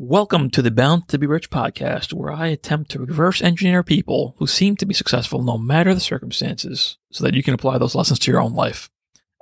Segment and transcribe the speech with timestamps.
[0.00, 4.36] Welcome to the Bound to Be Rich podcast, where I attempt to reverse engineer people
[4.38, 7.96] who seem to be successful no matter the circumstances so that you can apply those
[7.96, 8.90] lessons to your own life.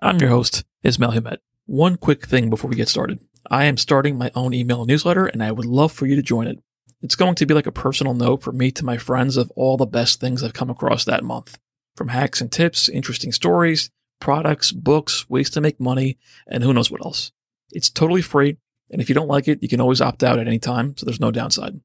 [0.00, 1.40] I'm your host, Ismail Humet.
[1.66, 3.20] One quick thing before we get started.
[3.50, 6.46] I am starting my own email newsletter and I would love for you to join
[6.46, 6.58] it.
[7.02, 9.76] It's going to be like a personal note for me to my friends of all
[9.76, 11.58] the best things I've come across that month.
[11.96, 16.16] From hacks and tips, interesting stories, products, books, ways to make money,
[16.46, 17.30] and who knows what else.
[17.72, 18.56] It's totally free
[18.90, 21.04] and if you don't like it, you can always opt out at any time, so
[21.04, 21.80] there's no downside.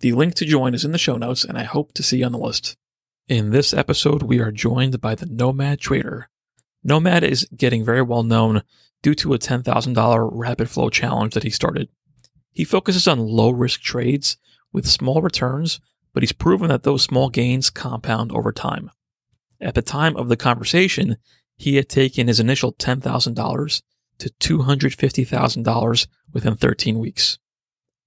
[0.00, 2.26] The link to join is in the show notes, and I hope to see you
[2.26, 2.76] on the list.
[3.28, 6.28] In this episode, we are joined by the Nomad Trader.
[6.82, 8.62] Nomad is getting very well known
[9.02, 11.88] due to a $10,000 rapid flow challenge that he started.
[12.52, 14.38] He focuses on low risk trades
[14.72, 15.80] with small returns,
[16.14, 18.90] but he's proven that those small gains compound over time.
[19.60, 21.16] At the time of the conversation,
[21.56, 23.82] he had taken his initial $10,000
[24.18, 27.38] to $250,000 within 13 weeks.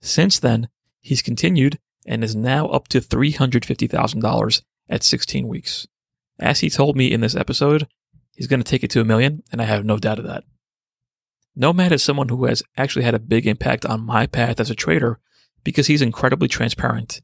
[0.01, 5.87] Since then, he's continued and is now up to $350,000 at 16 weeks.
[6.39, 7.87] As he told me in this episode,
[8.35, 10.43] he's going to take it to a million, and I have no doubt of that.
[11.55, 14.75] Nomad is someone who has actually had a big impact on my path as a
[14.75, 15.19] trader
[15.63, 17.21] because he's incredibly transparent.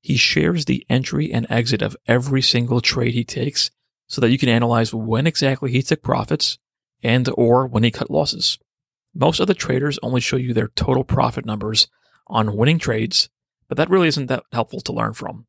[0.00, 3.70] He shares the entry and exit of every single trade he takes
[4.06, 6.58] so that you can analyze when exactly he took profits
[7.02, 8.58] and or when he cut losses.
[9.14, 11.88] Most other traders only show you their total profit numbers
[12.26, 13.28] on winning trades,
[13.68, 15.46] but that really isn't that helpful to learn from.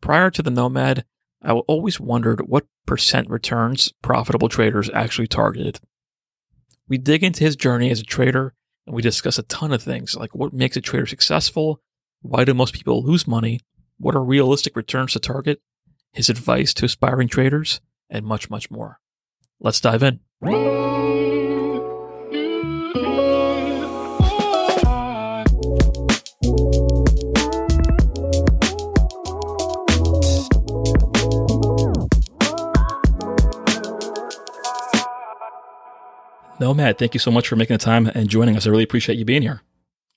[0.00, 1.04] Prior to the Nomad,
[1.42, 5.80] I always wondered what percent returns profitable traders actually targeted.
[6.88, 8.54] We dig into his journey as a trader
[8.86, 11.80] and we discuss a ton of things like what makes a trader successful,
[12.20, 13.60] why do most people lose money,
[13.98, 15.60] what are realistic returns to target,
[16.12, 17.80] his advice to aspiring traders,
[18.10, 19.00] and much, much more.
[19.60, 20.20] Let's dive in.
[36.62, 38.66] Nomad, thank you so much for making the time and joining us.
[38.66, 39.62] I really appreciate you being here.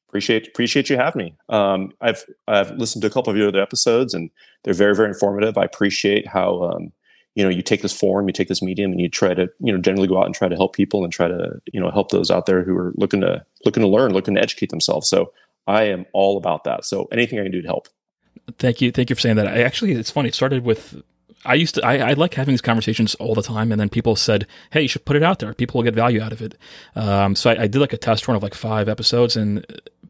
[0.10, 1.36] Appreciate appreciate you having me.
[1.50, 4.30] Um, I've I've listened to a couple of your other episodes, and
[4.64, 5.58] they're very very informative.
[5.58, 6.92] I appreciate how um,
[7.34, 9.74] you know you take this forum, you take this medium, and you try to you
[9.74, 12.12] know generally go out and try to help people and try to you know help
[12.12, 15.10] those out there who are looking to looking to learn, looking to educate themselves.
[15.10, 15.34] So
[15.68, 16.86] I am all about that.
[16.86, 17.88] So anything I can do to help.
[18.60, 19.48] Thank you, thank you for saying that.
[19.48, 20.30] I actually, it's funny.
[20.30, 21.02] It started with
[21.46, 23.72] I used to, I, I, like having these conversations all the time.
[23.72, 25.54] And then people said, Hey, you should put it out there.
[25.54, 26.58] People will get value out of it.
[26.96, 29.66] Um, so I, I, did like a test run of like five episodes and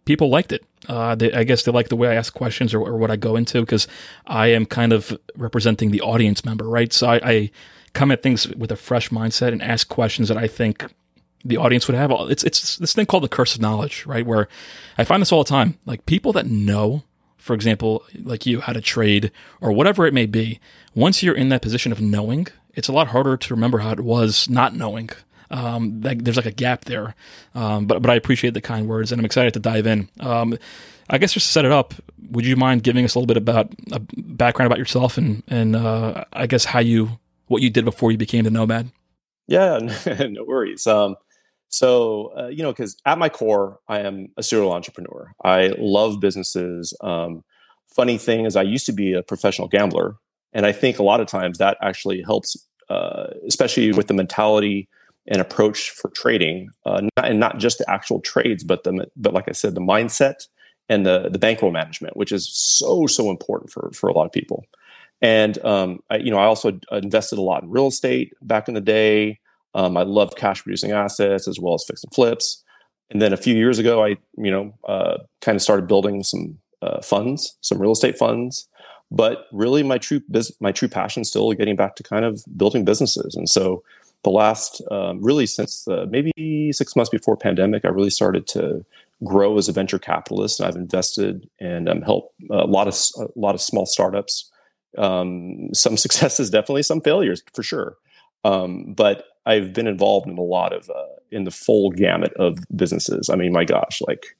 [0.05, 0.63] people liked it.
[0.87, 3.15] Uh, they, I guess they like the way I ask questions or, or what I
[3.15, 3.87] go into because
[4.25, 6.93] I am kind of representing the audience member, right?
[6.93, 7.51] So I, I
[7.93, 10.85] come at things with a fresh mindset and ask questions that I think
[11.43, 12.11] the audience would have.
[12.29, 14.25] It's, it's this thing called the curse of knowledge, right?
[14.25, 14.47] Where
[14.97, 15.77] I find this all the time.
[15.85, 17.03] Like people that know
[17.45, 19.31] for example, like you, how to trade
[19.61, 20.59] or whatever it may be,
[20.95, 23.99] once you're in that position of knowing, it's a lot harder to remember how it
[23.99, 25.09] was not knowing.
[25.51, 27.15] Um, like, there's like a gap there.
[27.53, 30.09] Um, but but I appreciate the kind words and I'm excited to dive in.
[30.19, 30.57] Um,
[31.09, 31.93] I guess just to set it up,
[32.31, 35.75] would you mind giving us a little bit about a background about yourself and and
[35.75, 38.89] uh, I guess how you what you did before you became the nomad?
[39.47, 39.77] Yeah,
[40.29, 40.87] no worries.
[40.87, 41.15] Um,
[41.69, 45.33] so, uh, you know, because at my core, I am a serial entrepreneur.
[45.43, 46.95] I love businesses.
[47.01, 47.43] Um,
[47.95, 50.15] funny thing is, I used to be a professional gambler.
[50.55, 52.57] And I think a lot of times that actually helps,
[52.89, 54.87] uh, especially with the mentality
[55.27, 59.33] and approach for trading, uh, not, and not just the actual trades, but the but
[59.33, 60.47] like I said, the mindset
[60.87, 64.31] and the the bankroll management, which is so so important for for a lot of
[64.31, 64.65] people.
[65.21, 68.73] And um, I, you know, I also invested a lot in real estate back in
[68.75, 69.39] the day.
[69.73, 72.63] Um, I love cash producing assets as well as fix and flips.
[73.09, 76.59] And then a few years ago, I you know uh, kind of started building some
[76.81, 78.69] uh, funds, some real estate funds.
[79.11, 82.43] But really, my true biz- my true passion is still getting back to kind of
[82.57, 83.35] building businesses.
[83.35, 83.83] And so,
[84.23, 88.83] the last um, really since maybe six months before pandemic, I really started to
[89.23, 90.59] grow as a venture capitalist.
[90.59, 94.51] And I've invested and um, helped a lot of a lot of small startups.
[94.97, 97.97] Um, some successes, definitely some failures for sure.
[98.43, 102.59] Um, but I've been involved in a lot of uh, in the full gamut of
[102.75, 103.29] businesses.
[103.29, 104.37] I mean, my gosh, like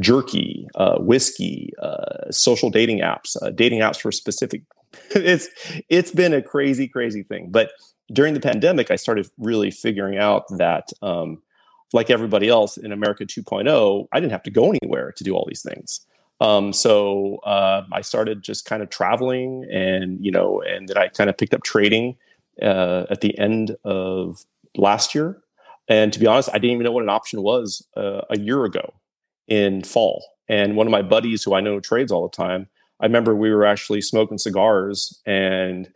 [0.00, 4.62] jerky, uh, whiskey, uh, social dating apps, uh, dating apps for specific.
[5.10, 5.48] it's
[5.88, 7.50] it's been a crazy, crazy thing.
[7.50, 7.72] But
[8.12, 11.42] during the pandemic, I started really figuring out that, um,
[11.92, 15.44] like everybody else in America 2.0, I didn't have to go anywhere to do all
[15.46, 16.00] these things.
[16.40, 21.08] Um, so uh, I started just kind of traveling, and you know, and then I
[21.08, 22.16] kind of picked up trading
[22.62, 24.44] uh, at the end of
[24.76, 25.38] last year.
[25.88, 28.64] And to be honest, I didn't even know what an option was uh, a year
[28.64, 28.94] ago
[29.50, 30.24] in fall.
[30.48, 32.68] And one of my buddies who I know trades all the time,
[33.00, 35.92] I remember we were actually smoking cigars and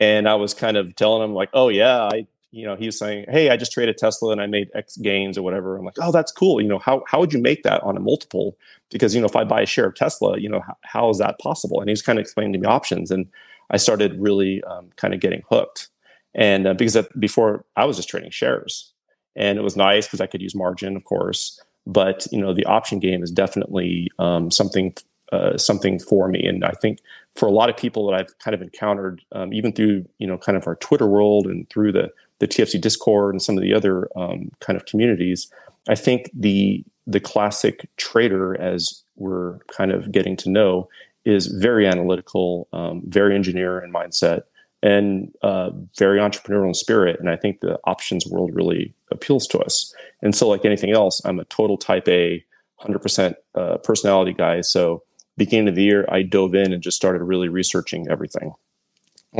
[0.00, 2.98] and I was kind of telling him like, oh yeah, I you know, he was
[2.98, 5.76] saying, Hey, I just traded Tesla and I made X gains or whatever.
[5.76, 6.60] I'm like, Oh, that's cool.
[6.60, 8.56] You know, how how would you make that on a multiple?
[8.90, 11.18] Because, you know, if I buy a share of Tesla, you know, how, how is
[11.18, 11.80] that possible?
[11.80, 13.10] And he was kind of explaining to me options.
[13.10, 13.26] And
[13.70, 15.88] I started really um, kind of getting hooked.
[16.34, 18.92] And uh, because that, before I was just trading shares
[19.34, 21.60] and it was nice because I could use margin, of course.
[21.86, 24.94] But you know, the option game is definitely um, something
[25.32, 26.98] uh, something for me, and I think
[27.34, 30.38] for a lot of people that I've kind of encountered, um, even through you know
[30.38, 33.74] kind of our Twitter world and through the the TFC Discord and some of the
[33.74, 35.50] other um, kind of communities,
[35.88, 40.88] I think the the classic trader, as we're kind of getting to know,
[41.24, 44.42] is very analytical, um, very engineer in mindset,
[44.84, 47.18] and uh, very entrepreneurial in spirit.
[47.18, 49.92] And I think the options world really appeals to us.
[50.22, 52.44] And so, like anything else, I'm a total type A,
[52.82, 54.60] 100% uh, personality guy.
[54.60, 55.02] So,
[55.38, 58.52] beginning of the year, I dove in and just started really researching everything.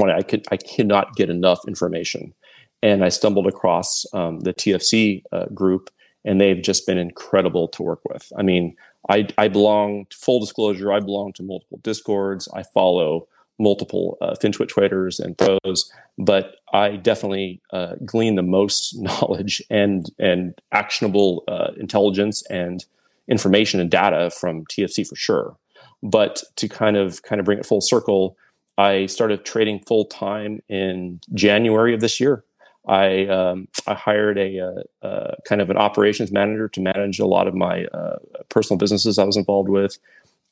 [0.02, 2.34] I could, I cannot get enough information,
[2.82, 5.88] and I stumbled across um, the TFC uh, group,
[6.24, 8.32] and they've just been incredible to work with.
[8.36, 8.74] I mean,
[9.08, 10.06] I, I belong.
[10.12, 12.48] Full disclosure, I belong to multiple discords.
[12.52, 13.28] I follow
[13.58, 20.10] multiple uh, FinTwit traders and pros, but I definitely uh, glean the most knowledge and
[20.18, 22.84] and actionable uh, intelligence and
[23.28, 25.56] information and data from TFC for sure.
[26.02, 28.36] But to kind of kind of bring it full circle,
[28.76, 32.44] I started trading full time in January of this year.
[32.86, 36.80] I um, I hired a, a, uh, a, uh, kind of an operations manager to
[36.80, 38.18] manage a lot of my uh,
[38.50, 39.98] personal businesses I was involved with.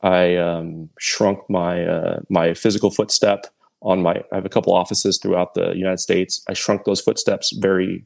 [0.03, 3.47] I um, shrunk my uh, my physical footstep
[3.81, 4.23] on my.
[4.33, 6.43] I have a couple offices throughout the United States.
[6.49, 8.05] I shrunk those footsteps very,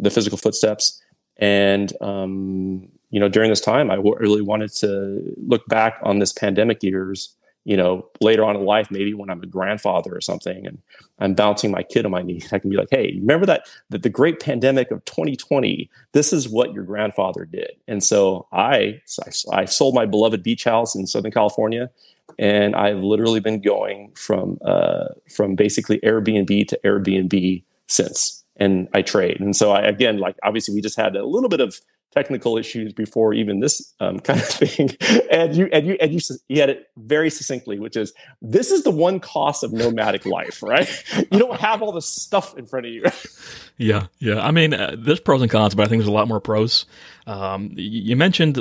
[0.00, 1.00] the physical footsteps,
[1.36, 6.18] and um, you know during this time, I w- really wanted to look back on
[6.18, 10.20] this pandemic years you know, later on in life, maybe when I'm a grandfather or
[10.20, 10.78] something, and
[11.18, 14.04] I'm bouncing my kid on my knee, I can be like, "Hey, remember that that
[14.04, 15.90] the great pandemic of 2020?
[16.12, 19.30] This is what your grandfather did." And so I, I,
[19.62, 21.90] I sold my beloved beach house in Southern California,
[22.38, 29.02] and I've literally been going from uh, from basically Airbnb to Airbnb since, and I
[29.02, 29.40] trade.
[29.40, 31.80] And so I again, like obviously, we just had a little bit of
[32.16, 34.90] technical issues before even this um, kind of thing.
[35.30, 38.82] and you and you and you you had it very succinctly, which is this is
[38.84, 41.04] the one cost of nomadic life, right?
[41.30, 43.04] you don't have all the stuff in front of you.
[43.76, 44.40] yeah, yeah.
[44.40, 46.86] I mean, uh, there's pros and cons, but I think there's a lot more pros.
[47.26, 48.56] Um, you mentioned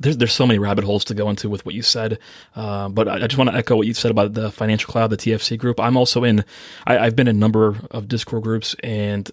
[0.00, 2.18] there's there's so many rabbit holes to go into with what you said,
[2.56, 5.10] uh, but I, I just want to echo what you said about the financial cloud,
[5.10, 5.80] the TFC group.
[5.80, 6.44] I'm also in.
[6.86, 9.30] I, I've been in a number of Discord groups and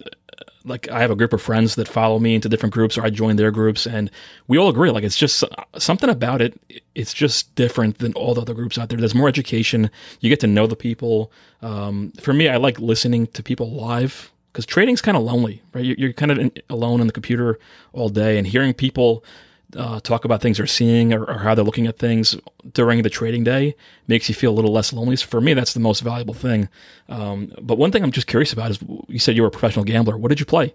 [0.66, 3.10] like I have a group of friends that follow me into different groups, or I
[3.10, 4.10] join their groups, and
[4.48, 5.42] we all agree like it's just
[5.78, 6.60] something about it.
[6.94, 8.98] It's just different than all the other groups out there.
[8.98, 9.90] There's more education.
[10.20, 11.30] You get to know the people.
[11.62, 15.84] Um, for me, I like listening to people live because trading's kind of lonely, right?
[15.84, 17.58] You're, you're kind of alone on the computer
[17.92, 19.24] all day, and hearing people
[19.74, 22.36] uh, talk about things they're seeing or, or, how they're looking at things
[22.72, 23.74] during the trading day
[24.06, 25.16] makes you feel a little less lonely.
[25.16, 26.68] So for me, that's the most valuable thing.
[27.08, 28.78] Um, but one thing I'm just curious about is
[29.08, 30.16] you said you were a professional gambler.
[30.16, 30.74] What did you play?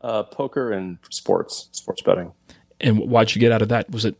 [0.00, 2.32] Uh, poker and sports, sports betting.
[2.80, 3.90] And why'd you get out of that?
[3.90, 4.16] Was it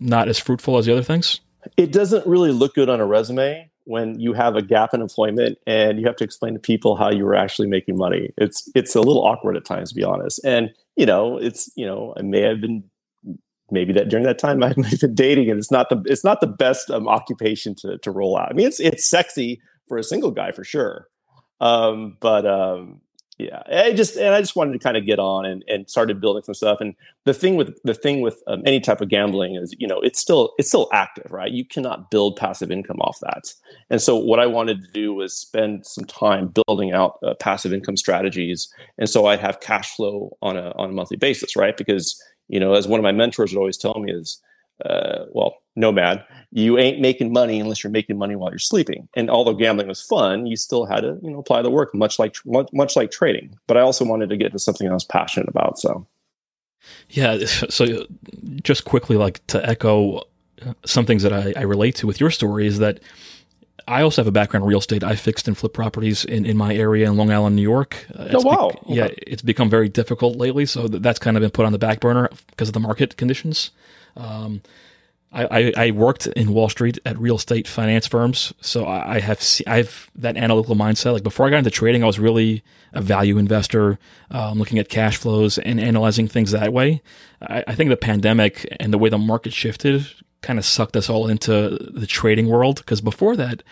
[0.00, 1.40] not as fruitful as the other things?
[1.76, 5.58] It doesn't really look good on a resume when you have a gap in employment
[5.66, 8.30] and you have to explain to people how you were actually making money.
[8.36, 10.40] It's it's a little awkward at times, to be honest.
[10.44, 12.84] And you know, it's you know, I may have been
[13.70, 16.40] maybe that during that time I might been dating, and it's not the it's not
[16.40, 18.50] the best um, occupation to to roll out.
[18.50, 21.08] I mean, it's it's sexy for a single guy for sure,
[21.60, 23.00] um, but um,
[23.38, 26.20] yeah, I just and I just wanted to kind of get on and, and started
[26.20, 26.80] building some stuff.
[26.80, 30.00] And the thing with the thing with um, any type of gambling is, you know,
[30.00, 31.50] it's still it's still active, right?
[31.50, 33.54] You cannot build passive income off that.
[33.90, 37.72] And so what I wanted to do was spend some time building out uh, passive
[37.72, 41.76] income strategies, and so I'd have cash flow on a on a monthly basis, right?
[41.76, 44.40] Because you know, as one of my mentors would always tell me is,
[44.84, 49.08] uh, well, nomad, you ain't making money unless you're making money while you're sleeping.
[49.14, 52.18] And although gambling was fun, you still had to, you know, apply the work, much
[52.18, 53.56] like much, like trading.
[53.66, 55.78] But I also wanted to get to something I was passionate about.
[55.78, 56.06] So,
[57.10, 57.38] yeah.
[57.46, 58.06] So,
[58.62, 60.24] just quickly, like to echo
[60.84, 63.00] some things that I, I relate to with your story is that
[63.88, 65.02] I also have a background in real estate.
[65.02, 68.06] I fixed and flipped properties in, in my area in Long Island, New York.
[68.14, 68.70] Uh, oh, wow.
[68.86, 70.66] Be- yeah, it's become very difficult lately.
[70.66, 73.70] So that's kind of been put on the back burner because of the market conditions.
[74.14, 74.60] Um,
[75.32, 79.20] I, I, I, worked in Wall Street at real estate finance firms, so I, I
[79.20, 81.12] have I have that analytical mindset.
[81.12, 82.62] Like before I got into trading, I was really
[82.94, 83.98] a value investor,
[84.30, 87.02] um, looking at cash flows and analyzing things that way.
[87.42, 90.06] I, I think the pandemic and the way the market shifted
[90.42, 92.76] kind of sucked us all into the trading world.
[92.78, 93.62] Because before that,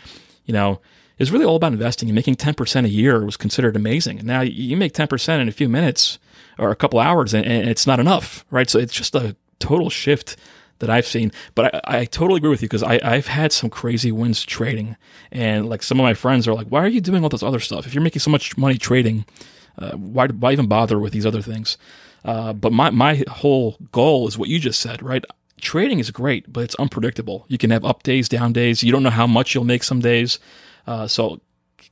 [0.44, 0.80] you know,
[1.18, 4.18] it's really all about investing and making 10% a year was considered amazing.
[4.18, 6.18] And now you make 10% in a few minutes
[6.58, 8.68] or a couple hours and, and it's not enough, right?
[8.68, 10.36] So it's just a total shift
[10.78, 11.32] that I've seen.
[11.54, 14.96] But I, I totally agree with you because I've had some crazy wins trading.
[15.32, 17.60] And like some of my friends are like, why are you doing all this other
[17.60, 17.86] stuff?
[17.86, 19.24] If you're making so much money trading,
[19.78, 21.78] uh, why, why even bother with these other things?
[22.24, 25.24] Uh, but my, my whole goal is what you just said, right?
[25.60, 27.46] Trading is great, but it's unpredictable.
[27.48, 28.82] You can have up days, down days.
[28.82, 30.38] You don't know how much you'll make some days.
[30.86, 31.40] Uh, so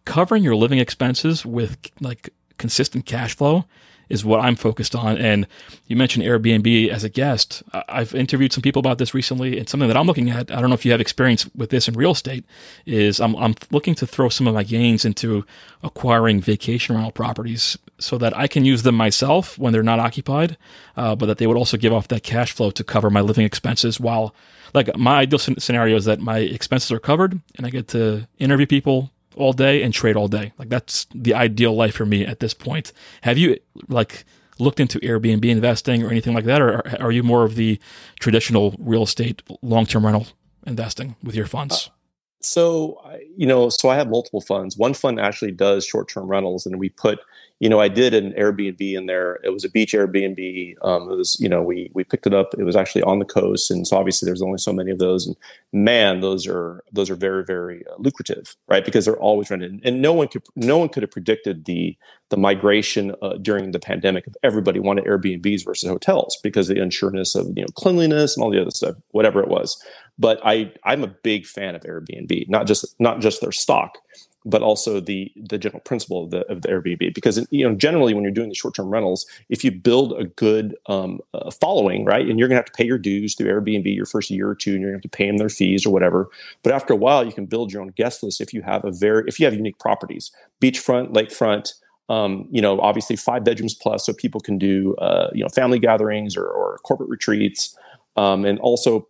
[0.05, 3.65] covering your living expenses with like consistent cash flow
[4.09, 5.19] is what I'm focused on.
[5.19, 5.47] And
[5.87, 7.63] you mentioned Airbnb as a guest.
[7.89, 9.59] I've interviewed some people about this recently.
[9.59, 10.51] It's something that I'm looking at.
[10.51, 12.45] I don't know if you have experience with this in real estate.
[12.87, 15.45] Is I'm I'm looking to throw some of my gains into
[15.83, 20.57] acquiring vacation rental properties so that I can use them myself when they're not occupied,
[20.97, 23.45] uh, but that they would also give off that cash flow to cover my living
[23.45, 24.35] expenses while.
[24.73, 28.67] Like my ideal scenario is that my expenses are covered and I get to interview
[28.67, 30.53] people, all day and trade all day.
[30.59, 32.93] Like that's the ideal life for me at this point.
[33.23, 34.25] Have you like
[34.59, 37.79] looked into Airbnb investing or anything like that, or are you more of the
[38.21, 40.29] traditional real estate long term rental
[40.67, 41.89] investing with your funds?
[41.89, 41.95] Uh,
[42.43, 43.01] so
[43.37, 44.77] you know, so I have multiple funds.
[44.77, 47.19] One fund actually does short term rentals, and we put
[47.61, 49.39] you know, I did an Airbnb in there.
[49.45, 50.75] It was a beach Airbnb.
[50.83, 52.53] Um, it was, you know, we we picked it up.
[52.59, 55.27] It was actually on the coast, and so obviously there's only so many of those.
[55.27, 55.37] And
[55.73, 58.85] man, those are those are very very uh, lucrative, right?
[58.85, 61.97] Because they're always rented, and no one could no one could have predicted the
[62.31, 66.83] the migration uh, during the pandemic of everybody wanted Airbnbs versus hotels because of the
[66.83, 69.81] unsureness of you know cleanliness and all the other stuff, whatever it was.
[70.19, 73.99] But I I'm a big fan of Airbnb, not just not just their stock
[74.45, 77.15] but also the the general principle of the of the Airbnb.
[77.15, 80.25] Because you know, generally, when you're doing the short term rentals, if you build a
[80.25, 83.49] good um, uh, following, right, and you're going to have to pay your dues through
[83.49, 85.49] Airbnb your first year or two, and you're going to have to pay them their
[85.49, 86.29] fees or whatever.
[86.63, 88.91] But after a while, you can build your own guest list if you have a
[88.91, 91.75] very if you have unique properties, beachfront, lakefront.
[92.11, 95.79] Um, you know, obviously five bedrooms plus, so people can do uh, you know family
[95.79, 97.75] gatherings or, or corporate retreats,
[98.17, 99.09] um, and also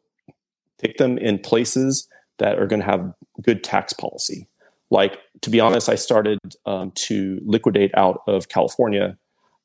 [0.79, 3.13] take them in places that are going to have
[3.43, 4.49] good tax policy
[4.95, 9.19] like to be honest i started um, to liquidate out of california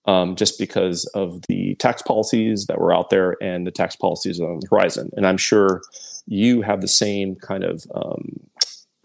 [0.05, 4.39] um, just because of the tax policies that were out there and the tax policies
[4.39, 5.09] on the horizon.
[5.15, 5.81] And i'm sure
[6.25, 8.39] you have the same kind of um,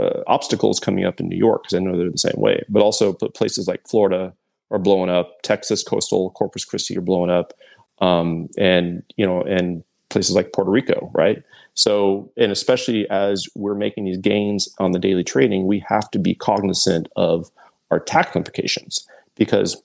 [0.00, 2.62] uh, obstacles coming up in new york because i know they're the same way.
[2.69, 4.33] But also places like florida
[4.71, 5.43] are blowing up.
[5.43, 7.52] Texas coastal corpus christi are blowing up.
[8.00, 11.43] Um, and you know and places like puerto rico right
[11.75, 16.19] so, and especially as we're making these gains on the daily trading, we have to
[16.19, 17.50] be cognizant of
[17.90, 19.83] our tax implications because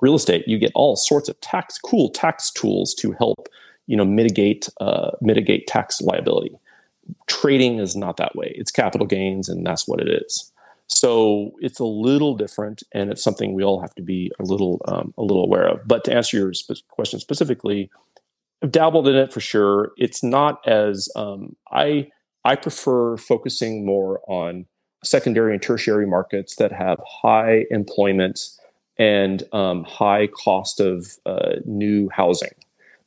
[0.00, 3.48] real estate, you get all sorts of tax, cool tax tools to help,
[3.86, 6.58] you know, mitigate uh, mitigate tax liability.
[7.26, 8.52] Trading is not that way.
[8.56, 10.50] It's capital gains, and that's what it is.
[10.86, 14.80] So it's a little different, and it's something we all have to be a little
[14.88, 15.86] um, a little aware of.
[15.86, 17.90] But to answer your sp- question specifically,
[18.64, 19.92] I've dabbled in it for sure.
[19.98, 22.08] It's not as um, I
[22.46, 24.64] I prefer focusing more on
[25.04, 28.40] secondary and tertiary markets that have high employment
[28.96, 32.54] and um, high cost of uh, new housing,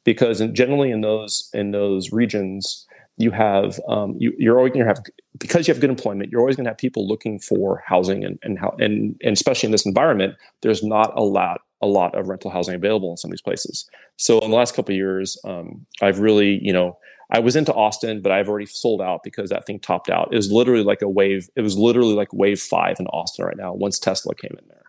[0.04, 2.86] because generally in those in those regions
[3.18, 5.04] you have um, you, are always going to have
[5.40, 8.38] because you have good employment you're always going to have people looking for housing and
[8.44, 12.28] and how and, and especially in this environment there's not a lot a lot of
[12.28, 13.90] rental housing available in some of these places.
[14.18, 16.98] So in the last couple years, um, I've really, you know,
[17.30, 20.30] I was into Austin, but I've already sold out because that thing topped out.
[20.32, 21.50] It was literally like a wave.
[21.56, 23.74] It was literally like wave five in Austin right now.
[23.74, 24.84] Once Tesla came in there,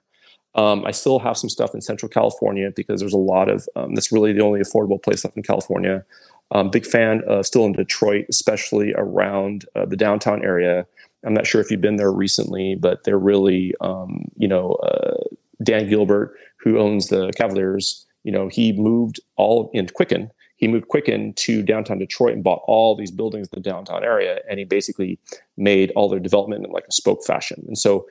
[0.54, 3.68] um, I still have some stuff in Central California because there's a lot of.
[3.75, 6.04] Um, that's really the only affordable place left in California.
[6.50, 10.87] Um, big fan uh, still in Detroit, especially around uh, the downtown area.
[11.26, 15.18] I'm not sure if you've been there recently, but they're really, um, you know, uh,
[15.62, 20.31] Dan Gilbert who owns the Cavaliers, you know, he moved all in Quicken.
[20.57, 24.41] He moved Quicken to downtown Detroit and bought all these buildings in the downtown area,
[24.50, 25.19] and he basically
[25.57, 27.65] made all their development in like a spoke fashion.
[27.69, 28.07] And so,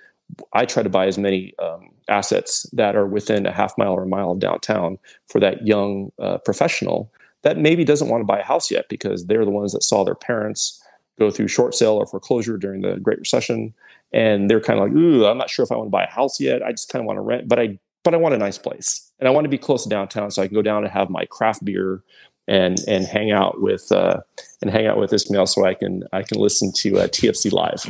[0.53, 4.03] I try to buy as many um, assets that are within a half mile or
[4.03, 7.11] a mile of downtown for that young uh, professional
[7.43, 10.03] that maybe doesn't want to buy a house yet because they're the ones that saw
[10.03, 10.83] their parents
[11.19, 13.73] go through short sale or foreclosure during the Great Recession,
[14.17, 16.09] and they're kind of like, "Ooh, I'm not sure if I want to buy a
[16.09, 16.63] house yet.
[16.63, 19.11] I just kind of want to rent, but I but I want a nice place
[19.19, 21.09] and I want to be close to downtown so I can go down and have
[21.09, 22.01] my craft beer
[22.47, 24.21] and and hang out with uh,
[24.61, 27.83] and hang out with Ismail so I can I can listen to uh, TFC live.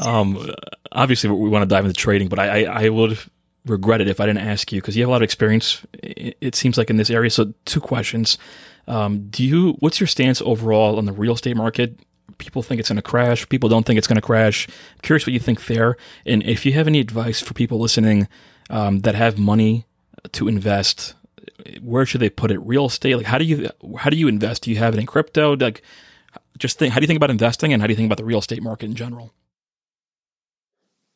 [0.06, 0.50] um,
[0.92, 3.18] obviously, we want to dive into trading, but I, I, I would
[3.66, 5.84] regret it if I didn't ask you because you have a lot of experience.
[6.02, 7.30] It, seems like in this area.
[7.30, 8.38] So, two questions:
[8.86, 9.72] Um, do you?
[9.80, 11.98] What's your stance overall on the real estate market?
[12.42, 13.48] People think it's going to crash.
[13.48, 14.66] People don't think it's going to crash.
[14.68, 15.96] I'm curious what you think there,
[16.26, 18.26] and if you have any advice for people listening
[18.68, 19.86] um, that have money
[20.32, 21.14] to invest,
[21.80, 22.58] where should they put it?
[22.58, 23.16] Real estate?
[23.16, 24.64] Like how do you how do you invest?
[24.64, 25.56] Do you have it in crypto?
[25.56, 25.82] Like
[26.58, 26.92] just think.
[26.92, 28.62] How do you think about investing, and how do you think about the real estate
[28.62, 29.32] market in general?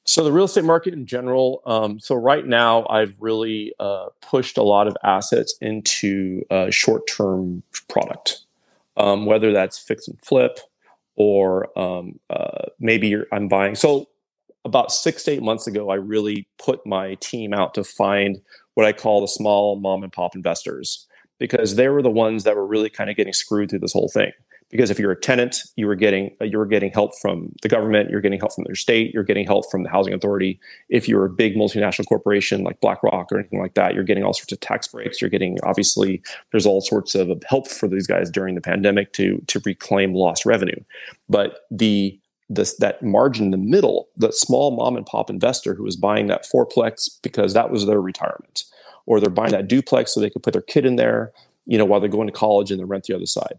[0.08, 1.62] So the real estate market in general.
[1.66, 7.64] Um, so right now, I've really uh, pushed a lot of assets into uh, short-term
[7.88, 8.42] product,
[8.96, 10.60] um, whether that's fix and flip,
[11.16, 13.74] or um, uh, maybe I'm buying.
[13.74, 14.06] So
[14.64, 18.38] about six to eight months ago, I really put my team out to find
[18.74, 21.06] what I call the small mom and pop investors
[21.38, 24.10] because they were the ones that were really kind of getting screwed through this whole
[24.12, 24.32] thing
[24.70, 27.68] because if you're a tenant you were getting uh, you were getting help from the
[27.68, 30.58] government you're getting help from their state you're getting help from the housing authority.
[30.88, 34.34] If you're a big multinational corporation like blackrock or anything like that you're getting all
[34.34, 35.20] sorts of tax breaks.
[35.20, 39.42] You're getting obviously there's all sorts of help for these guys during the pandemic to
[39.46, 40.80] to reclaim lost revenue.
[41.28, 42.18] But the
[42.48, 46.26] this that margin in the middle the small mom and pop investor who was buying
[46.28, 48.64] that fourplex because that was their retirement
[49.06, 51.32] or they're buying that duplex so they could put their kid in there
[51.64, 53.58] you know while they're going to college and they rent the other side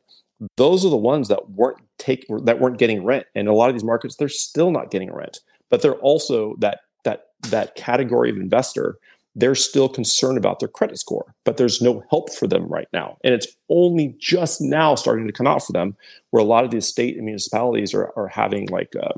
[0.56, 3.26] those are the ones that weren't take that weren't getting rent.
[3.36, 5.40] And a lot of these markets they're still not getting rent.
[5.70, 8.98] But they're also that that that category of investor
[9.36, 13.18] they're still concerned about their credit score but there's no help for them right now.
[13.24, 15.96] And it's only just now starting to come out for them
[16.32, 19.14] where a lot of these state and municipalities are, are having like a,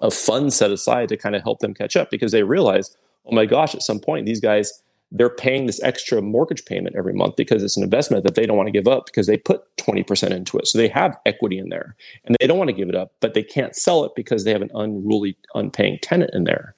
[0.00, 3.34] a fund set aside to kind of help them catch up because they realize oh
[3.34, 7.36] my gosh at some point these guys they're paying this extra mortgage payment every month
[7.36, 10.30] because it's an investment that they don't want to give up because they put 20%
[10.30, 10.66] into it.
[10.66, 13.34] So they have equity in there and they don't want to give it up, but
[13.34, 16.74] they can't sell it because they have an unruly, unpaying tenant in there.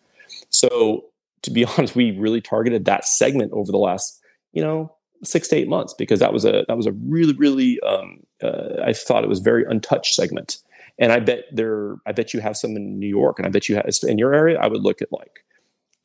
[0.51, 1.07] So
[1.43, 4.21] to be honest, we really targeted that segment over the last,
[4.53, 4.95] you know,
[5.25, 8.81] six to eight months because that was a that was a really really um, uh,
[8.85, 10.59] I thought it was very untouched segment.
[11.01, 13.69] And I bet there, I bet you have some in New York, and I bet
[13.69, 14.59] you have in your area.
[14.59, 15.45] I would look at like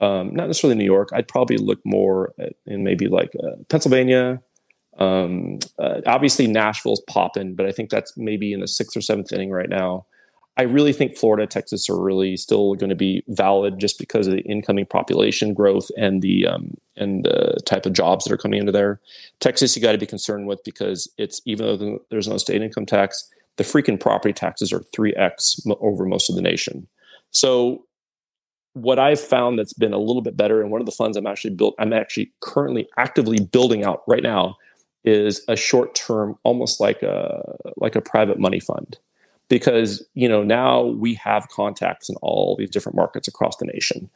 [0.03, 1.09] um, not necessarily New York.
[1.13, 4.41] I'd probably look more at, in maybe like uh, Pennsylvania.
[4.99, 9.31] Um, uh, obviously, Nashville's popping, but I think that's maybe in the sixth or seventh
[9.31, 10.05] inning right now.
[10.55, 14.33] I really think Florida, Texas are really still going to be valid just because of
[14.33, 18.59] the incoming population growth and the um, and the type of jobs that are coming
[18.59, 18.99] into there.
[19.39, 22.85] Texas, you got to be concerned with because it's even though there's no state income
[22.85, 26.87] tax, the freaking property taxes are three x over most of the nation.
[27.31, 27.85] So
[28.73, 31.27] what I've found that's been a little bit better, and one of the funds I'm
[31.27, 34.57] actually built, I'm actually currently actively building out right now,
[35.05, 38.97] is a short term, almost like a like a private money fund,
[39.47, 44.09] because you know now we have contacts in all these different markets across the nation,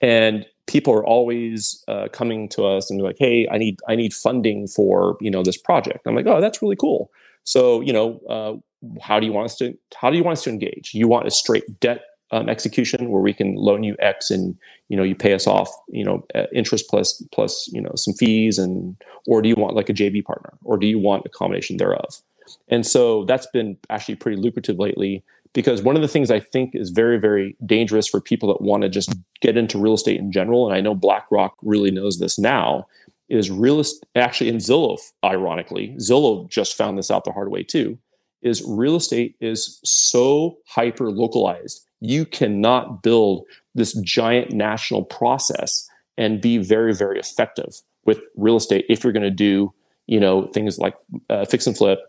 [0.00, 4.12] and people are always uh, coming to us and like, "Hey, I need I need
[4.12, 7.12] funding for you know this project." I'm like, "Oh, that's really cool."
[7.44, 8.54] So you know, uh,
[9.00, 10.94] how do you want us to how do you want us to engage?
[10.94, 14.56] You want a straight debt um, execution where we can loan you X and
[14.88, 18.14] you know you pay us off you know uh, interest plus plus you know some
[18.14, 21.28] fees and or do you want like a JV partner or do you want a
[21.28, 22.20] combination thereof?
[22.68, 26.74] And so that's been actually pretty lucrative lately because one of the things I think
[26.74, 30.32] is very very dangerous for people that want to just get into real estate in
[30.32, 32.86] general and I know BlackRock really knows this now
[33.28, 37.62] is real estate actually in Zillow ironically Zillow just found this out the hard way
[37.64, 37.98] too
[38.42, 46.40] is real estate is so hyper localized you cannot build this giant national process and
[46.40, 49.72] be very very effective with real estate if you're going to do
[50.06, 50.96] you know things like
[51.28, 52.00] uh, fix and flip.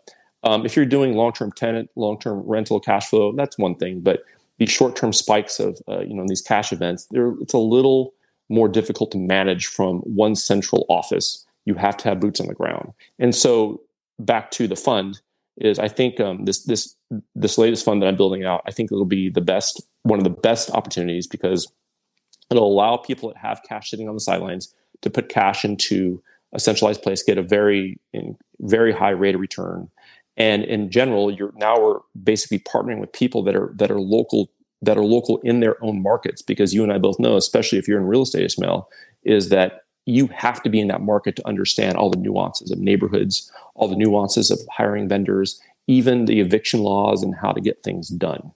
[0.43, 4.23] Um, if you're doing long-term tenant long-term rental cash flow that's one thing but
[4.57, 8.13] these short-term spikes of uh, you know these cash events it's a little
[8.51, 11.45] more difficult to manage from one central office.
[11.65, 12.91] You have to have boots on the ground.
[13.17, 13.81] And so
[14.19, 15.21] back to the fund
[15.57, 16.95] is I think um, this this
[17.35, 20.23] this latest fund that I'm building out, I think it'll be the best one of
[20.23, 21.71] the best opportunities because
[22.49, 26.21] it'll allow people that have cash sitting on the sidelines to put cash into
[26.53, 27.99] a centralized place, get a very
[28.59, 29.89] very high rate of return,
[30.37, 34.49] and in general, you're now we're basically partnering with people that are that are local
[34.81, 37.87] that are local in their own markets because you and I both know, especially if
[37.87, 38.89] you're in real estate, Ismail,
[39.23, 42.79] is that you have to be in that market to understand all the nuances of
[42.79, 47.83] neighborhoods, all the nuances of hiring vendors, even the eviction laws and how to get
[47.83, 48.51] things done.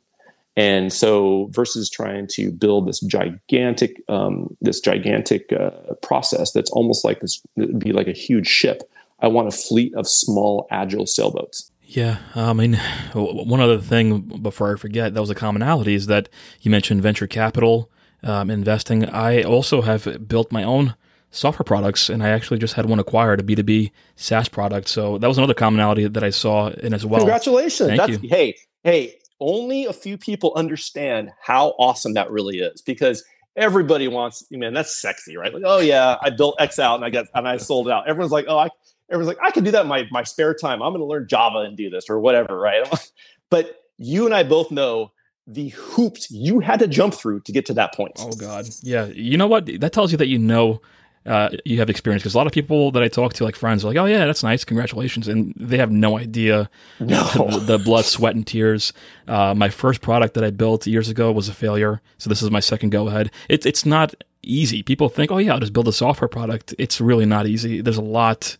[0.57, 7.03] And so, versus trying to build this gigantic, um, this gigantic uh, process that's almost
[7.03, 7.43] like this,
[7.77, 8.89] be like a huge ship.
[9.19, 11.71] I want a fleet of small, agile sailboats.
[11.81, 12.79] Yeah, I mean,
[13.13, 16.29] one other thing before I forget, that was a commonality is that
[16.61, 17.91] you mentioned venture capital
[18.23, 19.05] um, investing.
[19.05, 20.95] I also have built my own
[21.35, 24.87] software products, and I actually just had one acquired, a B2B SaaS product.
[24.87, 27.19] So that was another commonality that I saw in as well.
[27.19, 27.89] Congratulations.
[27.89, 28.29] Thank That's, you.
[28.29, 33.23] Hey, hey, only a few people understand how awesome that really is because
[33.55, 35.53] everybody wants, man, that's sexy, right?
[35.53, 38.07] Like, oh yeah, I built X out and I got and I sold it out.
[38.07, 38.69] Everyone's like, oh, I
[39.11, 40.81] everyone's like, I can do that in my, my spare time.
[40.81, 42.87] I'm gonna learn Java and do this or whatever, right?
[43.49, 45.11] but you and I both know
[45.47, 48.13] the hoops you had to jump through to get to that point.
[48.19, 49.05] Oh God, yeah.
[49.05, 49.65] You know what?
[49.79, 50.81] That tells you that you know
[51.25, 53.83] uh, you have experience because a lot of people that I talk to, like friends,
[53.83, 57.23] are like, "Oh yeah, that's nice, congratulations," and they have no idea No.
[57.23, 58.93] the, the blood, sweat, and tears.
[59.27, 62.51] Uh, my first product that I built years ago was a failure, so this is
[62.51, 63.31] my second go ahead.
[63.49, 64.83] It's it's not easy.
[64.83, 67.81] People think, "Oh yeah, I'll just build a software product." It's really not easy.
[67.81, 68.57] There's a lot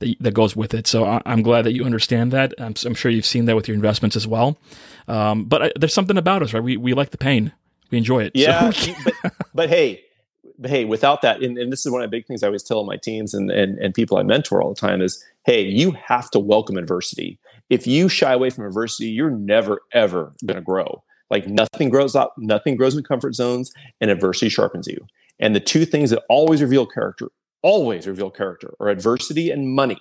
[0.00, 0.86] that, that goes with it.
[0.88, 2.52] So I, I'm glad that you understand that.
[2.58, 4.58] I'm, I'm sure you've seen that with your investments as well.
[5.06, 6.62] Um, but I, there's something about us, right?
[6.62, 7.52] We we like the pain.
[7.90, 8.32] We enjoy it.
[8.34, 8.72] So- Yeah,
[9.22, 10.02] but, but hey,
[10.64, 12.84] hey, without that, and, and this is one of the big things I always tell
[12.84, 16.30] my teams and, and and people I mentor all the time is, hey, you have
[16.32, 17.38] to welcome adversity.
[17.70, 21.02] If you shy away from adversity, you're never ever going to grow.
[21.30, 25.06] Like nothing grows up, nothing grows in comfort zones, and adversity sharpens you.
[25.38, 27.28] And the two things that always reveal character,
[27.62, 29.98] always reveal character, are adversity and money.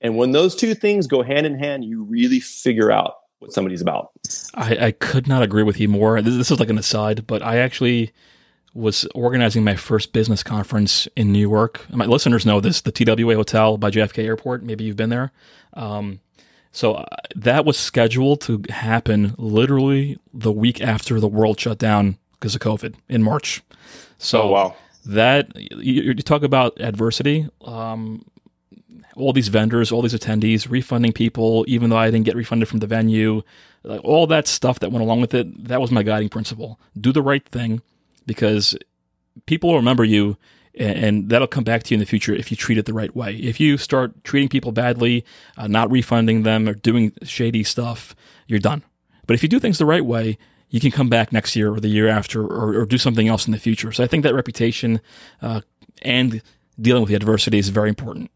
[0.00, 3.80] And when those two things go hand in hand, you really figure out what somebody's
[3.80, 4.10] about.
[4.54, 6.20] I, I could not agree with you more.
[6.22, 8.12] This, this is like an aside, but I actually
[8.74, 11.84] was organizing my first business conference in New York.
[11.90, 14.62] My listeners know this, the TWA Hotel by JFK Airport.
[14.62, 15.30] Maybe you've been there.
[15.74, 16.20] Um,
[16.72, 17.04] so uh,
[17.36, 22.62] that was scheduled to happen literally the week after the world shut down because of
[22.62, 23.62] COVID in March.
[24.16, 24.76] So Oh, wow.
[25.04, 27.48] that you, you talk about adversity.
[27.64, 28.24] Um,
[29.16, 32.78] all these vendors, all these attendees, refunding people, even though I didn't get refunded from
[32.78, 33.42] the venue,
[33.82, 35.64] like all that stuff that went along with it.
[35.68, 37.82] That was my guiding principle: do the right thing,
[38.26, 38.76] because
[39.46, 40.36] people will remember you,
[40.74, 43.14] and, that'll come back to you in the future if you treat it the right
[43.14, 43.34] way.
[43.34, 45.24] If you start treating people badly,
[45.56, 48.82] uh, not refunding them, or doing shady stuff, you're done.
[49.26, 50.38] But if you do things the right way,
[50.70, 53.46] you can come back next year or the year after or, or do something else
[53.46, 53.92] in the future.
[53.92, 55.00] So I think that reputation
[55.42, 55.60] uh,
[56.00, 56.42] and
[56.80, 58.30] dealing with the adversity is very important.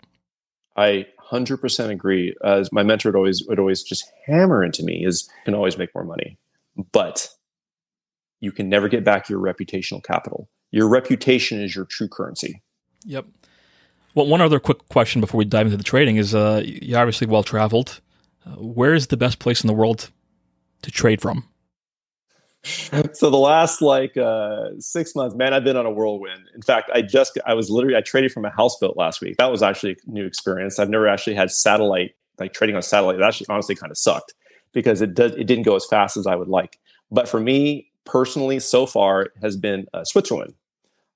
[0.77, 2.37] I 100% agree.
[2.44, 5.94] As my mentor would always would always just hammer into me is can always make
[5.94, 6.38] more money,
[6.92, 7.29] but
[8.40, 10.49] you can never get back your reputational capital.
[10.70, 12.62] Your reputation is your true currency.
[13.05, 13.27] Yep.
[14.14, 17.27] Well, one other quick question before we dive into the trading is uh, you're obviously
[17.27, 18.01] well traveled.
[18.46, 20.11] Uh, where is the best place in the world
[20.83, 21.46] to trade from?
[23.12, 26.49] so the last like uh, six months, man, I've been on a whirlwind.
[26.55, 29.37] In fact, I just I was literally I traded from a houseboat last week.
[29.37, 30.79] That was actually a new experience.
[30.79, 33.18] I've never actually had satellite like trading on satellite.
[33.18, 34.35] That actually honestly kind of sucked
[34.72, 36.79] because it does it didn't go as fast as I would like.
[37.11, 40.54] But for me personally, so far has been uh, Switzerland.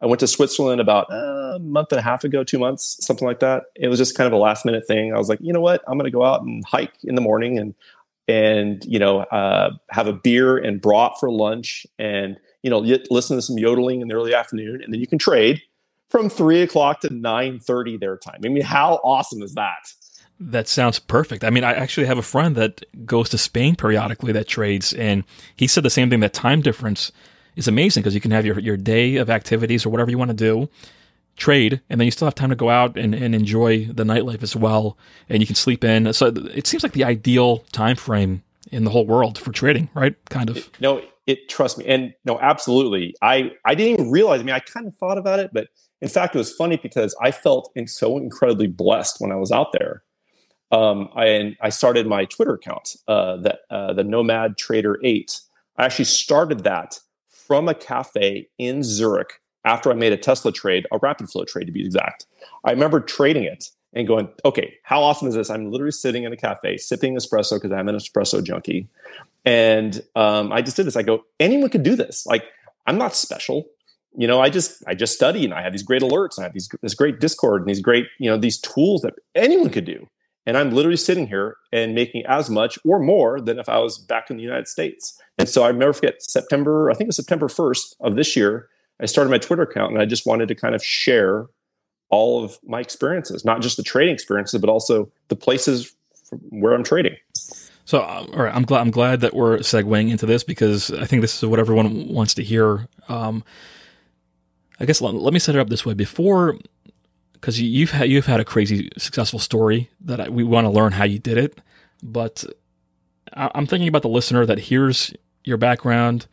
[0.03, 3.27] I went to Switzerland about uh, a month and a half ago, two months, something
[3.27, 3.65] like that.
[3.77, 5.15] It was just kind of a last minute thing.
[5.15, 7.21] I was like, you know what, I'm going to go out and hike in the
[7.21, 7.75] morning and
[8.29, 12.79] and you know uh, have a beer and brat for lunch and you know
[13.11, 15.61] listen to some yodeling in the early afternoon and then you can trade
[16.09, 18.41] from three o'clock to nine thirty their time.
[18.45, 19.93] I mean, how awesome is that?
[20.43, 21.45] That sounds perfect.
[21.45, 25.23] I mean, I actually have a friend that goes to Spain periodically that trades, and
[25.55, 26.21] he said the same thing.
[26.21, 27.13] That time difference
[27.57, 30.31] is amazing because you can have your, your day of activities or whatever you want
[30.31, 30.71] to do,
[31.37, 34.43] trade, and then you still have time to go out and, and enjoy the nightlife
[34.43, 34.97] as well,
[35.29, 36.11] and you can sleep in.
[36.15, 40.17] So it seems like the ideal time frame in the whole world for trading, right?
[40.31, 40.71] Kind of.
[40.81, 43.15] No, it trust me, and no, absolutely.
[43.21, 44.41] I I didn't even realize.
[44.41, 45.69] I mean, I kind of thought about it, but
[46.01, 49.73] in fact, it was funny because I felt so incredibly blessed when I was out
[49.79, 50.03] there.
[50.73, 53.39] Um, I and I started my Twitter account, uh,
[53.71, 55.41] uh, the Nomad Trader Eight.
[55.77, 60.87] I actually started that from a cafe in Zurich after I made a Tesla trade,
[60.93, 62.27] a rapid flow trade to be exact.
[62.65, 65.51] I remember trading it and going, okay, how awesome is this?
[65.51, 68.89] I'm literally sitting in a cafe sipping espresso because I'm an espresso junkie.
[69.45, 70.97] And um, I just did this.
[70.97, 72.25] I go, anyone could do this.
[72.27, 72.45] Like,
[72.87, 73.67] I'm not special.
[74.17, 76.49] You know, I just I just study and I have these great alerts and I
[76.49, 79.85] have these this great Discord and these great, you know, these tools that anyone could
[79.85, 80.09] do.
[80.51, 83.99] And I'm literally sitting here and making as much or more than if I was
[83.99, 85.17] back in the United States.
[85.39, 88.69] And so I never forget September, I think it was September 1st of this year,
[88.99, 91.47] I started my Twitter account and I just wanted to kind of share
[92.09, 95.95] all of my experiences, not just the trading experiences, but also the places
[96.49, 97.15] where I'm trading.
[97.85, 101.05] So, uh, all right, I'm glad I'm glad that we're segueing into this because I
[101.05, 102.89] think this is what everyone wants to hear.
[103.09, 103.45] Um,
[104.81, 106.57] I guess let, let me set it up this way before,
[107.41, 110.93] because you've had you've had a crazy successful story that I, we want to learn
[110.93, 111.61] how you did it.
[112.03, 112.45] But
[113.35, 115.13] I, I'm thinking about the listener that hears
[115.45, 116.27] your background,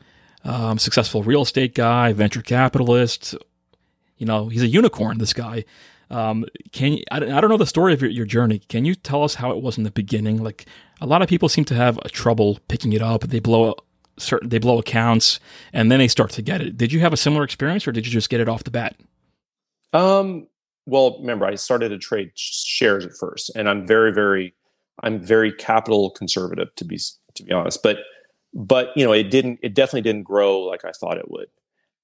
[0.44, 3.36] um, successful real estate guy, venture capitalist.
[4.18, 5.18] You know, he's a unicorn.
[5.18, 5.66] This guy.
[6.10, 8.60] Um, can you, I, I don't know the story of your, your journey.
[8.60, 10.42] Can you tell us how it was in the beginning?
[10.42, 10.66] Like
[11.02, 13.24] a lot of people seem to have a trouble picking it up.
[13.24, 13.76] They blow
[14.18, 15.40] certain they blow accounts
[15.74, 16.78] and then they start to get it.
[16.78, 18.96] Did you have a similar experience or did you just get it off the bat?
[19.94, 20.48] Um,
[20.88, 24.56] well, remember I started to trade shares at first and I'm very very
[25.04, 27.00] I'm very capital conservative to be
[27.36, 27.84] to be honest.
[27.84, 28.00] But
[28.54, 31.48] but you know, it didn't it definitely didn't grow like I thought it would.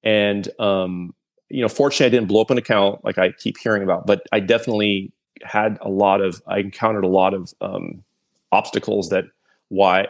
[0.04, 1.16] And um,
[1.50, 4.24] you know, fortunately I didn't blow up an account like I keep hearing about, but
[4.32, 8.04] I definitely had a lot of I encountered a lot of um,
[8.52, 9.26] obstacles that
[9.70, 10.08] why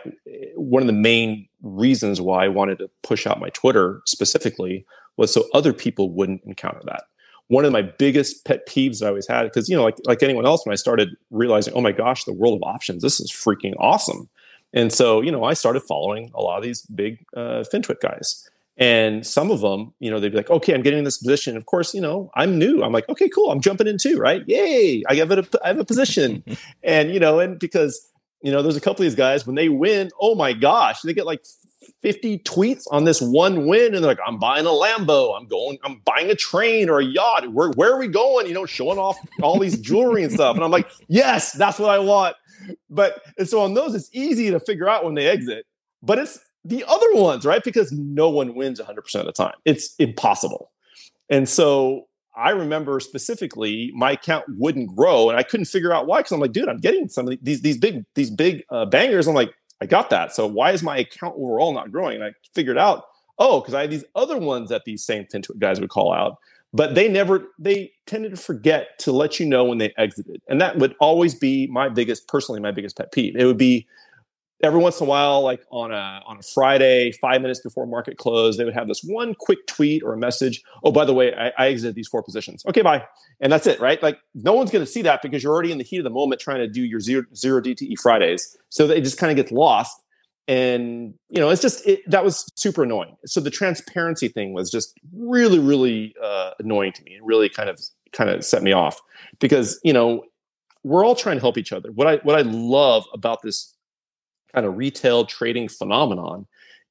[0.56, 4.84] one of the main reasons why I wanted to push out my Twitter specifically
[5.16, 7.04] was so other people wouldn't encounter that.
[7.48, 10.46] One of my biggest pet peeves I always had, because you know, like like anyone
[10.46, 13.74] else, when I started realizing, oh my gosh, the world of options, this is freaking
[13.80, 14.30] awesome.
[14.74, 18.50] And so, you know, I started following a lot of these big uh, FinTwit guys.
[18.76, 21.56] And some of them, you know, they'd be like, okay, I'm getting in this position.
[21.56, 22.82] Of course, you know, I'm new.
[22.82, 23.52] I'm like, okay, cool.
[23.52, 24.44] I'm jumping in too, right?
[24.48, 25.04] Yay.
[25.08, 26.44] I have a, I have a position.
[26.84, 28.10] and, you know, and because
[28.44, 31.14] you know, there's a couple of these guys when they win, oh my gosh, they
[31.14, 31.44] get like
[32.02, 35.78] 50 tweets on this one win, and they're like, I'm buying a Lambo, I'm going,
[35.84, 37.52] I'm buying a train or a yacht.
[37.52, 38.48] Where where are we going?
[38.48, 40.56] You know, showing off all these jewelry and stuff.
[40.56, 42.36] And I'm like, yes, that's what I want.
[42.90, 45.66] But and so on those, it's easy to figure out when they exit,
[46.02, 47.64] but it's the other ones, right?
[47.64, 49.56] Because no one wins 100% of the time.
[49.66, 50.72] It's impossible.
[51.30, 56.20] And so I remember specifically my account wouldn't grow, and I couldn't figure out why.
[56.20, 59.28] Because I'm like, dude, I'm getting some of these these big these big uh, bangers.
[59.28, 60.34] I'm like, I got that.
[60.34, 62.16] So why is my account overall not growing?
[62.16, 63.04] And I figured out,
[63.38, 65.28] oh, because I had these other ones that these same
[65.60, 66.38] guys would call out,
[66.74, 70.62] but they never they tended to forget to let you know when they exited, and
[70.62, 73.36] that would always be my biggest personally my biggest pet peeve.
[73.36, 73.86] It would be
[74.64, 78.18] every once in a while, like on a on a Friday, five minutes before market
[78.18, 80.64] close, they would have this one quick tweet or a message.
[80.84, 82.66] Oh, by the way, I, I exited these four positions.
[82.66, 83.04] Okay, bye,
[83.42, 84.02] and that's it, right?
[84.02, 86.10] Like no one's going to see that because you're already in the heat of the
[86.10, 88.58] moment trying to do your zero zero DTE Fridays.
[88.70, 89.96] So it just kind of gets lost,
[90.48, 93.18] and you know, it's just it, that was super annoying.
[93.26, 97.70] So the transparency thing was just really, really uh, annoying to me, and really kind
[97.70, 97.80] of
[98.14, 99.00] kind of set me off
[99.40, 100.24] because you know
[100.84, 101.92] we're all trying to help each other.
[101.92, 103.73] What I what I love about this
[104.54, 106.46] kind of retail trading phenomenon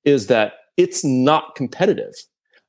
[0.04, 2.14] is that it's not competitive.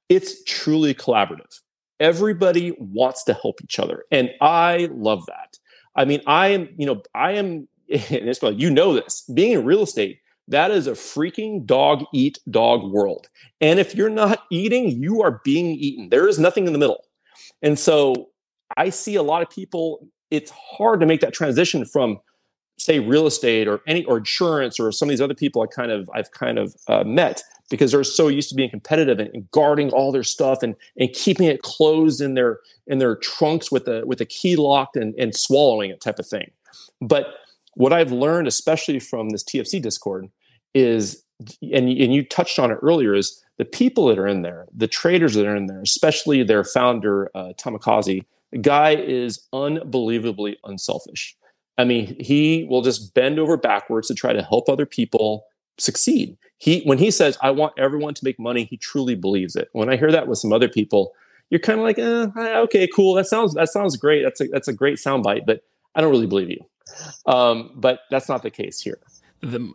[0.10, 1.62] It's truly collaborative.
[2.00, 4.04] Everybody wants to help each other.
[4.12, 5.58] And I love that.
[5.96, 10.20] I mean, I am, you know, I am, you know this, being in real estate,
[10.50, 13.30] that is a freaking dog eat dog world.
[13.62, 16.10] And if you're not eating, you are being eaten.
[16.10, 17.06] There is nothing in the middle.
[17.62, 18.30] And so
[18.76, 22.20] I see a lot of people, it's hard to make that transition from
[22.78, 25.92] say real estate or any or insurance or some of these other people I kind
[25.92, 29.50] of I've kind of uh, met because they're so used to being competitive and, and,
[29.52, 33.88] guarding all their stuff and and keeping it closed in their in their trunks with
[33.88, 36.52] a with a key locked and, and swallowing it type of thing.
[37.02, 37.38] But
[37.76, 40.30] what I've learned, especially from this TFC Discord,
[40.74, 41.24] is
[41.62, 44.88] and and you touched on it earlier is the people that are in there, the
[44.88, 47.54] traders that are in there, especially their founder uh.
[48.52, 51.36] The guy is unbelievably unselfish
[51.78, 55.46] I mean, he will just bend over backwards to try to help other people
[55.78, 56.38] succeed.
[56.58, 59.70] He when he says, "I want everyone to make money," he truly believes it.
[59.74, 61.14] When I hear that with some other people,
[61.50, 62.28] you're kind of like, eh,
[62.60, 63.16] "Okay, cool.
[63.16, 64.24] That sounds that sounds great.
[64.24, 65.64] That's a that's a great soundbite," but
[65.96, 66.60] I don't really believe you.
[67.26, 69.00] Um, but that's not the case here.
[69.42, 69.74] The,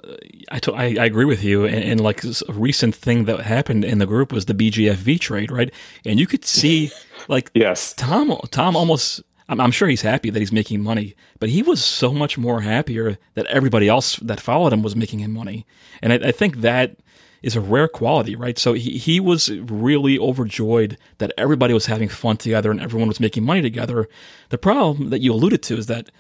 [0.51, 1.67] I, to, I, I agree with you.
[1.67, 5.51] And, and, like a recent thing that happened in the group was the BGFV trade,
[5.51, 5.71] right?
[6.07, 6.91] And you could see,
[7.29, 11.49] like, yes, Tom Tom almost I'm, I'm, sure he's happy that he's making money, but
[11.49, 15.33] he was so much more happier that everybody else that followed him was making him
[15.33, 15.67] money.
[16.03, 16.97] And I, I think that
[17.43, 18.59] is a rare quality, right?
[18.59, 23.21] So he, he was really overjoyed that everybody was having fun together and everyone was
[23.21, 24.09] making money together.
[24.49, 26.11] The problem that you alluded to is that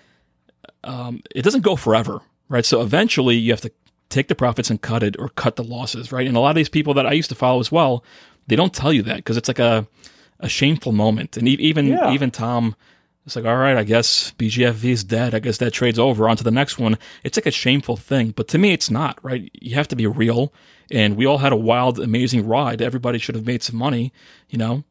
[0.85, 2.65] um, it doesn't go forever, right?
[2.65, 3.73] So eventually you have to
[4.11, 6.27] take the profits and cut it or cut the losses, right?
[6.27, 8.05] And a lot of these people that I used to follow as well,
[8.47, 9.87] they don't tell you that because it's like a,
[10.41, 11.37] a shameful moment.
[11.37, 12.13] And even, yeah.
[12.13, 12.77] even Tom,
[13.29, 15.35] it's like, all right, I guess BGFV is dead.
[15.35, 16.31] I guess that trade's over.
[16.31, 16.97] On to the next one.
[17.23, 19.51] It's like a shameful thing, but to me, it's not, right?
[19.53, 20.51] You have to be real.
[20.91, 22.81] And we all had a wild, amazing ride.
[22.81, 24.15] Everybody should have made some money,
[24.49, 24.83] you know?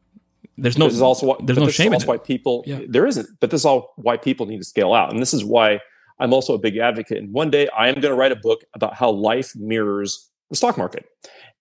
[0.56, 2.80] There's no, this is also there's no shame is also why people, yeah.
[2.88, 5.12] there isn't, but this is all why people need to scale out.
[5.12, 5.80] And this is why
[6.20, 7.18] I'm also a big advocate.
[7.18, 10.54] And one day I am going to write a book about how life mirrors the
[10.54, 11.06] stock market.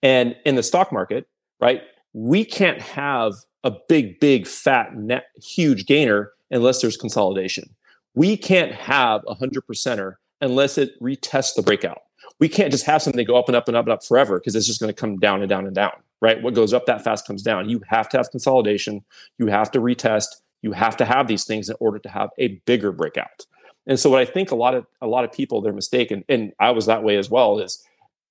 [0.04, 1.26] And in the stock market,
[1.60, 1.82] right,
[2.14, 7.76] we can't have a big, big, fat, net, huge gainer unless there's consolidation.
[8.16, 12.02] We can't have a hundred percenter unless it retests the breakout.
[12.40, 14.56] We can't just have something go up and up and up and up forever because
[14.56, 15.94] it's just going to come down and down and down.
[16.22, 16.42] right?
[16.42, 17.70] What goes up that fast comes down.
[17.70, 19.04] You have to have consolidation.
[19.38, 20.28] You have to retest.
[20.62, 23.46] You have to have these things in order to have a bigger breakout.
[23.86, 26.24] And so what I think a lot of a lot of people their mistake, and,
[26.28, 27.82] and I was that way as well, is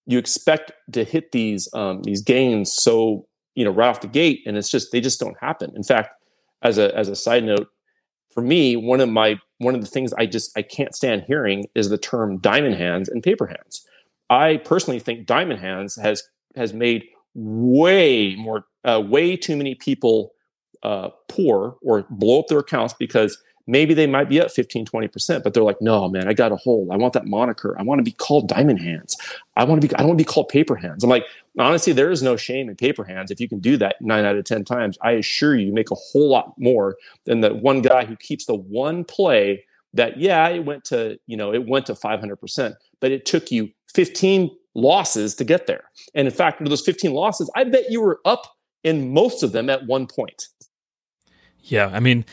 [0.07, 4.43] you expect to hit these um, these gains so you know right off the gate,
[4.47, 5.73] and it's just they just don't happen.
[5.75, 6.11] In fact,
[6.63, 7.69] as a as a side note,
[8.37, 11.65] for me, one of my one of the things I just I can't stand hearing
[11.75, 13.83] is the term diamond hands and paper hands.
[14.29, 16.23] I personally think diamond hands has
[16.55, 20.33] has made way more uh, way too many people
[20.83, 25.43] uh, poor or blow up their accounts because maybe they might be up 15 20%
[25.43, 26.91] but they're like no man i got a hold.
[26.91, 27.77] I want that moniker.
[27.79, 29.17] I want to be called diamond hands.
[29.57, 31.05] I want to be i don't want to be called paper hands.
[31.05, 31.27] I'm like
[31.59, 33.31] honestly there is no shame in paper hands.
[33.31, 35.91] If you can do that 9 out of 10 times i assure you you make
[35.91, 40.49] a whole lot more than the one guy who keeps the one play that yeah
[40.49, 45.35] it went to you know it went to 500% but it took you 15 losses
[45.37, 45.85] to get there.
[46.15, 49.69] And in fact those 15 losses i bet you were up in most of them
[49.69, 50.49] at one point.
[51.63, 52.25] Yeah i mean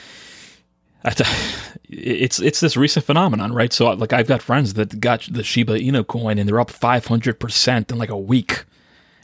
[1.04, 3.74] it's it's this recent phenomenon, right?
[3.74, 7.08] So like I've got friends that got the Shiba Inu coin and they're up five
[7.08, 8.66] hundred percent in like a week,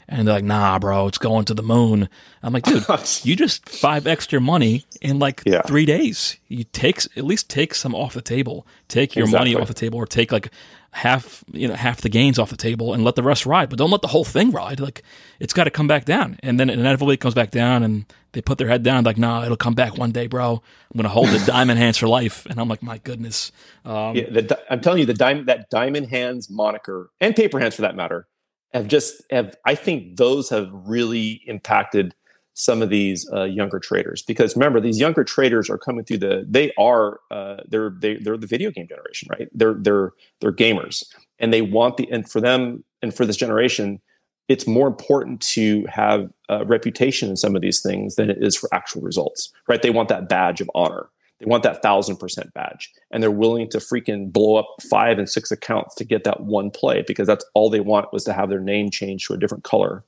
[0.08, 2.08] and they're like, "Nah, bro, it's going to the moon."
[2.42, 2.84] I'm like, "Dude,
[3.22, 5.62] you just five extra money in like yeah.
[5.62, 6.36] three days.
[6.48, 8.66] You take at least take some off the table.
[8.88, 9.54] Take your exactly.
[9.54, 10.50] money off the table, or take like
[10.92, 13.78] half you know half the gains off the table and let the rest ride but
[13.78, 14.80] don't let the whole thing ride.
[14.80, 15.02] Like
[15.38, 16.38] it's got to come back down.
[16.42, 19.44] And then inevitably it comes back down and they put their head down like nah
[19.44, 20.62] it'll come back one day bro.
[20.92, 22.46] I'm gonna hold the diamond hands for life.
[22.46, 23.52] And i'm like my goodness.
[23.84, 27.76] Um, yeah, the, i'm telling you the diamond that diamond hands moniker and paper hands
[27.76, 28.26] for that matter
[28.72, 32.14] have just have i think those have really impacted
[32.60, 34.22] some of these uh, younger traders.
[34.22, 38.36] Because remember these younger traders are coming through the they are uh, they're they, they're
[38.36, 39.48] the video game generation right?
[39.54, 41.04] They're they're they're gamers.
[41.38, 44.00] And they want the and for them and for this generation
[44.48, 48.56] it's more important to have a reputation in some of these things than it is
[48.56, 49.80] for actual results right?
[49.80, 51.08] They want that badge of honor.
[51.38, 52.92] They want that thousand percent badge.
[53.10, 56.70] And they're willing to freaking blow up five and six accounts to get that one
[56.70, 59.64] play because that's all they want was to have their name changed to a different
[59.64, 60.04] color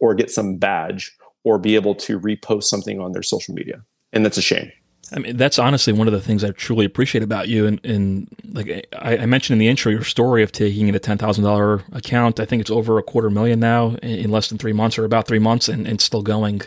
[0.00, 1.12] or get some badge
[1.44, 3.84] or be able to repost something on their social media.
[4.12, 4.72] And that's a shame.
[5.12, 7.66] I mean, that's honestly one of the things I truly appreciate about you.
[7.66, 11.18] And, and like I, I, mentioned in the intro, your story of taking a ten
[11.18, 12.40] thousand dollar account.
[12.40, 15.28] I think it's over a quarter million now in, less than three months, or about
[15.28, 16.62] three months, and, and still going.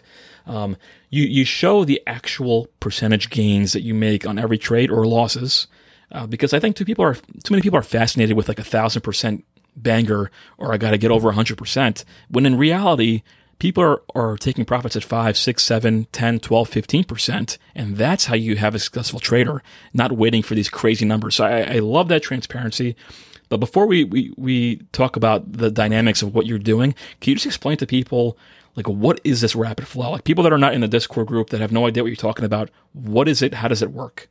[0.46, 0.78] Um,
[1.10, 5.66] you you show the actual percentage gains that you make on every trade or losses,
[6.12, 8.64] uh, because I think too people are too many people are fascinated with like a
[8.64, 9.46] thousand percent
[9.78, 12.04] banger or I got to get over a 100%.
[12.30, 13.22] When in reality,
[13.60, 17.58] people are, are taking profits at 5, 6, 7, 10, 12, 15%.
[17.76, 21.36] And that's how you have a successful trader, not waiting for these crazy numbers.
[21.36, 22.96] So I, I love that transparency.
[23.50, 27.36] But before we, we, we talk about the dynamics of what you're doing, can you
[27.36, 28.38] just explain to people,
[28.76, 30.12] like, what is this rapid flow?
[30.12, 32.16] Like, people that are not in the Discord group that have no idea what you're
[32.18, 33.56] talking about, what is it?
[33.56, 34.30] How does it work?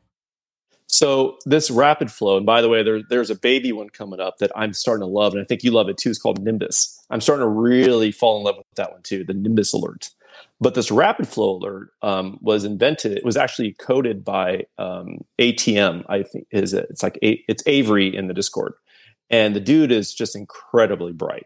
[0.97, 4.39] So this rapid flow, and by the way, there, there's a baby one coming up
[4.39, 6.09] that I'm starting to love, and I think you love it too.
[6.09, 7.05] It's called Nimbus.
[7.11, 10.09] I'm starting to really fall in love with that one too, the Nimbus alert.
[10.59, 13.19] But this rapid flow alert um, was invented.
[13.19, 16.07] It was actually coded by um, ATM.
[16.09, 16.87] I think is it?
[16.89, 18.73] It's like a, it's Avery in the Discord,
[19.29, 21.45] and the dude is just incredibly bright.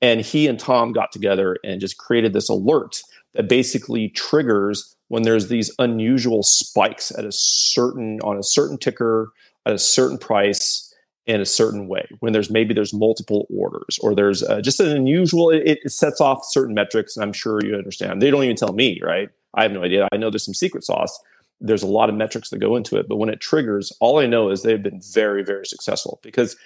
[0.00, 3.02] And he and Tom got together and just created this alert
[3.34, 9.28] that basically triggers when there's these unusual spikes at a certain on a certain ticker
[9.66, 10.90] at a certain price
[11.26, 12.08] in a certain way.
[12.20, 16.18] When there's maybe there's multiple orders or there's uh, just an unusual it, it, sets
[16.22, 18.22] off certain metrics and i'm sure you understand.
[18.22, 19.28] They don't even tell me right?
[19.52, 20.08] I have no idea.
[20.12, 21.20] I know there's some secret sauce.
[21.60, 24.26] There's a lot of metrics that go into it but when it triggers all i
[24.26, 26.20] know is they've been very very successful.
[26.22, 26.56] Because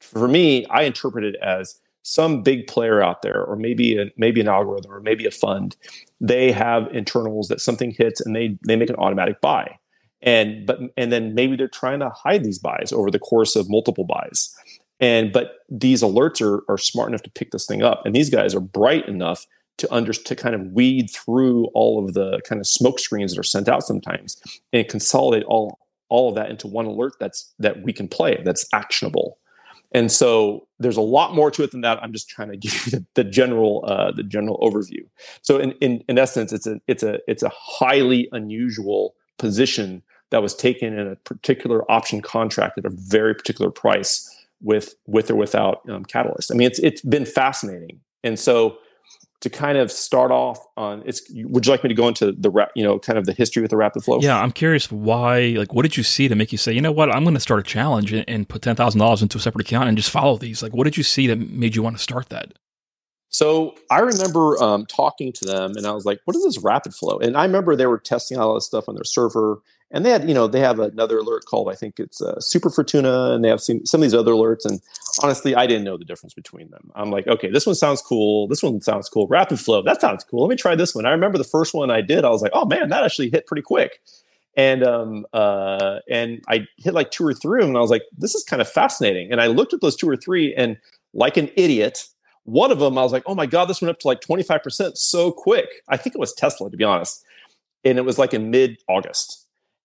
[0.00, 4.40] for me i interpret it as some big player out there, or maybe a, maybe
[4.40, 5.76] an algorithm, or maybe a fund,
[6.20, 9.78] they have internals that something hits and they they make an automatic buy,
[10.22, 13.68] and but and then maybe they're trying to hide these buys over the course of
[13.68, 14.54] multiple buys,
[14.98, 18.30] and but these alerts are are smart enough to pick this thing up, and these
[18.30, 19.46] guys are bright enough
[19.80, 23.40] to under to kind of weed through all of the kind of smoke screens that
[23.40, 24.40] are sent out sometimes
[24.72, 25.78] and consolidate all
[26.10, 29.38] all of that into one alert that's that we can play that's actionable
[29.92, 32.02] and so there's a lot more to it than that.
[32.02, 35.04] I'm just trying to give you the, the general uh, the general overview.
[35.42, 40.42] So in, in in essence, it's a it's a it's a highly unusual position that
[40.42, 44.28] was taken in a particular option contract at a very particular price
[44.62, 46.52] with with or without um, catalyst.
[46.52, 48.00] I mean, it's it's been fascinating.
[48.22, 48.78] And so
[49.40, 52.50] to kind of start off on it's would you like me to go into the
[52.74, 54.18] you know kind of the history with the rapid flow?
[54.20, 56.92] Yeah i'm curious why like what did you see to make you say you know
[56.92, 57.14] what?
[57.14, 59.96] I'm going to start a challenge and, and put $10000 into a separate account and
[59.96, 60.62] just follow these.
[60.62, 62.54] Like what did you see that made you want to start that?
[63.28, 66.92] So I remember um, talking to them, and I was like, "What is this rapid
[66.92, 69.60] flow?" And I remember they were testing all this stuff on their server,
[69.90, 72.70] and they had, you know, they have another alert called I think it's uh, Super
[72.70, 74.64] Fortuna, and they have some, some of these other alerts.
[74.64, 74.80] And
[75.22, 76.90] honestly, I didn't know the difference between them.
[76.94, 78.46] I'm like, okay, this one sounds cool.
[78.48, 79.26] This one sounds cool.
[79.26, 80.42] Rapid flow, that sounds cool.
[80.42, 81.06] Let me try this one.
[81.06, 82.24] I remember the first one I did.
[82.24, 84.00] I was like, oh man, that actually hit pretty quick.
[84.56, 88.02] And um uh and I hit like two or three, of and I was like,
[88.16, 89.30] this is kind of fascinating.
[89.32, 90.76] And I looked at those two or three, and
[91.12, 92.06] like an idiot,
[92.44, 94.96] one of them, I was like, oh my God, this went up to like 25%
[94.96, 95.68] so quick.
[95.88, 97.24] I think it was Tesla, to be honest.
[97.84, 99.39] And it was like in mid August.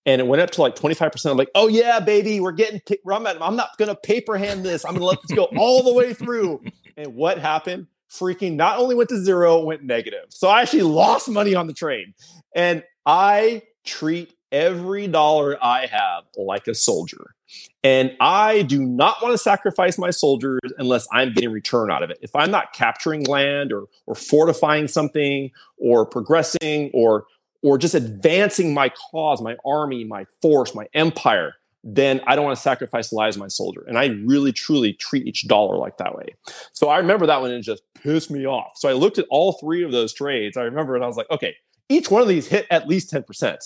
[0.06, 1.32] And it went up to like 25%.
[1.32, 2.82] I'm like, oh yeah, baby, we're getting,
[3.12, 4.86] I'm, I'm not going to paper hand this.
[4.86, 6.64] I'm going to let this go all the way through.
[6.96, 7.88] And what happened?
[8.10, 10.26] Freaking not only went to zero, went negative.
[10.30, 12.14] So I actually lost money on the trade.
[12.56, 17.36] And I treat every dollar I have like a soldier.
[17.84, 22.10] And I do not want to sacrifice my soldiers unless I'm getting return out of
[22.10, 22.18] it.
[22.22, 27.26] If I'm not capturing land or or fortifying something or progressing or
[27.66, 32.56] or just advancing my cause, my army, my force, my empire, then I don't want
[32.56, 33.84] to sacrifice the lives of my soldier.
[33.88, 36.36] And I really truly treat each dollar like that way.
[36.74, 38.74] So I remember that one and it just pissed me off.
[38.76, 40.58] So I looked at all three of those trades.
[40.58, 41.56] I remember and I was like, okay,
[41.90, 43.58] each one of these hit at least 10%.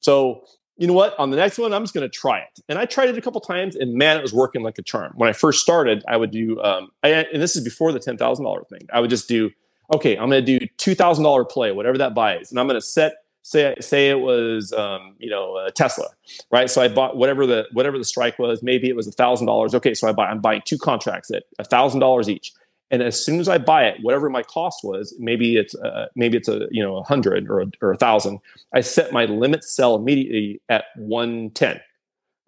[0.00, 0.44] So
[0.76, 1.18] you know what?
[1.18, 2.60] On the next one, I'm just going to try it.
[2.68, 5.12] And I tried it a couple times, and man, it was working like a charm.
[5.16, 8.16] When I first started, I would do, um, I, and this is before the ten
[8.16, 8.86] thousand dollar thing.
[8.92, 9.50] I would just do,
[9.92, 12.80] okay, I'm going to do two thousand dollar play, whatever that buys, and I'm going
[12.80, 13.14] to set
[13.48, 16.08] say say it was um, you know Tesla,
[16.50, 16.70] right?
[16.70, 18.62] So I bought whatever the whatever the strike was.
[18.62, 19.74] Maybe it was a thousand dollars.
[19.74, 22.52] Okay, so I buy I'm buying two contracts at a thousand dollars each.
[22.90, 26.36] And as soon as I buy it, whatever my cost was, maybe it's uh, maybe
[26.36, 28.38] it's a you know a hundred or a, or a thousand.
[28.72, 31.80] I set my limit sell immediately at one ten,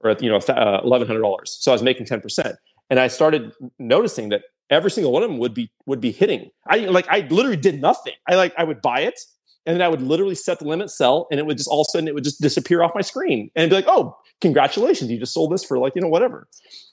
[0.01, 1.57] or you know uh, eleven hundred dollars.
[1.61, 2.57] So I was making ten percent,
[2.88, 6.51] and I started noticing that every single one of them would be would be hitting.
[6.66, 8.14] I like I literally did nothing.
[8.26, 9.20] I like I would buy it,
[9.67, 11.87] and then I would literally set the limit sell, and it would just all of
[11.89, 15.19] a sudden it would just disappear off my screen, and be like, oh, congratulations, you
[15.19, 16.49] just sold this for like you know whatever.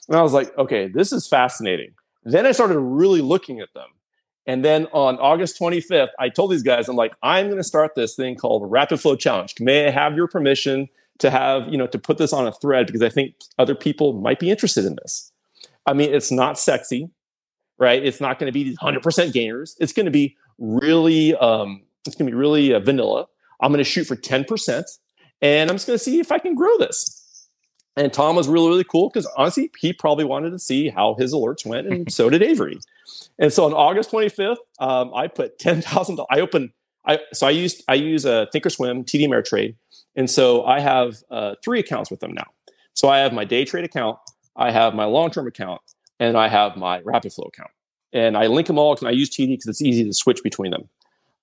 [0.07, 1.93] And I was like, okay, this is fascinating.
[2.23, 3.87] Then I started really looking at them.
[4.45, 7.95] And then on August 25th, I told these guys, I'm like, I'm going to start
[7.95, 9.53] this thing called Rapid Flow Challenge.
[9.59, 10.87] May I have your permission
[11.19, 14.13] to have, you know, to put this on a thread because I think other people
[14.13, 15.31] might be interested in this.
[15.85, 17.09] I mean, it's not sexy,
[17.77, 18.03] right?
[18.03, 19.75] It's not going to be these 100% gainers.
[19.79, 23.27] It's going to be really, um, it's going to be really uh, vanilla.
[23.61, 24.83] I'm going to shoot for 10%
[25.41, 27.49] and I'm just going to see if I can grow this.
[27.95, 31.33] And Tom was really, really cool because honestly, he probably wanted to see how his
[31.33, 32.79] alerts went, and so did Avery.
[33.39, 36.19] And so on August 25th, um, I put ten thousand.
[36.29, 36.69] I opened.
[37.05, 39.75] I so I used I use a Thinkorswim TD Ameritrade,
[40.15, 42.45] and so I have uh, three accounts with them now.
[42.93, 44.17] So I have my day trade account,
[44.55, 45.81] I have my long term account,
[46.19, 47.71] and I have my Rapid Flow account.
[48.13, 50.71] And I link them all because I use TD because it's easy to switch between
[50.71, 50.87] them.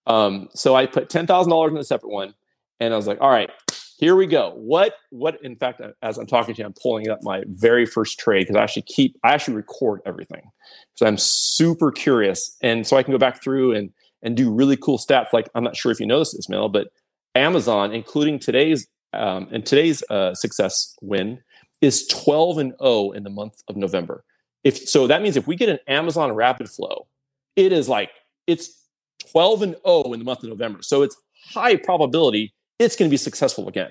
[0.06, 2.34] Um, so I put ten thousand dollars in a separate one,
[2.80, 3.50] and I was like, all right,
[3.98, 4.52] here we go.
[4.56, 8.18] What what in fact as I'm talking to you, I'm pulling up my very first
[8.18, 10.50] trade because I actually keep I actually record everything.
[10.94, 12.56] So I'm super curious.
[12.62, 13.90] And so I can go back through and
[14.22, 15.32] and do really cool stats.
[15.32, 16.88] Like I'm not sure if you know this, Ismail, but
[17.34, 21.40] Amazon, including today's um, and today's uh, success win,
[21.80, 24.24] is 12 and 0 in the month of November.
[24.64, 27.06] If so, that means if we get an Amazon Rapid Flow,
[27.54, 28.10] it is like
[28.46, 28.83] it's
[29.30, 30.82] 12 and 0 in the month of November.
[30.82, 31.16] So it's
[31.52, 33.90] high probability it's going to be successful again.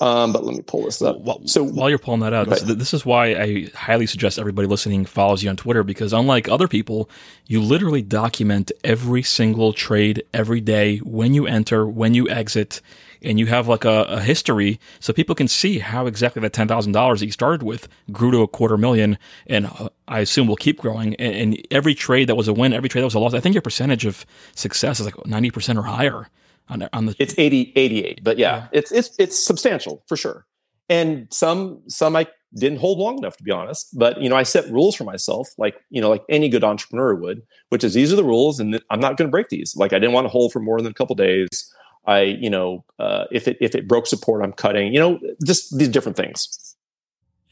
[0.00, 1.20] Um, but let me pull this up.
[1.20, 4.68] Well, so while you're pulling that out, this, this, is why I highly suggest everybody
[4.68, 7.10] listening follows you on Twitter because unlike other people,
[7.46, 12.80] you literally document every single trade every day when you enter, when you exit,
[13.22, 16.68] and you have like a, a history so people can see how exactly that ten
[16.68, 20.46] thousand dollars that you started with grew to a quarter million, and uh, I assume
[20.46, 21.14] will keep growing.
[21.16, 23.40] And, and every trade that was a win, every trade that was a loss, I
[23.40, 26.28] think your percentage of success is like ninety percent or higher
[26.70, 30.46] on, on the it's 80 88 but yeah, yeah, it's it's it's substantial for sure.
[30.88, 34.42] And some some i didn't hold long enough to be honest but you know i
[34.42, 38.12] set rules for myself like you know like any good entrepreneur would which is these
[38.12, 39.76] are the rules and i'm not going to break these.
[39.76, 41.72] Like i didn't want to hold for more than a couple days
[42.06, 45.76] i you know uh, if it if it broke support i'm cutting you know just
[45.78, 46.76] these different things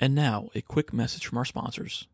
[0.01, 2.07] and now a quick message from our sponsors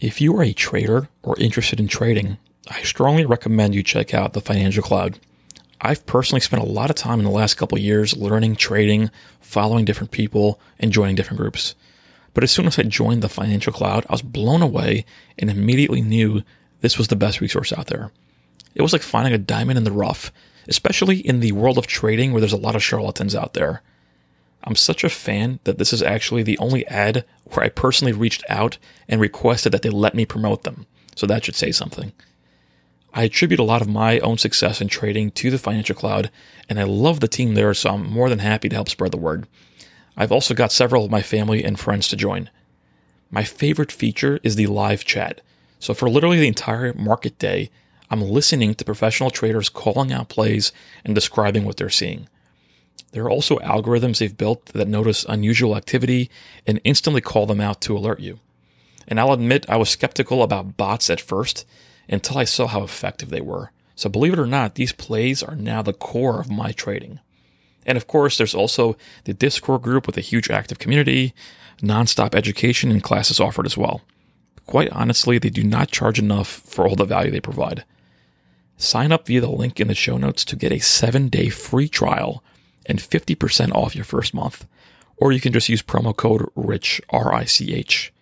[0.00, 2.38] If you are a trader or interested in trading,
[2.68, 5.18] I strongly recommend you check out the Financial Cloud.
[5.80, 9.84] I've personally spent a lot of time in the last couple years learning trading, following
[9.84, 11.74] different people, and joining different groups.
[12.32, 15.04] But as soon as I joined the Financial Cloud, I was blown away
[15.36, 16.44] and immediately knew
[16.80, 18.10] this was the best resource out there.
[18.74, 20.32] It was like finding a diamond in the rough,
[20.68, 23.82] especially in the world of trading where there's a lot of charlatans out there.
[24.64, 28.44] I'm such a fan that this is actually the only ad where I personally reached
[28.48, 30.86] out and requested that they let me promote them.
[31.16, 32.12] So that should say something.
[33.14, 36.30] I attribute a lot of my own success in trading to the Financial Cloud,
[36.68, 39.16] and I love the team there, so I'm more than happy to help spread the
[39.16, 39.46] word.
[40.16, 42.50] I've also got several of my family and friends to join.
[43.30, 45.40] My favorite feature is the live chat.
[45.78, 47.70] So for literally the entire market day,
[48.10, 50.72] I'm listening to professional traders calling out plays
[51.04, 52.28] and describing what they're seeing.
[53.12, 56.30] There are also algorithms they've built that notice unusual activity
[56.66, 58.40] and instantly call them out to alert you.
[59.06, 61.66] And I'll admit I was skeptical about bots at first
[62.08, 63.72] until I saw how effective they were.
[63.94, 67.20] So believe it or not, these plays are now the core of my trading.
[67.86, 71.34] And of course, there's also the Discord group with a huge active community,
[71.82, 74.02] nonstop education and classes offered as well.
[74.68, 77.86] Quite honestly, they do not charge enough for all the value they provide.
[78.76, 81.88] Sign up via the link in the show notes to get a seven day free
[81.88, 82.44] trial
[82.84, 84.66] and 50% off your first month.
[85.16, 88.12] Or you can just use promo code RICH, R I C H.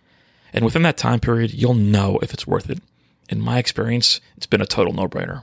[0.52, 2.78] And within that time period, you'll know if it's worth it.
[3.28, 5.42] In my experience, it's been a total no brainer.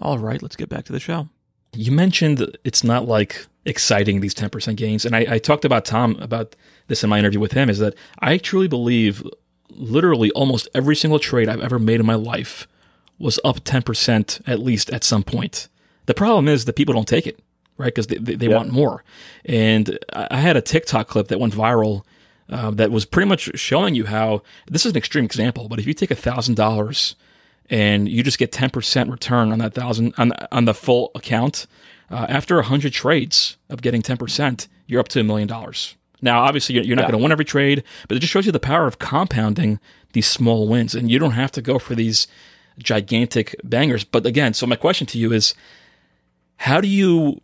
[0.00, 1.28] All right, let's get back to the show.
[1.72, 5.04] You mentioned it's not like exciting these 10% gains.
[5.04, 6.56] And I, I, talked about Tom about
[6.88, 9.22] this in my interview with him is that I truly believe
[9.70, 12.66] literally almost every single trade I've ever made in my life
[13.18, 15.68] was up 10% at least at some point.
[16.06, 17.38] The problem is that people don't take it,
[17.76, 17.86] right?
[17.94, 18.56] Because they, they, they yeah.
[18.56, 19.04] want more.
[19.44, 22.02] And I had a TikTok clip that went viral
[22.48, 25.86] uh, that was pretty much showing you how this is an extreme example, but if
[25.86, 27.14] you take a thousand dollars
[27.70, 31.66] and you just get 10% return on that thousand on, on the full account,
[32.10, 35.94] uh, after 100 trades of getting 10%, you're up to a million dollars.
[36.20, 37.12] Now, obviously, you're, you're not yeah.
[37.12, 39.78] going to win every trade, but it just shows you the power of compounding
[40.12, 40.94] these small wins.
[40.94, 42.26] And you don't have to go for these
[42.78, 44.04] gigantic bangers.
[44.04, 45.54] But again, so my question to you is
[46.56, 47.40] how do you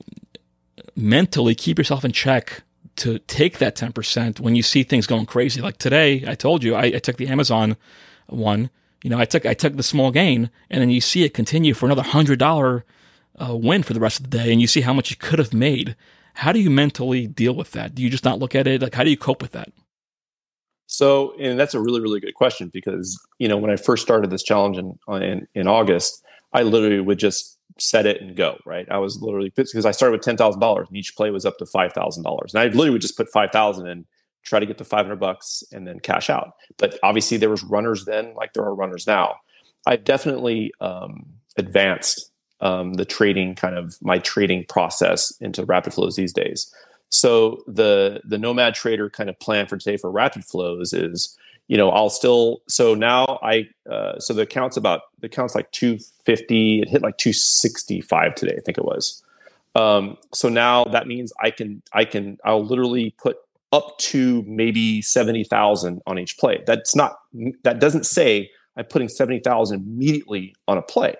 [0.94, 2.62] mentally keep yourself in check
[2.96, 5.60] to take that 10% when you see things going crazy?
[5.60, 7.76] Like today, I told you, I, I took the Amazon
[8.26, 8.70] one.
[9.06, 11.74] You know, I took I took the small gain, and then you see it continue
[11.74, 12.84] for another hundred dollar
[13.40, 15.38] uh, win for the rest of the day, and you see how much you could
[15.38, 15.94] have made.
[16.34, 17.94] How do you mentally deal with that?
[17.94, 18.82] Do you just not look at it?
[18.82, 19.68] Like, how do you cope with that?
[20.88, 24.30] So, and that's a really, really good question because you know when I first started
[24.30, 28.58] this challenge in in, in August, I literally would just set it and go.
[28.66, 31.46] Right, I was literally because I started with ten thousand dollars and each play was
[31.46, 34.04] up to five thousand dollars, and I literally would just put five thousand in,
[34.46, 36.52] try to get five hundred bucks, and then cash out.
[36.78, 39.36] But obviously, there was runners then, like there are runners now.
[39.86, 41.26] I've definitely um,
[41.56, 42.30] advanced
[42.60, 46.72] um, the trading kind of my trading process into rapid flows these days.
[47.08, 51.36] So the the nomad trader kind of plan for today for rapid flows is
[51.68, 55.70] you know I'll still so now I uh, so the account's about the account's like
[55.72, 59.22] 250 it hit like 265 today I think it was
[59.74, 63.36] um, so now that means I can I can I'll literally put
[63.72, 66.62] up to maybe 70,000 on each play.
[66.66, 67.16] That's not
[67.64, 71.14] that doesn't say I'm putting 70,000 immediately on a play.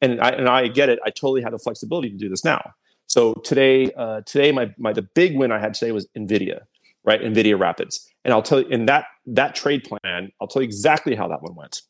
[0.00, 0.98] And I and I get it.
[1.04, 2.72] I totally have the flexibility to do this now.
[3.06, 6.60] So today, uh, today my, my the big win I had today was Nvidia,
[7.04, 7.20] right?
[7.20, 11.14] Nvidia Rapids, and I'll tell you in that that trade plan, I'll tell you exactly
[11.14, 11.82] how that one went.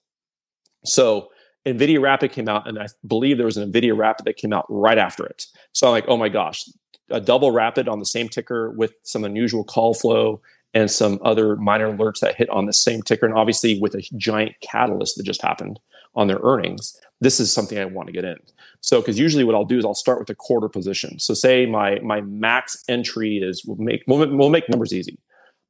[0.84, 1.28] So
[1.66, 4.66] Nvidia Rapid came out, and I believe there was an Nvidia Rapid that came out
[4.68, 5.46] right after it.
[5.72, 6.68] So I'm like, oh my gosh,
[7.10, 10.40] a double rapid on the same ticker with some unusual call flow
[10.74, 14.02] and some other minor alerts that hit on the same ticker, and obviously with a
[14.16, 15.78] giant catalyst that just happened
[16.14, 16.98] on their earnings.
[17.20, 18.36] This is something I want to get in.
[18.80, 21.18] So, because usually what I'll do is I'll start with a quarter position.
[21.18, 25.18] So, say my my max entry is we'll make we'll, we'll make numbers easy.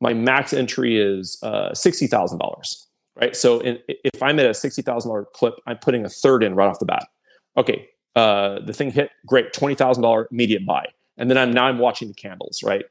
[0.01, 3.37] My max entry is uh, sixty thousand dollars, right?
[3.37, 6.55] So, in, if I'm at a sixty thousand dollar clip, I'm putting a third in
[6.55, 7.09] right off the bat.
[7.57, 10.87] Okay, uh, the thing hit, great, twenty thousand dollar immediate buy,
[11.17, 12.85] and then I'm now I'm watching the candles, right?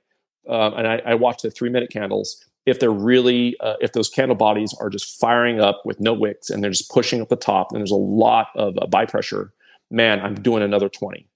[0.49, 2.43] Um, and I, I watch the three minute candles.
[2.67, 6.51] If they're really, uh, if those candle bodies are just firing up with no wicks
[6.51, 9.51] and they're just pushing up the top, and there's a lot of uh, buy pressure
[9.91, 11.28] man, I'm doing another 20.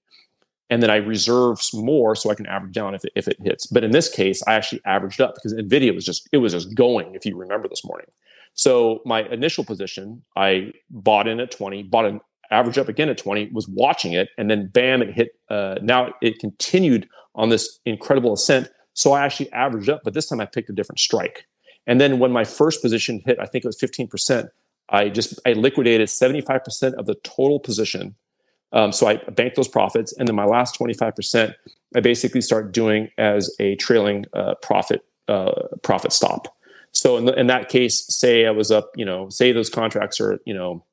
[0.68, 3.66] And then I reserve more so I can average down if it, if it hits.
[3.66, 6.74] But in this case, I actually averaged up because NVIDIA was just, it was just
[6.74, 8.06] going, if you remember this morning.
[8.56, 13.18] So my initial position, I bought in at 20, bought an average up again at
[13.18, 15.30] 20, was watching it, and then bam, it hit.
[15.48, 18.68] Uh, now it continued on this incredible ascent.
[18.94, 21.46] So I actually averaged up, but this time I picked a different strike.
[21.86, 24.48] And then when my first position hit, I think it was 15%,
[24.88, 28.16] I just I liquidated 75% of the total position
[28.72, 31.54] um, so I bank those profits, and then my last 25%,
[31.94, 35.52] I basically start doing as a trailing uh, profit uh,
[35.82, 36.55] profit stop.
[36.96, 40.18] So in, the, in, that case, say I was up, you know, say those contracts
[40.18, 40.84] are, you know,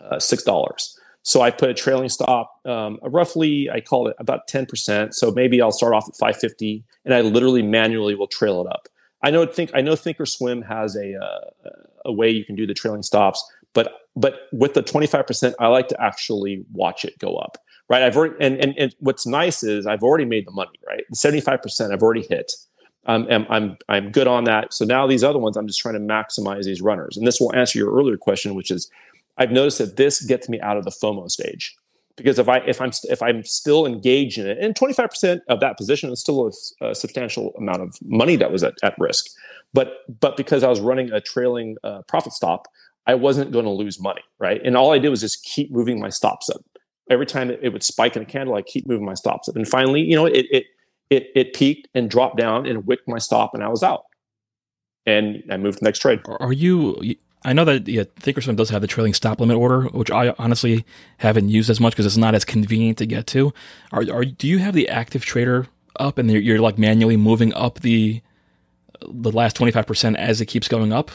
[0.00, 0.98] uh, six dollars.
[1.22, 5.12] So I put a trailing stop, um, roughly, I call it about 10%.
[5.12, 8.88] So maybe I'll start off at 550 and I literally manually will trail it up.
[9.22, 11.70] I know think I know Thinkorswim has a uh,
[12.06, 15.88] a way you can do the trailing stops, but but with the 25%, I like
[15.88, 17.58] to actually watch it go up.
[17.90, 18.02] Right.
[18.02, 21.04] I've already and, and, and what's nice is I've already made the money, right?
[21.10, 22.52] The 75% I've already hit.
[23.08, 24.72] And I'm I'm good on that.
[24.72, 27.16] So now these other ones, I'm just trying to maximize these runners.
[27.16, 28.90] And this will answer your earlier question, which is
[29.38, 31.74] I've noticed that this gets me out of the FOMO stage
[32.18, 35.78] because if I if I'm if I'm still engaged in it, and 25% of that
[35.78, 36.52] position is still
[36.82, 39.26] a, a substantial amount of money that was at, at risk,
[39.72, 42.66] but but because I was running a trailing uh, profit stop,
[43.06, 44.60] I wasn't going to lose money, right?
[44.62, 46.60] And all I did was just keep moving my stops up.
[47.08, 49.56] Every time it, it would spike in a candle, I keep moving my stops up,
[49.56, 50.66] and finally, you know, it it
[51.10, 54.04] it it peaked and dropped down and wicked my stop, and I was out.
[55.06, 56.20] And I moved to the next trade.
[56.26, 60.10] Are you I know that yeah, Thinkorswim does have the trailing stop limit order, which
[60.10, 60.84] I honestly
[61.18, 63.52] haven't used as much because it's not as convenient to get to.
[63.92, 65.68] Are, are do you have the active trader
[66.00, 68.20] up and you're, you're like manually moving up the
[69.08, 71.10] the last twenty five percent as it keeps going up?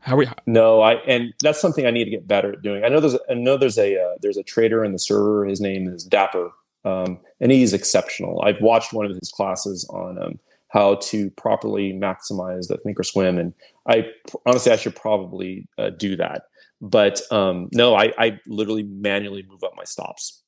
[0.00, 0.30] How are you?
[0.46, 2.84] No, I and that's something I need to get better at doing.
[2.84, 5.44] I know there's I know there's a uh, there's a trader in the server.
[5.44, 6.52] His name is Dapper,
[6.86, 8.40] um, and he's exceptional.
[8.42, 13.40] I've watched one of his classes on um, how to properly maximize the Thinkorswim.
[13.40, 13.54] And
[13.88, 14.06] I
[14.46, 16.44] honestly, I should probably uh, do that.
[16.80, 20.42] But um, no, I, I literally manually move up my stops.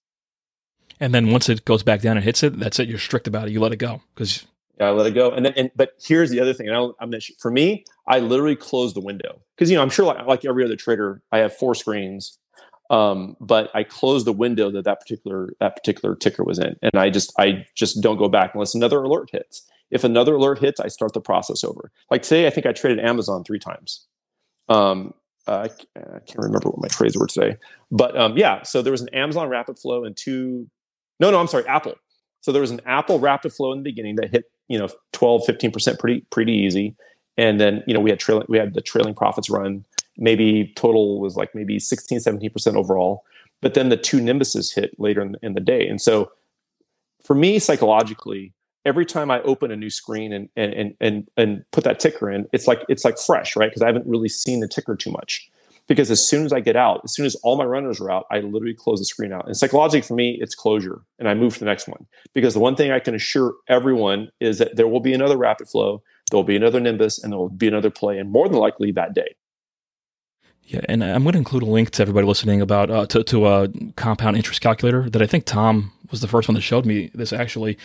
[1.00, 2.88] And then once it goes back down and hits it, that's it.
[2.88, 3.52] You're strict about it.
[3.52, 4.46] You let it go because
[4.78, 5.32] yeah, I let it go.
[5.32, 6.68] And then, and but here's the other thing.
[6.68, 9.90] And I, am not, for me, I literally close the window because you know I'm
[9.90, 12.38] sure like, like every other trader, I have four screens,
[12.90, 16.94] um, but I close the window that that particular that particular ticker was in, and
[16.94, 19.66] I just I just don't go back unless another alert hits.
[19.90, 21.90] If another alert hits, I start the process over.
[22.10, 24.06] Like today, I think I traded Amazon three times.
[24.68, 25.14] Um,
[25.46, 27.56] I can't remember what my trades were today,
[27.90, 28.62] but um, yeah.
[28.62, 30.68] So there was an Amazon rapid flow and two.
[31.20, 31.94] No, no, I'm sorry, Apple.
[32.40, 35.44] So there was an Apple rapid flow in the beginning that hit you know 12,
[35.44, 36.96] 15 percent pretty pretty easy,
[37.36, 39.84] and then you know we had trailing we had the trailing profits run.
[40.18, 43.24] Maybe total was like maybe 16, 17 percent overall.
[43.60, 46.30] But then the two Nimbuses hit later in the, in the day, and so
[47.22, 48.52] for me psychologically,
[48.84, 52.30] every time I open a new screen and and and and, and put that ticker
[52.30, 53.70] in, it's like it's like fresh, right?
[53.70, 55.50] Because I haven't really seen the ticker too much.
[55.86, 58.26] Because as soon as I get out, as soon as all my runners are out,
[58.30, 59.46] I literally close the screen out.
[59.46, 62.06] And psychologically for me, it's closure, and I move to the next one.
[62.34, 65.66] Because the one thing I can assure everyone is that there will be another rapid
[65.68, 68.58] flow, there will be another Nimbus, and there will be another play, and more than
[68.58, 69.34] likely that day.
[70.68, 73.46] Yeah, and I'm going to include a link to everybody listening about uh, to, to
[73.46, 77.10] a compound interest calculator that I think Tom was the first one that showed me
[77.14, 77.78] this actually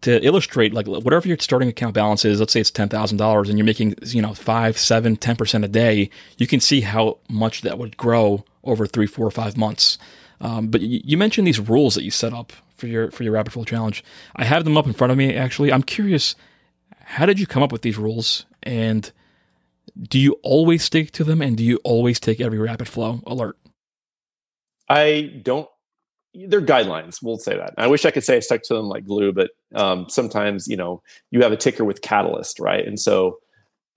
[0.00, 3.66] to illustrate like whatever your starting account balance is let's say it's $10000 and you're
[3.66, 7.98] making you know 5 7 10% a day you can see how much that would
[7.98, 9.98] grow over three four five months.
[10.40, 13.32] Um, but you, you, mentioned these rules that you set up for your for your
[13.32, 14.02] rapid flow challenge.
[14.36, 15.72] I have them up in front of me actually.
[15.72, 16.34] I'm curious
[17.04, 18.46] how did you come up with these rules?
[18.62, 19.10] And
[20.00, 23.56] do you always stick to them and do you always take every rapid flow alert
[24.88, 25.68] i don't
[26.34, 27.18] they're guidelines.
[27.22, 27.74] We'll say that.
[27.76, 30.76] I wish I could say I stuck to them like glue, but um, sometimes you
[30.76, 32.86] know you have a ticker with catalyst, right?
[32.86, 33.38] And so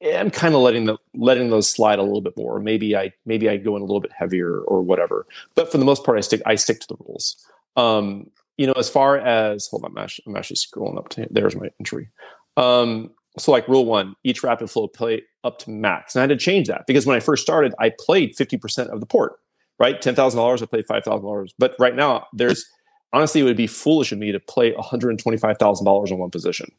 [0.04, 2.60] I'm kind of letting the letting those slide a little bit more.
[2.60, 5.28] Maybe I maybe I go in a little bit heavier or whatever.
[5.56, 7.38] But for the most part, I stick I stick to the rules.
[7.76, 11.28] Um, you know, as far as hold on, I'm actually, I'm actually scrolling up to
[11.30, 12.10] there's my entry.
[12.58, 16.30] Um, so like rule one, each rapid flow play up to max, and I had
[16.30, 19.40] to change that because when I first started, I played 50% of the port
[19.80, 20.02] right?
[20.02, 21.54] Ten thousand dollars, I played five thousand dollars.
[21.58, 22.66] But right now, there's
[23.12, 25.86] honestly, it would be foolish of me to play one hundred and twenty five thousand
[25.86, 26.72] dollars in one position.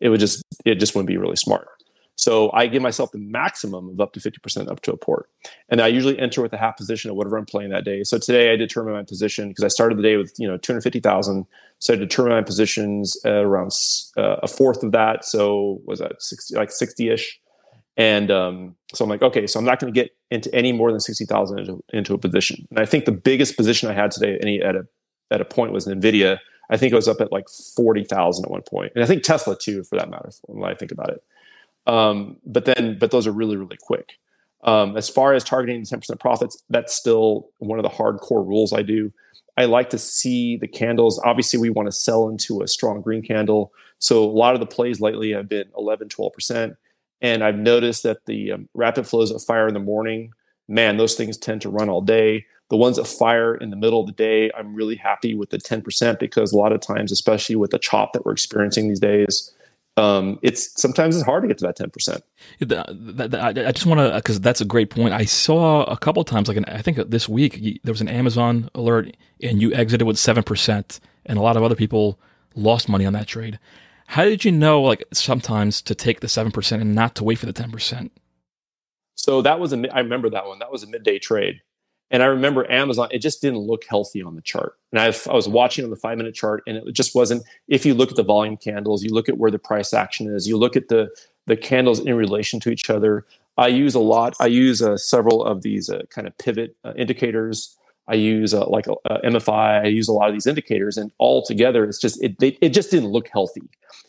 [0.00, 1.68] It would just it just wouldn't be really smart.
[2.20, 5.30] So I give myself the maximum of up to 50% up to a port.
[5.70, 8.04] And I usually enter with a half position of whatever I'm playing that day.
[8.04, 11.46] So today I determine my position because I started the day with, you know, 250,000.
[11.78, 13.72] So I determine my positions around
[14.18, 15.24] uh, a fourth of that.
[15.24, 17.40] So was that 60, like 60 ish.
[17.96, 20.90] And um, so I'm like, okay, so I'm not going to get into any more
[20.90, 22.68] than 60,000 into, a position.
[22.68, 24.86] And I think the biggest position I had today any, at, a,
[25.30, 26.38] at a point was NVIDIA.
[26.68, 28.92] I think it was up at like 40,000 at one point.
[28.94, 31.24] And I think Tesla too, for that matter, when I think about it.
[31.86, 34.18] Um, but then, but those are really, really quick.
[34.62, 38.82] Um, as far as targeting 10% profits, that's still one of the hardcore rules I
[38.82, 39.10] do.
[39.56, 41.20] I like to see the candles.
[41.24, 43.72] Obviously, we want to sell into a strong green candle.
[43.98, 46.76] So a lot of the plays lately have been 11, 12%.
[47.20, 50.32] And I've noticed that the um, rapid flows that fire in the morning,
[50.68, 52.46] man, those things tend to run all day.
[52.70, 55.58] The ones that fire in the middle of the day, I'm really happy with the
[55.58, 59.52] 10% because a lot of times, especially with the chop that we're experiencing these days,
[60.00, 62.22] um, it's sometimes it's hard to get to that 10%.
[63.58, 65.12] I just want to, because that's a great point.
[65.12, 68.70] I saw a couple times, like an, I think this week, there was an Amazon
[68.74, 72.18] alert and you exited with 7%, and a lot of other people
[72.54, 73.58] lost money on that trade.
[74.06, 77.46] How did you know, like, sometimes to take the 7% and not to wait for
[77.46, 78.10] the 10%?
[79.14, 80.60] So that was a, I remember that one.
[80.60, 81.60] That was a midday trade.
[82.10, 84.74] And I remember Amazon, it just didn't look healthy on the chart.
[84.92, 87.44] And I, I was watching on the five minute chart, and it just wasn't.
[87.68, 90.48] If you look at the volume candles, you look at where the price action is,
[90.48, 91.08] you look at the
[91.46, 93.26] the candles in relation to each other.
[93.56, 94.34] I use a lot.
[94.40, 97.76] I use uh, several of these uh, kind of pivot uh, indicators.
[98.08, 99.84] I use uh, like MFI.
[99.84, 102.70] I use a lot of these indicators, and all together, it's just it they, it
[102.70, 103.62] just didn't look healthy.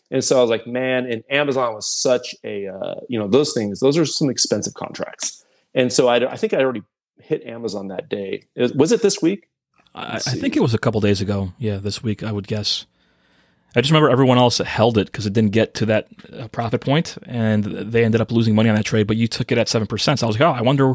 [0.10, 3.54] And so I was like, man, and Amazon was such a uh, you know those
[3.54, 3.80] things.
[3.80, 5.46] Those are some expensive contracts.
[5.74, 6.84] And so I, I think I already
[7.22, 8.44] hit Amazon that day.
[8.56, 9.48] Was it this week?
[9.94, 11.54] I, I, think it was a couple days ago.
[11.58, 12.86] Yeah, this week I would guess.
[13.76, 16.08] I just remember everyone else held it because it didn't get to that
[16.38, 19.08] uh, profit point, and they ended up losing money on that trade.
[19.08, 20.20] But you took it at seven percent.
[20.20, 20.94] So I was like, oh, I wonder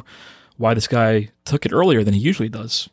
[0.57, 2.89] why this guy took it earlier than he usually does.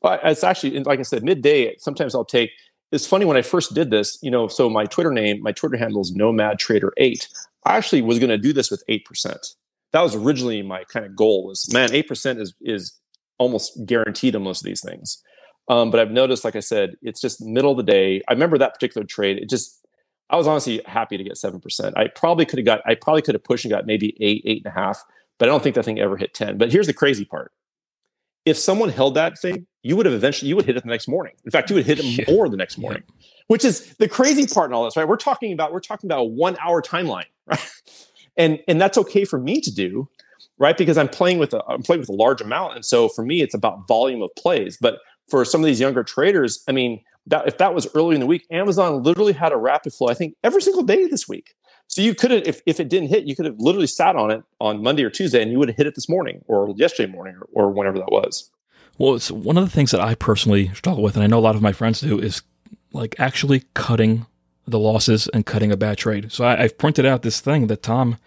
[0.00, 1.76] Well, it's actually like I said, midday.
[1.78, 2.50] Sometimes I'll take.
[2.90, 4.18] It's funny when I first did this.
[4.20, 7.28] You know, so my Twitter name, my Twitter handle is Nomad Trader Eight.
[7.64, 9.54] I actually was going to do this with eight percent
[9.92, 12.98] that was originally my kind of goal was man, 8% is, is
[13.38, 15.22] almost guaranteed on most of these things.
[15.68, 18.20] Um, but I've noticed, like I said, it's just middle of the day.
[18.28, 19.38] I remember that particular trade.
[19.38, 19.80] It just,
[20.28, 21.92] I was honestly happy to get 7%.
[21.96, 24.62] I probably could have got, I probably could have pushed and got maybe eight, eight
[24.64, 25.02] and a half,
[25.38, 26.58] but I don't think that thing ever hit 10.
[26.58, 27.52] But here's the crazy part.
[28.44, 31.06] If someone held that thing, you would have eventually, you would hit it the next
[31.06, 31.34] morning.
[31.44, 33.04] In fact, you would hit it more the next morning,
[33.46, 35.06] which is the crazy part in all this, right?
[35.06, 37.72] We're talking about, we're talking about a one hour timeline, right?
[38.36, 40.08] And and that's okay for me to do
[40.58, 40.76] right?
[40.76, 42.76] Because i'm playing with a i'm playing with a large amount.
[42.76, 44.78] And so for me it's about volume of plays.
[44.80, 48.20] But for some of these younger traders i mean that if that was early in
[48.20, 51.54] the week amazon literally had a rapid flow i think every single day this week.
[51.88, 54.30] So you could have if, if it didn't hit you could have literally sat on
[54.30, 57.10] it on monday or tuesday and you would have hit it this morning or yesterday
[57.10, 58.50] morning or, or whenever that was.
[58.98, 61.46] Well it's one of the things that i personally struggle with and i know a
[61.48, 62.42] lot of my friends do is
[62.92, 64.26] like actually cutting
[64.72, 66.32] the losses and cutting a bad trade.
[66.32, 68.18] So I, have printed out this thing that Tom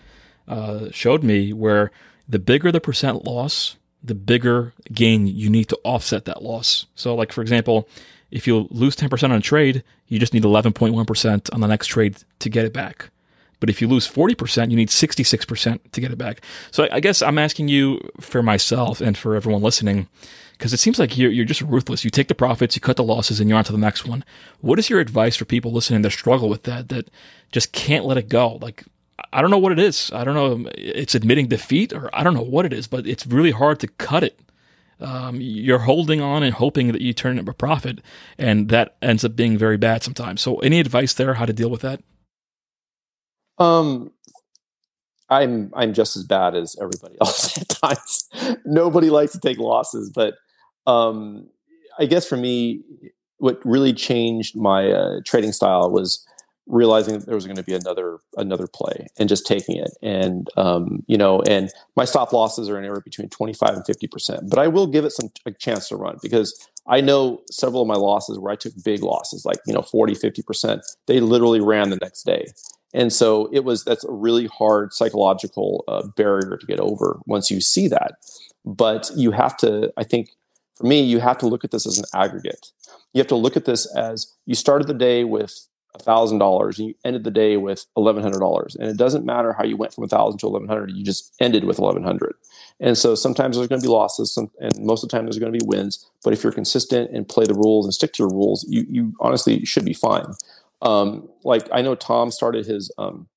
[0.47, 1.91] uh, showed me where
[2.27, 6.85] the bigger the percent loss, the bigger gain you need to offset that loss.
[6.95, 7.87] So, like for example,
[8.31, 12.17] if you lose 10% on a trade, you just need 11.1% on the next trade
[12.39, 13.09] to get it back.
[13.59, 16.41] But if you lose 40%, you need 66% to get it back.
[16.71, 20.07] So I guess I'm asking you for myself and for everyone listening,
[20.57, 22.03] because it seems like you're, you're just ruthless.
[22.03, 24.23] You take the profits, you cut the losses, and you're on to the next one.
[24.61, 27.09] What is your advice for people listening that struggle with that, that
[27.51, 28.57] just can't let it go?
[28.61, 28.83] Like,
[29.33, 30.11] I don't know what it is.
[30.13, 30.69] I don't know.
[30.75, 33.87] It's admitting defeat, or I don't know what it is, but it's really hard to
[33.87, 34.39] cut it.
[34.99, 37.99] Um, you're holding on and hoping that you turn it a profit,
[38.37, 40.41] and that ends up being very bad sometimes.
[40.41, 42.01] So, any advice there how to deal with that?
[43.57, 44.11] Um,
[45.29, 48.29] I'm I'm just as bad as everybody else at times.
[48.65, 50.35] Nobody likes to take losses, but
[50.88, 51.47] um,
[51.99, 52.81] I guess for me,
[53.38, 56.25] what really changed my uh, trading style was
[56.67, 59.91] realizing that there was going to be another another play and just taking it.
[60.01, 64.49] And um, you know and my stop losses are anywhere between 25 and 50 percent
[64.49, 67.88] but i will give it some a chance to run because i know several of
[67.88, 71.59] my losses where i took big losses like you know 40 50 percent they literally
[71.59, 72.47] ran the next day.
[72.93, 77.51] And so it was that's a really hard psychological uh, barrier to get over once
[77.51, 78.13] you see that.
[78.63, 80.29] But you have to i think
[80.76, 82.71] for me you have to look at this as an aggregate
[83.13, 85.67] you have to look at this as you started the day with
[85.99, 89.93] $1000 and you ended the day with $1100 and it doesn't matter how you went
[89.93, 92.36] from 1000 to 1100 you just ended with 1100
[92.82, 95.39] and so sometimes there's going to be losses some, and most of the time there's
[95.39, 98.23] going to be wins but if you're consistent and play the rules and stick to
[98.23, 100.26] your rules you, you honestly should be fine
[100.82, 103.28] um, like I know Tom started his um,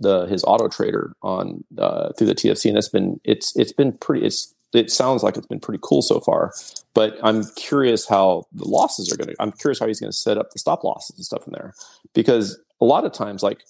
[0.00, 3.92] the his auto trader on uh, through the TFC, and it's been it's it's been
[3.92, 4.26] pretty.
[4.26, 6.52] It's it sounds like it's been pretty cool so far.
[6.94, 9.36] But I'm curious how the losses are going to.
[9.40, 11.74] I'm curious how he's going to set up the stop losses and stuff in there,
[12.14, 13.62] because a lot of times, like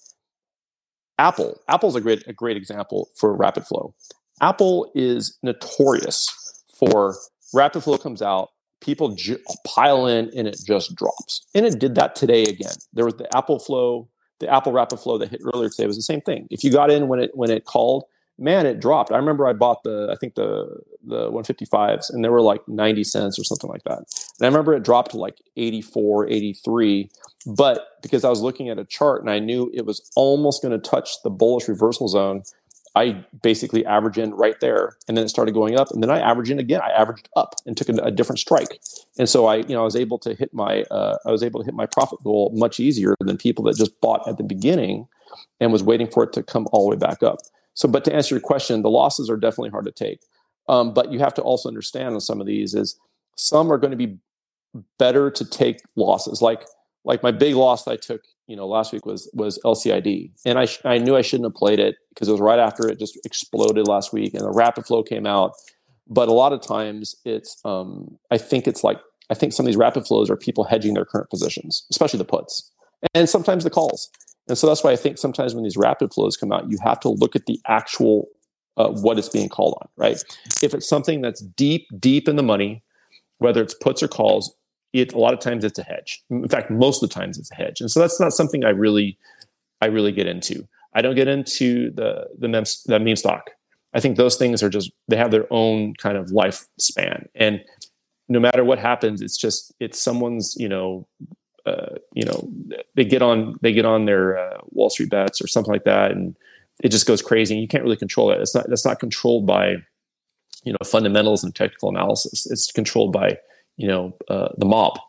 [1.17, 3.93] Apple, Apple's a great a great example for rapid flow.
[4.41, 7.15] Apple is notorious for
[7.53, 8.49] rapid flow comes out
[8.85, 9.15] people
[9.65, 11.45] pile in and it just drops.
[11.55, 12.75] And it did that today again.
[12.93, 14.07] There was the Apple Flow,
[14.39, 16.47] the Apple Rapid Flow that hit earlier today was the same thing.
[16.51, 18.05] If you got in when it when it called,
[18.37, 19.11] man, it dropped.
[19.11, 23.03] I remember I bought the I think the the 155s and they were like 90
[23.03, 23.99] cents or something like that.
[23.99, 27.09] And I remember it dropped to like 84, 83.
[27.45, 30.71] But because I was looking at a chart and I knew it was almost going
[30.71, 32.41] to touch the bullish reversal zone,
[32.95, 36.19] I basically average in right there, and then it started going up, and then I
[36.19, 36.79] averaged in again.
[36.81, 38.79] I averaged up and took a, a different strike,
[39.19, 41.59] and so I, you know, I was able to hit my, uh, I was able
[41.59, 45.07] to hit my profit goal much easier than people that just bought at the beginning
[45.59, 47.39] and was waiting for it to come all the way back up.
[47.75, 50.21] So, but to answer your question, the losses are definitely hard to take,
[50.67, 52.97] um, but you have to also understand on some of these is
[53.35, 54.17] some are going to be
[54.97, 56.65] better to take losses, like
[57.03, 60.65] like my big loss I took you know last week was was LCID, and I
[60.65, 63.17] sh- I knew I shouldn't have played it because it was right after it just
[63.25, 65.51] exploded last week, and the rapid flow came out.
[66.07, 68.99] But a lot of times it's um, I think it's like
[69.29, 72.25] I think some of these rapid flows are people hedging their current positions, especially the
[72.25, 72.71] puts,
[73.13, 74.09] and sometimes the calls.
[74.47, 76.99] And so that's why I think sometimes when these rapid flows come out, you have
[77.01, 78.27] to look at the actual
[78.77, 80.21] uh, what it's being called on, right?
[80.61, 82.83] If it's something that's deep, deep in the money,
[83.37, 84.53] whether it's puts or calls,
[84.93, 86.23] it a lot of times it's a hedge.
[86.29, 88.69] In fact, most of the times it's a hedge, and so that's not something I
[88.69, 89.17] really,
[89.81, 90.67] I really get into.
[90.93, 93.51] I don't get into the the meme, the meme stock.
[93.93, 97.61] I think those things are just they have their own kind of lifespan, and
[98.29, 101.07] no matter what happens, it's just it's someone's you know,
[101.65, 102.47] uh, you know,
[102.95, 106.11] they get on they get on their uh, Wall Street bets or something like that,
[106.11, 106.35] and
[106.83, 107.55] it just goes crazy.
[107.55, 108.41] And you can't really control it.
[108.41, 109.77] It's not that's not controlled by
[110.63, 112.45] you know fundamentals and technical analysis.
[112.49, 113.37] It's controlled by
[113.77, 114.99] you know uh, the mob.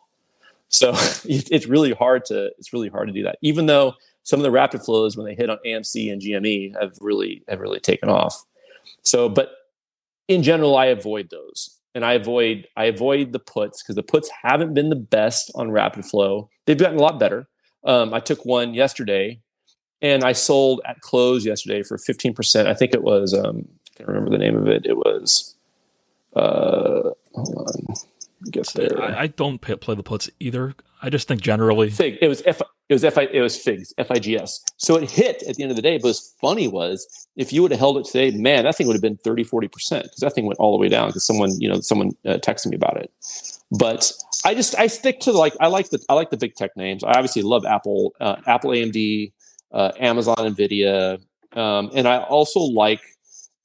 [0.69, 0.91] So
[1.25, 3.37] it's really hard to it's really hard to do that.
[3.41, 6.97] Even though some of the rapid flows when they hit on AMC and GME have
[6.99, 8.43] really have really taken off.
[9.01, 9.51] So, but
[10.27, 14.29] in general, I avoid those, and I avoid I avoid the puts because the puts
[14.43, 16.47] haven't been the best on rapid flow.
[16.65, 17.47] They've gotten a lot better.
[17.83, 19.41] Um, I took one yesterday,
[19.99, 22.67] and I sold at close yesterday for fifteen percent.
[22.67, 24.85] I think it was um, I can't remember the name of it.
[24.85, 25.55] It was
[26.35, 27.95] uh, hold on
[28.51, 29.01] get there.
[29.01, 30.75] I, I don't play the puts either.
[31.01, 32.17] I just think generally Fig.
[32.21, 32.61] It was F.
[32.89, 33.17] It was F.
[33.17, 33.93] It was Figs.
[33.97, 34.63] F I G S.
[34.77, 35.97] So it hit at the end of the day.
[35.97, 38.95] But what's funny was if you would have held it today, man, that thing would
[38.95, 41.59] have been 30, 40 percent because that thing went all the way down because someone,
[41.59, 43.11] you know, someone uh, texted me about it.
[43.71, 44.11] But
[44.45, 47.03] I just I stick to like I like the I like the big tech names.
[47.03, 49.31] I obviously love Apple, uh, Apple, AMD,
[49.71, 51.21] uh, Amazon, Nvidia,
[51.53, 53.01] um, and I also like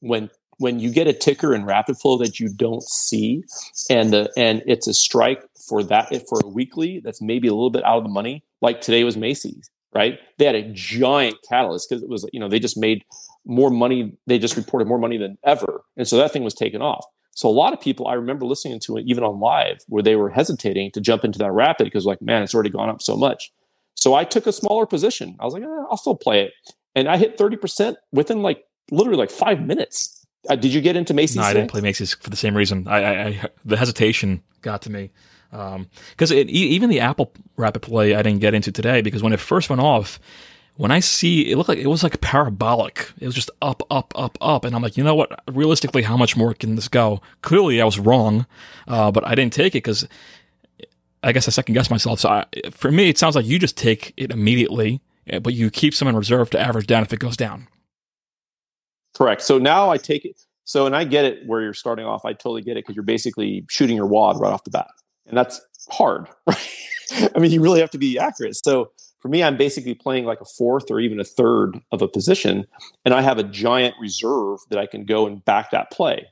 [0.00, 0.28] when
[0.62, 3.42] when you get a ticker in rapid flow that you don't see
[3.90, 7.70] and the and it's a strike for that for a weekly that's maybe a little
[7.70, 10.18] bit out of the money like today was macy's right?
[10.38, 13.04] They had a giant catalyst because it was you know they just made
[13.44, 16.80] more money they just reported more money than ever and so that thing was taken
[16.80, 17.04] off.
[17.34, 20.16] So a lot of people i remember listening to it even on live where they
[20.16, 23.16] were hesitating to jump into that rapid because like man it's already gone up so
[23.16, 23.52] much.
[23.94, 25.36] So i took a smaller position.
[25.40, 26.52] I was like eh, i'll still play it.
[26.94, 31.14] And i hit 30% within like literally like five minutes uh, did you get into
[31.14, 31.36] Macy's?
[31.36, 32.88] No, I didn't play Macy's for the same reason.
[32.88, 35.10] I, I, I the hesitation got to me
[35.50, 39.40] because um, even the Apple Rapid Play I didn't get into today because when it
[39.40, 40.18] first went off,
[40.76, 43.10] when I see it looked like it was like parabolic.
[43.20, 45.42] It was just up, up, up, up, and I'm like, you know what?
[45.50, 47.20] Realistically, how much more can this go?
[47.42, 48.46] Clearly, I was wrong,
[48.88, 50.08] uh, but I didn't take it because
[51.22, 52.20] I guess I second guessed myself.
[52.20, 55.70] So I, for me, it sounds like you just take it immediately, eh, but you
[55.70, 57.68] keep some in reserve to average down if it goes down.
[59.16, 59.42] Correct.
[59.42, 60.40] So now I take it.
[60.64, 62.24] So, and I get it where you're starting off.
[62.24, 64.88] I totally get it because you're basically shooting your wad right off the bat.
[65.26, 65.60] And that's
[65.90, 66.68] hard, right?
[67.34, 68.56] I mean, you really have to be accurate.
[68.56, 68.90] So
[69.20, 72.66] for me, I'm basically playing like a fourth or even a third of a position.
[73.04, 76.26] And I have a giant reserve that I can go and back that play.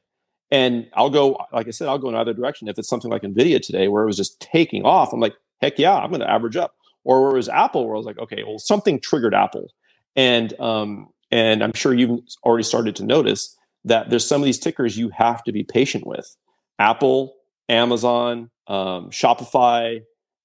[0.50, 2.66] And I'll go, like I said, I'll go in either direction.
[2.66, 5.78] If it's something like NVIDIA today where it was just taking off, I'm like, heck
[5.78, 6.74] yeah, I'm going to average up.
[7.04, 9.72] Or where it was Apple, where I was like, okay, well, something triggered Apple.
[10.16, 14.58] And um, and I'm sure you've already started to notice that there's some of these
[14.58, 16.36] tickers you have to be patient with.
[16.78, 17.34] Apple,
[17.68, 20.00] Amazon, um, Shopify,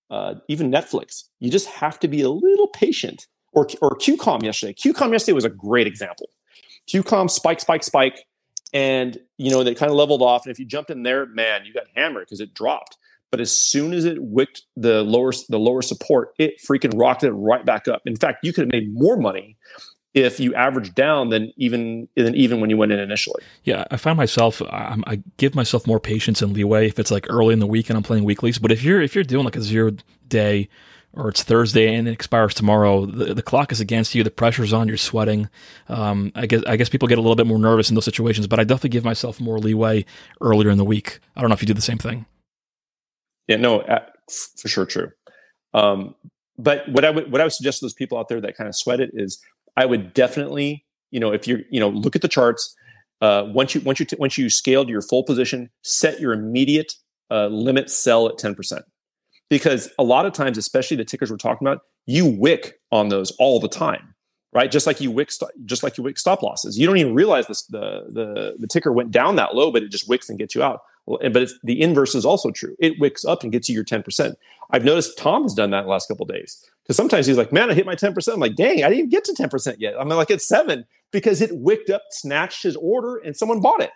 [0.09, 1.23] uh, even Netflix.
[1.39, 3.27] You just have to be a little patient.
[3.53, 4.73] Or, or QCOM yesterday.
[4.73, 6.27] QCOM yesterday was a great example.
[6.89, 8.25] QCOM spike, spike, spike,
[8.73, 10.45] and you know they kind of leveled off.
[10.45, 12.97] And if you jumped in there, man, you got hammered because it dropped.
[13.31, 17.65] But as soon as it wicked the lower the lower support, it freaking rocketed right
[17.65, 18.01] back up.
[18.05, 19.57] In fact, you could have made more money
[20.15, 23.43] if you average down than even than even when you went in initially.
[23.65, 27.27] Yeah, I find myself I, I give myself more patience and leeway if it's like
[27.29, 28.57] early in the week and I'm playing weeklies.
[28.57, 29.91] But if you're if you're doing like a zero
[30.27, 30.69] day
[31.13, 34.73] or it's Thursday and it expires tomorrow, the, the clock is against you, the pressure's
[34.73, 35.49] on, you're sweating.
[35.89, 38.47] Um, I guess I guess people get a little bit more nervous in those situations,
[38.47, 40.05] but I definitely give myself more leeway
[40.39, 41.19] earlier in the week.
[41.35, 42.25] I don't know if you do the same thing.
[43.47, 43.83] Yeah, no,
[44.57, 45.11] for sure, true.
[45.73, 46.15] Um,
[46.57, 48.69] but what I would what I would suggest to those people out there that kind
[48.69, 49.43] of sweat it is
[49.77, 52.75] I would definitely, you know, if you're, you know, look at the charts.
[53.21, 56.33] Uh, once you once you t- once you scale to your full position, set your
[56.33, 56.93] immediate
[57.31, 58.83] uh, limit sell at ten percent,
[59.49, 63.31] because a lot of times, especially the tickers we're talking about, you wick on those
[63.39, 64.13] all the time,
[64.53, 64.69] right?
[64.69, 65.31] Just like you wick,
[65.63, 66.77] just like you wick stop losses.
[66.77, 69.91] You don't even realize this, the the the ticker went down that low, but it
[69.91, 70.81] just wicks and gets you out.
[71.05, 72.75] Well, but the inverse is also true.
[72.79, 74.37] It wicks up and gets you your ten percent.
[74.71, 77.51] I've noticed Tom has done that in the last couple days because sometimes he's like,
[77.51, 79.81] "Man, I hit my ten percent." I'm like, "Dang, I didn't get to ten percent
[79.81, 83.81] yet." I'm like, "It's seven because it wicked up, snatched his order, and someone bought
[83.81, 83.91] it."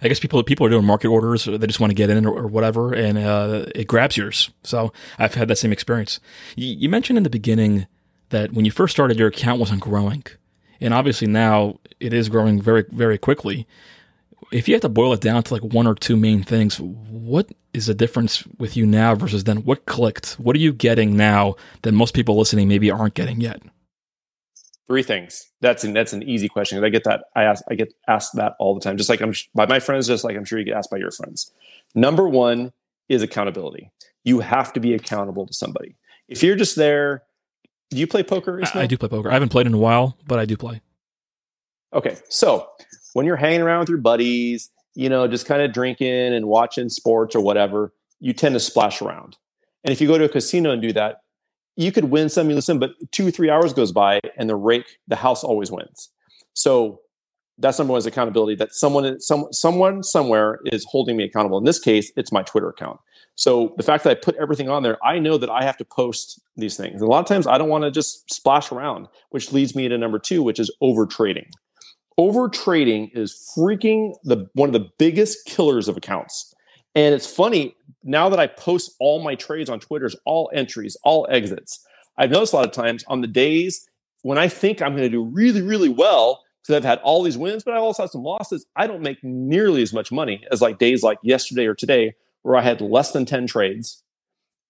[0.00, 2.26] I guess people people are doing market orders, or they just want to get in
[2.26, 4.50] or, or whatever, and uh, it grabs yours.
[4.64, 6.20] So I've had that same experience.
[6.56, 7.86] You, you mentioned in the beginning
[8.30, 10.24] that when you first started, your account wasn't growing,
[10.80, 13.66] and obviously now it is growing very very quickly.
[14.50, 17.50] If you had to boil it down to like one or two main things, what
[17.72, 19.58] is the difference with you now versus then?
[19.58, 20.32] What clicked?
[20.34, 23.62] What are you getting now that most people listening maybe aren't getting yet?
[24.88, 25.46] Three things.
[25.60, 26.82] That's an, that's an easy question.
[26.84, 27.24] I get that.
[27.34, 27.64] I ask.
[27.70, 28.96] I get asked that all the time.
[28.96, 30.06] Just like I'm by my friends.
[30.06, 31.52] Just like I'm sure you get asked by your friends.
[31.94, 32.72] Number one
[33.08, 33.90] is accountability.
[34.24, 35.96] You have to be accountable to somebody.
[36.28, 37.22] If you're just there,
[37.90, 38.60] do you play poker?
[38.74, 39.30] I, I do play poker.
[39.30, 40.80] I haven't played in a while, but I do play.
[41.94, 42.68] Okay, so
[43.12, 46.88] when you're hanging around with your buddies, you know, just kind of drinking and watching
[46.88, 49.36] sports or whatever, you tend to splash around.
[49.84, 51.16] And if you go to a casino and do that,
[51.76, 54.98] you could win some, you listen, but two, three hours goes by and the rake,
[55.08, 56.10] the house always wins.
[56.52, 57.00] So
[57.58, 61.58] that's number one is accountability that someone, some, someone somewhere is holding me accountable.
[61.58, 63.00] In this case, it's my Twitter account.
[63.34, 65.84] So the fact that I put everything on there, I know that I have to
[65.84, 67.00] post these things.
[67.00, 69.88] And a lot of times I don't want to just splash around, which leads me
[69.88, 71.46] to number two, which is over trading.
[72.18, 76.54] Over trading is freaking the one of the biggest killers of accounts.
[76.94, 81.26] And it's funny, now that I post all my trades on Twitter's all entries, all
[81.30, 81.84] exits,
[82.18, 83.88] I've noticed a lot of times on the days
[84.22, 87.38] when I think I'm going to do really, really well, because I've had all these
[87.38, 90.60] wins, but I also had some losses, I don't make nearly as much money as
[90.60, 94.02] like days like yesterday or today, where I had less than 10 trades.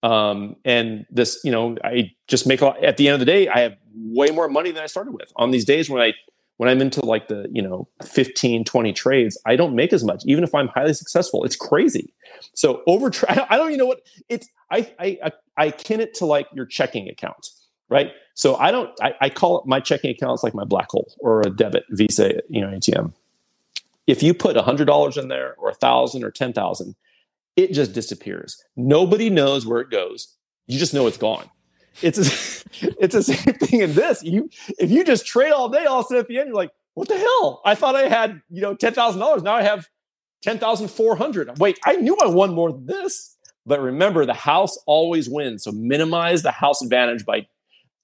[0.01, 3.25] Um, and this, you know, I just make a lot, at the end of the
[3.25, 5.31] day, I have way more money than I started with.
[5.35, 6.13] On these days when I
[6.57, 10.23] when I'm into like the, you know, 15, 20 trades, I don't make as much,
[10.25, 11.43] even if I'm highly successful.
[11.43, 12.13] It's crazy.
[12.53, 16.47] So over, I don't even know what it's, I, I, I kin it to like
[16.53, 17.47] your checking account,
[17.89, 18.11] right?
[18.35, 21.41] So I don't, I, I call it my checking account like my black hole or
[21.41, 23.13] a debit Visa, you know, ATM.
[24.05, 26.95] If you put a hundred dollars in there or a thousand or 10,000,
[27.55, 28.63] it just disappears.
[28.75, 30.35] Nobody knows where it goes.
[30.67, 31.49] You just know it's gone.
[32.01, 32.23] It's a,
[32.99, 34.23] it's the same thing in this.
[34.23, 36.55] You if you just trade all day, all of a sudden at the end you're
[36.55, 37.61] like, what the hell?
[37.65, 39.43] I thought I had you know ten thousand dollars.
[39.43, 39.87] Now I have
[40.41, 41.57] ten thousand four hundred.
[41.59, 43.37] Wait, I knew I won more than this.
[43.65, 45.63] But remember, the house always wins.
[45.63, 47.47] So minimize the house advantage by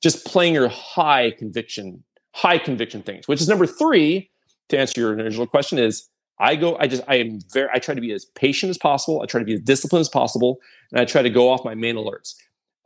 [0.01, 3.27] just playing your high conviction, high conviction things.
[3.27, 4.29] Which is number three.
[4.69, 6.77] To answer your original question, is I go.
[6.79, 7.69] I just I am very.
[7.73, 9.21] I try to be as patient as possible.
[9.23, 10.59] I try to be as disciplined as possible,
[10.91, 12.35] and I try to go off my main alerts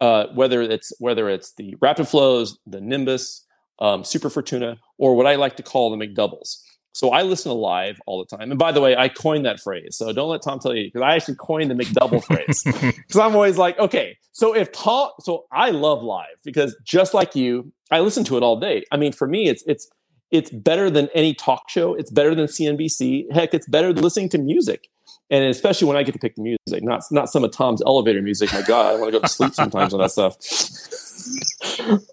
[0.04, 3.48] uh, whether it's whether it's the rapid flows, the Nimbus,
[3.80, 6.58] um, Super Fortuna, or what I like to call the McDoubles.
[6.92, 8.52] So I listen to live all the time.
[8.52, 9.96] And by the way, I coined that phrase.
[9.96, 12.64] So don't let Tom tell you because I actually coined the McDouble phrase.
[13.08, 17.34] Because I'm always like, okay, so if Tom, so I love live because just like
[17.34, 18.84] you, I listen to it all day.
[18.92, 19.88] I mean, for me, it's it's
[20.32, 21.94] it's better than any talk show.
[21.94, 23.32] It's better than CNBC.
[23.32, 24.90] Heck, it's better than listening to music
[25.30, 28.22] and especially when I get to pick the music, not not some of Tom's elevator
[28.22, 28.54] music.
[28.54, 30.38] My God, I want to go to sleep sometimes on that stuff.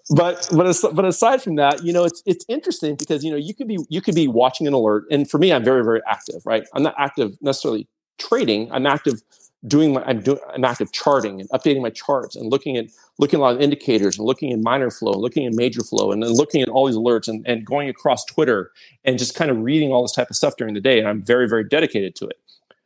[0.09, 3.53] but but but aside from that, you know, it's it's interesting because you know you
[3.53, 6.45] could be you could be watching an alert, and for me, I'm very very active.
[6.45, 7.87] Right, I'm not active necessarily
[8.17, 8.71] trading.
[8.71, 9.21] I'm active
[9.67, 12.85] doing my I'm doing I'm active charting and updating my charts and looking at
[13.19, 15.83] looking at a lot of indicators and looking at minor flow, and looking at major
[15.83, 18.71] flow, and then looking at all these alerts and, and going across Twitter
[19.03, 20.97] and just kind of reading all this type of stuff during the day.
[20.99, 22.37] And I'm very, very dedicated to it.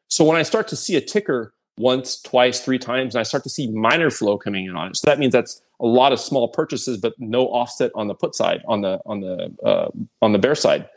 [0.08, 3.44] So when I start to see a ticker once, twice, three times, and I start
[3.44, 6.20] to see minor flow coming in on it, so that means that's a lot of
[6.20, 9.90] small purchases, but no offset on the put side, on the on the uh,
[10.22, 10.88] on the bear side.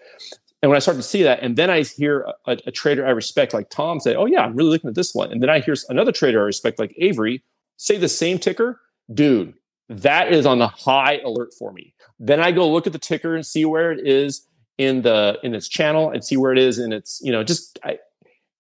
[0.62, 3.10] And when I start to see that, and then I hear a, a, trader I
[3.10, 5.60] respect, like Tom, say, "Oh yeah, I'm really looking at this one," and then I
[5.60, 7.42] hear another trader I respect, like Avery,
[7.76, 8.80] say the same ticker,
[9.12, 9.54] dude,
[9.88, 11.94] that is on the high alert for me.
[12.18, 14.46] Then I go look at the ticker and see where it is
[14.78, 17.78] in the in its channel and see where it is in its you know just
[17.84, 17.98] I,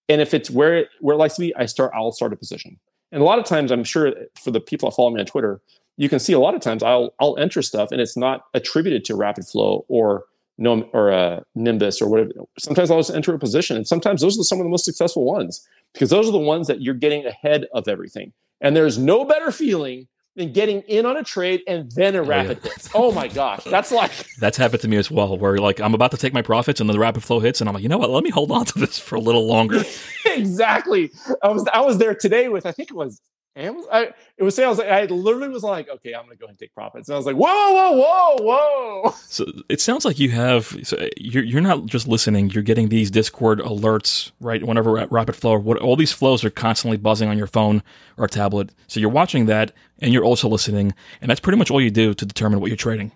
[0.08, 2.36] and if it's where it where it likes to be, I start I'll start a
[2.36, 2.78] position.
[3.12, 5.60] And a lot of times, I'm sure for the people that follow me on Twitter,
[5.96, 9.04] you can see a lot of times I'll I'll enter stuff and it's not attributed
[9.06, 10.24] to Rapid Flow or
[10.58, 12.30] no or uh, Nimbus or whatever.
[12.58, 15.24] Sometimes I'll just enter a position, and sometimes those are some of the most successful
[15.24, 18.32] ones because those are the ones that you're getting ahead of everything.
[18.60, 20.08] And there's no better feeling
[20.38, 22.70] than getting in on a trade and then a oh, rapid oh, yeah.
[22.72, 22.90] hits.
[22.94, 25.36] Oh my gosh, that's like that's happened to me as well.
[25.36, 27.68] Where like I'm about to take my profits and then the rapid flow hits, and
[27.68, 28.10] I'm like, you know what?
[28.10, 29.82] Let me hold on to this for a little longer.
[30.24, 31.10] exactly.
[31.42, 33.20] I was I was there today with I think it was
[33.56, 36.36] And I, it was saying I was like I literally was like, okay, I'm gonna
[36.36, 39.14] go ahead and take profits, and I was like, whoa, whoa, whoa, whoa.
[39.26, 43.10] So it sounds like you have so you're you're not just listening; you're getting these
[43.10, 45.58] Discord alerts right whenever Rapid Flow.
[45.58, 47.82] What all these flows are constantly buzzing on your phone
[48.16, 48.70] or tablet.
[48.86, 52.14] So you're watching that, and you're also listening, and that's pretty much all you do
[52.14, 53.10] to determine what you're trading.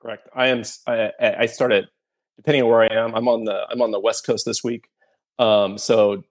[0.00, 0.28] Correct.
[0.34, 0.62] I am.
[0.86, 1.88] I, I started
[2.36, 3.14] depending on where I am.
[3.14, 4.88] I'm on the I'm on the West Coast this week.
[5.38, 6.22] Um, so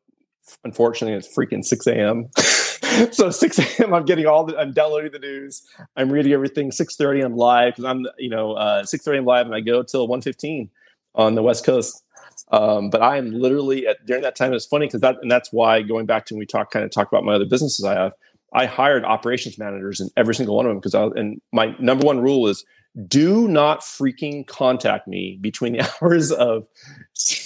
[0.63, 2.29] unfortunately, it's freaking six a.m.
[3.11, 3.93] so 6 a.m.
[3.93, 5.63] I'm getting all the I'm downloading the news.
[5.95, 6.71] I'm reading everything.
[6.71, 10.07] 6:30 I'm live because I'm you know uh, 6:30 I'm live and I go till
[10.07, 10.69] 1:15
[11.15, 12.03] on the West Coast.
[12.51, 14.53] Um, but I am literally at during that time.
[14.53, 16.91] It's funny because that and that's why going back to when we talk kind of
[16.91, 18.13] talk about my other businesses I have.
[18.53, 22.05] I hired operations managers in every single one of them because I and my number
[22.05, 22.65] one rule is
[23.07, 26.67] do not freaking contact me between the hours of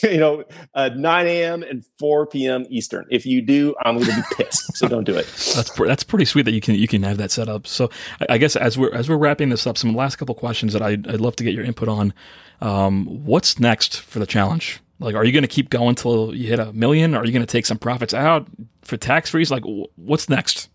[0.01, 3.05] you know uh, 9 a.m and 4 p.m eastern.
[3.11, 5.25] If you do i'm going to be pissed so don't do it.
[5.55, 7.67] That's that's pretty sweet that you can you can have that set up.
[7.67, 7.89] So
[8.21, 10.81] i, I guess as we're as we're wrapping this up some last couple questions that
[10.81, 12.13] I'd, I'd love to get your input on.
[12.61, 14.79] Um, what's next for the challenge?
[14.99, 17.15] Like are you going to keep going till you hit a million?
[17.15, 18.47] Are you going to take some profits out
[18.81, 19.51] for tax freeze?
[19.51, 19.63] Like
[19.95, 20.69] what's next?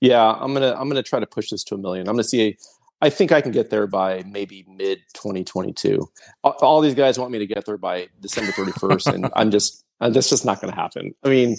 [0.00, 2.08] Yeah i'm gonna i'm gonna try to push this to a million.
[2.08, 2.56] I'm gonna see a
[3.02, 6.10] I think I can get there by maybe mid 2022.
[6.44, 9.84] All, all, these guys want me to get there by December 31st, and I'm just
[10.00, 11.14] that's just not going to happen.
[11.24, 11.56] I mean,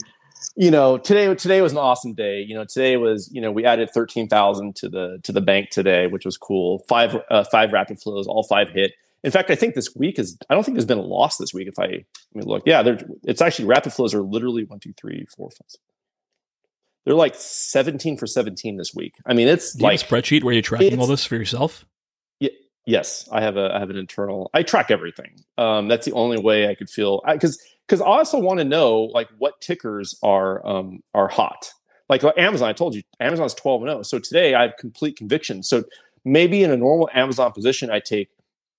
[0.55, 2.41] you know, today today was an awesome day.
[2.41, 6.07] You know, today was you know we added 13,000 to the to the bank today,
[6.07, 6.83] which was cool.
[6.87, 8.93] Five uh, five rapid flows, all five hit.
[9.23, 11.53] In fact, I think this week is I don't think there's been a loss this
[11.53, 11.67] week.
[11.67, 15.25] If I, I mean, look, yeah, it's actually rapid flows are literally one, two, three,
[15.35, 15.79] four, five,
[17.05, 19.15] they're like 17 for 17 this week.
[19.25, 21.85] I mean, it's like a spreadsheet where you're tracking all this for yourself.
[22.39, 22.49] Yeah,
[22.85, 24.49] yes, I have a I have an internal.
[24.53, 25.43] I track everything.
[25.57, 29.01] Um, that's the only way I could feel because because I also want to know
[29.01, 31.71] like what tickers are um are hot.
[32.09, 34.03] Like Amazon, I told you, Amazon's 12 and 0.
[34.03, 35.63] So today I have complete conviction.
[35.63, 35.85] So
[36.25, 38.29] maybe in a normal Amazon position, I take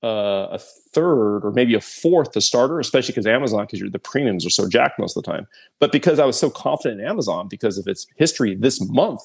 [0.03, 4.45] uh, a third or maybe a fourth to starter, especially because Amazon, because the premiums
[4.45, 5.47] are so jacked most of the time.
[5.79, 9.23] But because I was so confident in Amazon because of its history this month,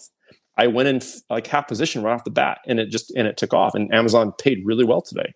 [0.58, 3.38] I went in like half position right off the bat, and it just and it
[3.38, 3.76] took off.
[3.76, 5.34] And Amazon paid really well today.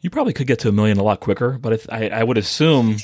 [0.00, 2.36] You probably could get to a million a lot quicker, but if, I, I would
[2.36, 2.96] assume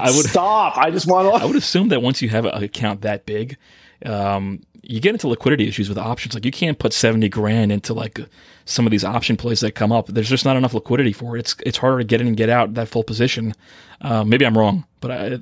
[0.00, 0.78] I would stop.
[0.78, 1.42] I just want to.
[1.42, 3.56] I would assume that once you have an account that big,
[4.04, 6.34] um, you get into liquidity issues with options.
[6.34, 8.20] Like you can't put 70 grand into like
[8.64, 10.06] some of these option plays that come up.
[10.06, 11.40] There's just not enough liquidity for it.
[11.40, 13.54] It's, it's harder to get in and get out that full position.
[14.00, 15.38] Uh, maybe I'm wrong, but I,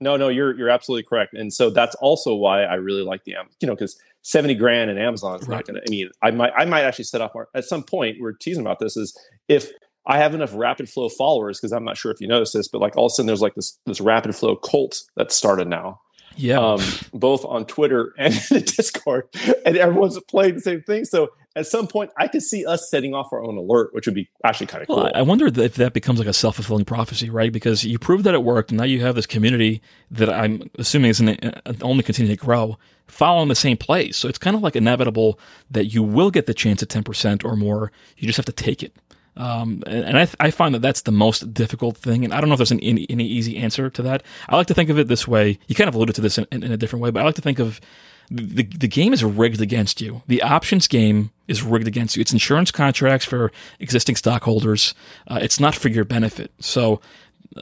[0.00, 1.34] no, no, you're, you're absolutely correct.
[1.34, 4.90] And so that's also why I really like the, Amazon, you know, cause 70 grand
[4.90, 5.56] in Amazon is right.
[5.56, 8.18] not going to, I mean, I might, I might actually set off at some point
[8.20, 9.70] we're teasing about this is if
[10.06, 12.80] I have enough rapid flow followers, cause I'm not sure if you noticed this, but
[12.80, 16.00] like all of a sudden there's like this, this rapid flow cult that started now
[16.36, 16.80] yeah, um,
[17.12, 19.28] both on Twitter and the Discord,
[19.64, 21.04] and everyone's playing the same thing.
[21.04, 24.14] So at some point, I could see us setting off our own alert, which would
[24.14, 25.12] be actually kind of well, cool.
[25.14, 27.50] I wonder if that becomes like a self fulfilling prophecy, right?
[27.50, 29.80] Because you proved that it worked, and now you have this community
[30.10, 32.76] that I'm assuming is uh, only continuing to grow,
[33.06, 34.16] following the same plays.
[34.16, 37.42] So it's kind of like inevitable that you will get the chance at ten percent
[37.42, 37.90] or more.
[38.18, 38.94] You just have to take it.
[39.36, 42.24] Um, and I, I, find that that's the most difficult thing.
[42.24, 44.22] And I don't know if there's an, any, any, easy answer to that.
[44.48, 45.58] I like to think of it this way.
[45.66, 47.34] You kind of alluded to this in, in, in, a different way, but I like
[47.34, 47.78] to think of
[48.30, 50.22] the, the game is rigged against you.
[50.26, 52.22] The options game is rigged against you.
[52.22, 54.94] It's insurance contracts for existing stockholders.
[55.28, 56.50] Uh, it's not for your benefit.
[56.58, 57.00] So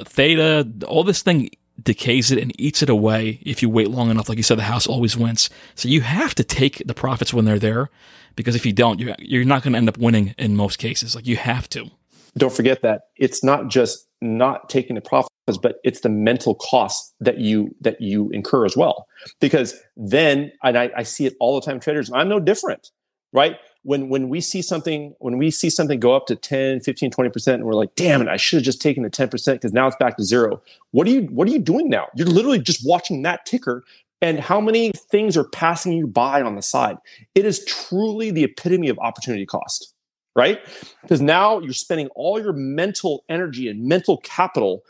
[0.04, 1.50] theta, all this thing
[1.82, 4.28] decays it and eats it away if you wait long enough.
[4.28, 5.50] Like you said, the house always wins.
[5.74, 7.90] So you have to take the profits when they're there
[8.36, 11.14] because if you don't, you're, you're not going to end up winning in most cases.
[11.14, 11.90] Like you have to.
[12.36, 15.30] Don't forget that it's not just not taking the profits,
[15.62, 19.06] but it's the mental cost that you that you incur as well.
[19.40, 22.10] Because then, and I, I see it all the time, traders.
[22.12, 22.90] I'm no different,
[23.32, 23.56] right?
[23.82, 27.30] When when we see something when we see something go up to 10, 15, 20
[27.30, 29.74] percent, and we're like, damn it, I should have just taken the 10 percent because
[29.74, 30.62] now it's back to zero.
[30.90, 32.08] What are you What are you doing now?
[32.16, 33.84] You're literally just watching that ticker
[34.20, 36.96] and how many things are passing you by on the side.
[37.34, 39.94] It is truly the epitome of opportunity cost,
[40.34, 40.60] right?
[41.02, 44.82] Because now you're spending all your mental energy and mental capital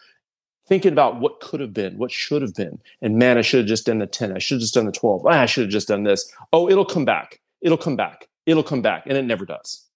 [0.66, 2.80] thinking about what could have been, what should have been.
[3.02, 4.32] And man, I should have just done the 10.
[4.34, 5.26] I should have just done the 12.
[5.26, 6.30] Ah, I should have just done this.
[6.52, 7.40] Oh, it'll come back.
[7.60, 8.28] It'll come back.
[8.46, 9.05] It'll come back.
[9.06, 9.86] And it never does.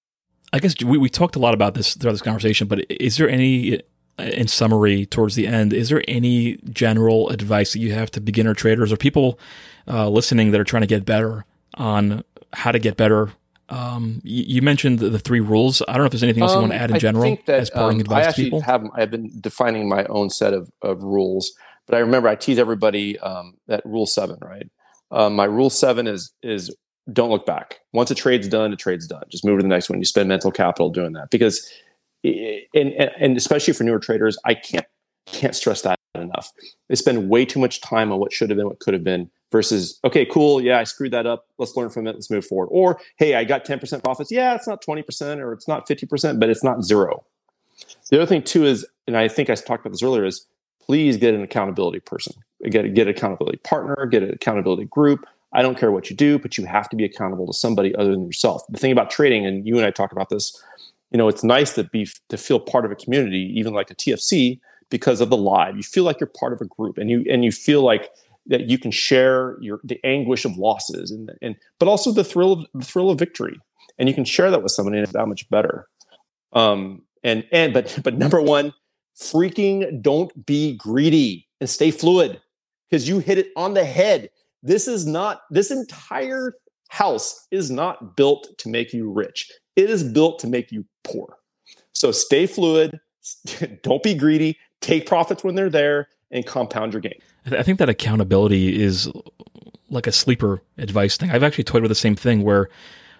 [0.52, 3.28] I guess we, we talked a lot about this throughout this conversation, but is there
[3.28, 3.82] any
[4.18, 8.54] in summary towards the end, is there any general advice that you have to beginner
[8.54, 9.38] traders or people
[9.86, 13.30] uh, listening that are trying to get better on how to get better?
[13.70, 15.82] Um, you, you, mentioned the, the, three rules.
[15.86, 17.38] I don't know if there's anything else um, you want to add in I general
[17.46, 18.60] that, as parting um, advice I actually to people.
[18.62, 21.52] Have, I've been defining my own set of, of rules,
[21.86, 24.70] but I remember I tease everybody um, that rule seven, right?
[25.10, 26.74] Uh, my rule seven is is
[27.12, 27.80] don't look back.
[27.92, 29.22] Once a trade's done, a trade's done.
[29.28, 29.98] Just move to the next one.
[29.98, 31.70] You spend mental capital doing that because,
[32.24, 34.86] and, and especially for newer traders, I can't
[35.26, 36.52] can't stress that enough.
[36.88, 39.30] They spend way too much time on what should have been, what could have been,
[39.52, 41.46] versus okay, cool, yeah, I screwed that up.
[41.58, 42.14] Let's learn from it.
[42.14, 42.68] Let's move forward.
[42.70, 44.30] Or hey, I got ten percent profits.
[44.30, 47.24] Yeah, it's not twenty percent or it's not fifty percent, but it's not zero.
[48.10, 50.46] The other thing too is, and I think I talked about this earlier, is
[50.80, 52.34] please get an accountability person.
[52.70, 54.06] Get get an accountability partner.
[54.06, 57.04] Get an accountability group I don't care what you do, but you have to be
[57.04, 58.62] accountable to somebody other than yourself.
[58.68, 60.62] The thing about trading, and you and I talked about this,
[61.10, 63.94] you know, it's nice to be to feel part of a community, even like a
[63.94, 64.60] TFC,
[64.90, 65.76] because of the live.
[65.76, 68.10] You feel like you're part of a group, and you and you feel like
[68.46, 72.52] that you can share your the anguish of losses, and and but also the thrill
[72.52, 73.58] of the thrill of victory,
[73.98, 75.86] and you can share that with somebody, and it's that much better.
[76.52, 78.74] Um, and and but but number one,
[79.20, 82.40] freaking don't be greedy and stay fluid
[82.88, 84.30] because you hit it on the head
[84.62, 86.52] this is not, this entire
[86.88, 89.50] house is not built to make you rich.
[89.78, 91.38] It is built to make you poor.
[91.92, 93.00] So stay fluid,
[93.82, 97.20] don't be greedy, take profits when they're there, and compound your gain.
[97.46, 99.10] I think that accountability is
[99.88, 101.30] like a sleeper advice thing.
[101.30, 102.68] I've actually toyed with the same thing where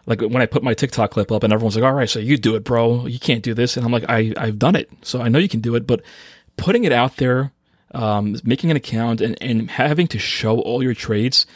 [0.07, 2.37] like when I put my TikTok clip up and everyone's like, all right, so you
[2.37, 3.07] do it, bro.
[3.07, 3.77] You can't do this.
[3.77, 4.91] And I'm like, I, I've done it.
[5.03, 6.03] So I know you can do it, but
[6.57, 7.53] putting it out there
[7.93, 11.47] um, making an account and, and having to show all your trades,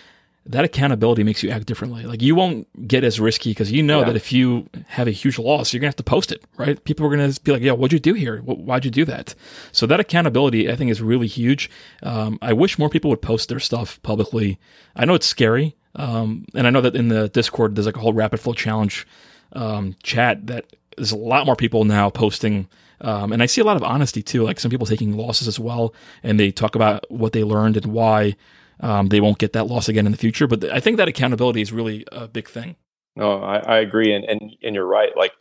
[0.45, 2.05] that accountability makes you act differently.
[2.05, 4.07] Like you won't get as risky because you know yeah.
[4.07, 6.83] that if you have a huge loss, you're gonna have to post it, right?
[6.85, 8.39] People are gonna be like, "Yeah, what'd you do here?
[8.39, 9.35] Why'd you do that?"
[9.71, 11.71] So that accountability, I think, is really huge.
[12.03, 14.59] Um, I wish more people would post their stuff publicly.
[14.97, 18.01] I know it's scary, um, and I know that in the Discord there's like a
[18.01, 19.07] whole rapid flow challenge
[19.53, 20.67] um, chat that
[20.97, 22.69] there's a lot more people now posting
[23.03, 25.59] um, and I see a lot of honesty too, like some people taking losses as
[25.59, 25.93] well,
[26.23, 28.37] and they talk about what they learned and why
[28.83, 30.47] um, they won't get that loss again in the future.
[30.47, 32.77] But I think that accountability is really a big thing.
[33.17, 35.17] No, I, I agree, and, and and you're right.
[35.17, 35.33] Like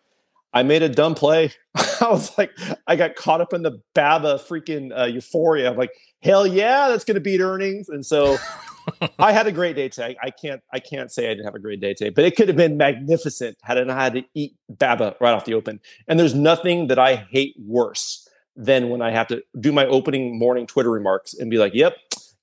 [0.53, 1.51] I made a dumb play.
[1.75, 2.51] I was like,
[2.87, 5.71] I got caught up in the BABA freaking uh, euphoria.
[5.71, 5.91] I'm like,
[6.21, 7.87] hell yeah, that's going to beat earnings.
[7.87, 8.37] And so
[9.19, 10.17] I had a great day today.
[10.21, 12.47] I can't I can't say I didn't have a great day today, but it could
[12.47, 15.79] have been magnificent had I not had to eat baba right off the open.
[16.07, 18.27] And there's nothing that I hate worse
[18.57, 21.95] than when I have to do my opening morning Twitter remarks and be like, "Yep,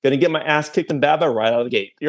[0.03, 1.93] gonna get my ass kicked in baba right out of the gate."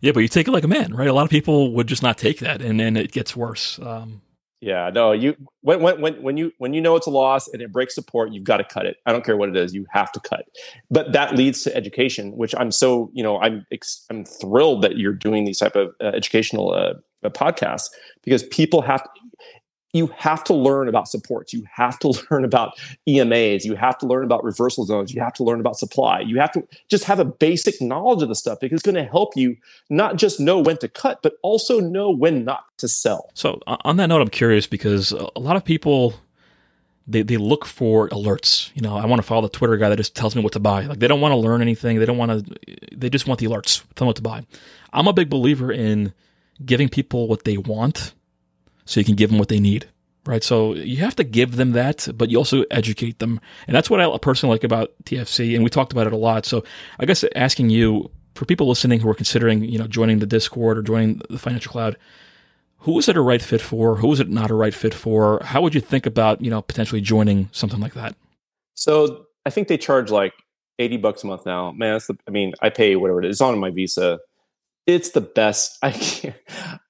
[0.00, 1.08] yeah, but you take it like a man, right?
[1.08, 3.78] A lot of people would just not take that, and then it gets worse.
[3.80, 4.22] Um,
[4.60, 7.62] yeah, no, you when when when when you when you know it's a loss and
[7.62, 8.98] it breaks support, you've got to cut it.
[9.06, 10.44] I don't care what it is, you have to cut.
[10.90, 13.66] But that leads to education, which I'm so you know I'm
[14.10, 16.94] I'm thrilled that you're doing these type of uh, educational uh,
[17.30, 17.88] podcasts
[18.22, 19.08] because people have to,
[19.92, 21.52] you have to learn about supports.
[21.52, 23.64] You have to learn about EMAs.
[23.64, 25.12] You have to learn about reversal zones.
[25.12, 26.20] You have to learn about supply.
[26.20, 29.10] You have to just have a basic knowledge of the stuff because it's going to
[29.10, 29.56] help you
[29.88, 33.30] not just know when to cut, but also know when not to sell.
[33.34, 36.14] So, on that note, I'm curious because a lot of people.
[37.08, 38.70] They, they look for alerts.
[38.74, 40.60] You know, I want to follow the Twitter guy that just tells me what to
[40.60, 40.84] buy.
[40.84, 41.98] Like they don't want to learn anything.
[41.98, 42.56] They don't want to.
[42.96, 43.80] They just want the alerts.
[43.96, 44.46] Tell them what to buy.
[44.92, 46.12] I'm a big believer in
[46.64, 48.14] giving people what they want
[48.90, 49.86] so you can give them what they need
[50.26, 50.44] right?
[50.44, 54.00] So you have to give them that, but you also educate them, and that's what
[54.00, 55.54] I personally like about TFC.
[55.54, 56.46] And we talked about it a lot.
[56.46, 56.62] So
[56.98, 60.78] I guess asking you for people listening who are considering, you know, joining the Discord
[60.78, 61.96] or joining the Financial Cloud,
[62.78, 63.96] who is it a right fit for?
[63.96, 65.40] Who is it not a right fit for?
[65.42, 68.14] How would you think about, you know, potentially joining something like that?
[68.74, 70.32] So I think they charge like
[70.78, 71.72] eighty bucks a month now.
[71.72, 73.36] Man, that's the, I mean, I pay whatever it is.
[73.36, 74.18] It's on my Visa
[74.86, 75.78] it's the best.
[75.82, 76.36] I can't,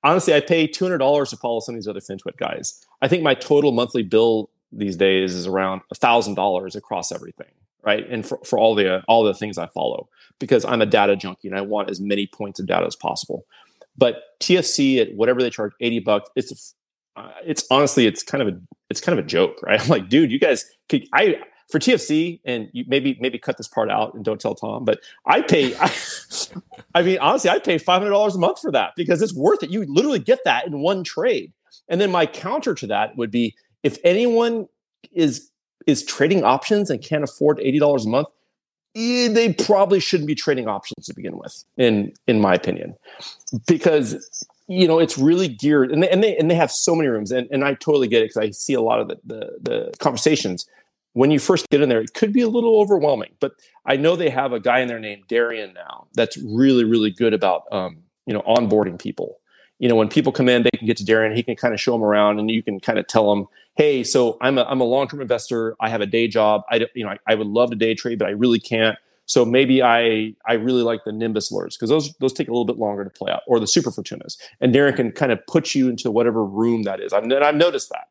[0.03, 2.85] honestly, I pay two hundred dollars to follow some of these other FinTwit guys.
[3.03, 7.51] I think my total monthly bill these days is around thousand dollars across everything,
[7.83, 8.09] right?
[8.09, 10.09] And for, for all the all the things I follow,
[10.39, 13.47] because I'm a data junkie and I want as many points of data as possible.
[13.97, 16.31] But TFC at whatever they charge, eighty bucks.
[16.37, 16.75] It's
[17.17, 19.81] uh, it's honestly, it's kind of a it's kind of a joke, right?
[19.83, 21.37] I'm like, dude, you guys, could, I
[21.71, 25.01] for TFC, and you maybe maybe cut this part out and don't tell Tom, but
[25.27, 25.77] I pay.
[25.77, 25.93] I,
[26.95, 29.63] I mean, honestly, I pay five hundred dollars a month for that because it's worth
[29.63, 29.71] it.
[29.71, 31.53] You literally get that in one trade.
[31.89, 34.69] And then my counter to that would be if anyone
[35.13, 35.51] is
[35.87, 38.29] is trading options and can't afford eighty dollars a month,
[38.97, 42.97] eh, they probably shouldn't be trading options to begin with, in in my opinion,
[43.67, 47.09] because you know it's really geared and they and they, and they have so many
[47.09, 49.59] rooms and, and I totally get it because I see a lot of the, the
[49.61, 50.67] the conversations
[51.13, 53.33] when you first get in there, it could be a little overwhelming.
[53.41, 53.53] But
[53.87, 57.35] I know they have a guy in there named Darian now that's really, really good
[57.35, 59.39] about um, you know onboarding people.
[59.79, 61.35] You know, when people come in, they can get to Darian.
[61.35, 63.47] He can kind of show them around, and you can kind of tell them,
[63.77, 65.75] "Hey, so I'm a I'm a long term investor.
[65.81, 66.63] I have a day job.
[66.71, 68.97] I you know I, I would love to day trade, but I really can't.
[69.27, 72.65] So maybe I I really like the Nimbus alerts because those those take a little
[72.65, 74.37] bit longer to play out, or the Super Fortunas.
[74.61, 77.13] And Darren can kind of put you into whatever room that is.
[77.13, 78.09] I've, and I've noticed that.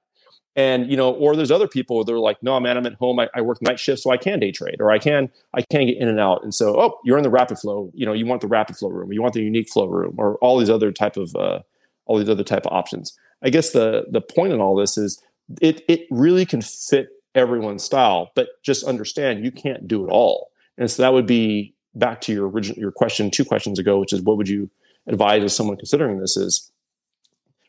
[0.56, 3.20] And you know, or there's other people where they're like, no, man, I'm at home.
[3.20, 5.86] I, I work night shift, so I can day trade, or I can I can
[5.86, 6.44] get in and out.
[6.44, 7.92] And so, oh, you're in the rapid flow.
[7.94, 10.36] You know, you want the rapid flow room, you want the unique flow room, or
[10.38, 11.60] all these other type of uh,
[12.06, 13.18] all these other type of options.
[13.44, 15.22] I guess the the point in all this is
[15.62, 20.52] it it really can fit everyone's style, but just understand you can't do it all.
[20.78, 24.14] And so that would be back to your original your question two questions ago, which
[24.14, 24.70] is what would you
[25.08, 26.72] advise as someone considering this is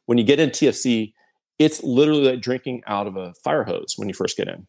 [0.07, 1.13] when you get in TFC
[1.61, 4.67] it's literally like drinking out of a fire hose when you first get in.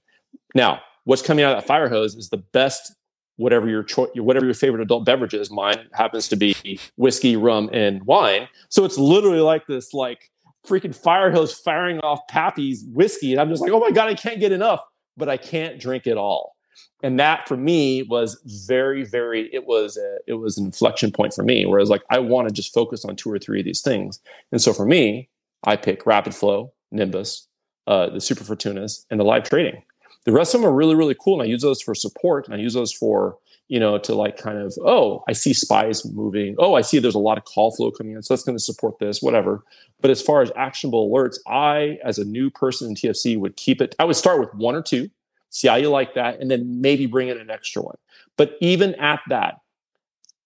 [0.53, 2.93] Now, what's coming out of that fire hose is the best
[3.37, 5.49] whatever your choice, whatever your favorite adult beverage is.
[5.49, 8.47] Mine happens to be whiskey, rum, and wine.
[8.69, 10.29] So it's literally like this, like
[10.67, 14.13] freaking fire hose firing off Pappy's whiskey, and I'm just like, oh my god, I
[14.13, 14.81] can't get enough,
[15.15, 16.55] but I can't drink it all.
[17.03, 19.49] And that for me was very, very.
[19.53, 22.19] It was a, it was an inflection point for me, where I was like, I
[22.19, 24.19] want to just focus on two or three of these things.
[24.51, 25.29] And so for me,
[25.63, 27.47] I pick Rapid Flow, Nimbus,
[27.87, 29.83] uh, the Super Fortunas, and the live trading.
[30.25, 31.41] The rest of them are really, really cool.
[31.41, 32.45] And I use those for support.
[32.45, 33.37] And I use those for,
[33.69, 36.55] you know, to like kind of, oh, I see SPY's moving.
[36.59, 38.21] Oh, I see there's a lot of call flow coming in.
[38.21, 39.63] So that's going to support this, whatever.
[39.99, 43.81] But as far as actionable alerts, I, as a new person in TFC, would keep
[43.81, 43.95] it.
[43.97, 45.09] I would start with one or two,
[45.49, 47.97] see how you like that, and then maybe bring in an extra one.
[48.37, 49.61] But even at that,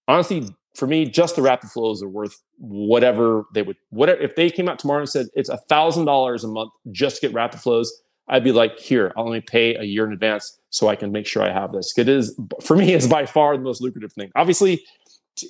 [0.07, 3.77] honestly, for me, just the rapid flows are worth whatever they would.
[3.89, 7.17] Whatever if they came out tomorrow and said it's a thousand dollars a month just
[7.17, 7.91] to get rapid flows,
[8.27, 11.27] I'd be like, here, I'll only pay a year in advance so I can make
[11.27, 11.93] sure I have this.
[11.97, 14.31] It is for me is by far the most lucrative thing.
[14.35, 14.83] Obviously,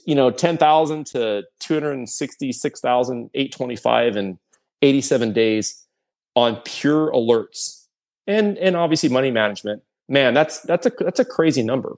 [0.06, 4.38] you know, ten thousand to two hundred sixty-six thousand eight twenty-five and
[4.82, 5.86] eighty-seven days
[6.36, 7.86] on pure alerts,
[8.28, 9.82] and and obviously money management.
[10.08, 11.98] Man, that's that's a that's a crazy number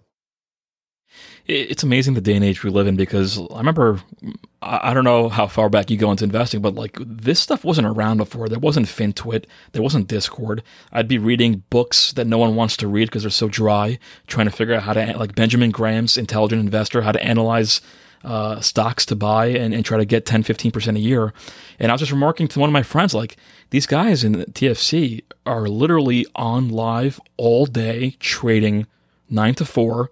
[1.48, 4.02] it's amazing the day and age we live in because I remember,
[4.62, 7.88] I don't know how far back you go into investing, but like this stuff wasn't
[7.88, 8.50] around before.
[8.50, 10.62] There wasn't FinTwit, there wasn't Discord.
[10.92, 13.98] I'd be reading books that no one wants to read because they're so dry,
[14.28, 17.80] trying to figure out how to, like Benjamin Graham's Intelligent Investor, how to analyze
[18.26, 21.34] uh, stocks to buy and, and try to get 10, 15% a year.
[21.80, 23.38] And I was just remarking to one of my friends, like,
[23.70, 28.88] these guys in TFC are literally on live all day trading
[29.30, 30.12] nine to four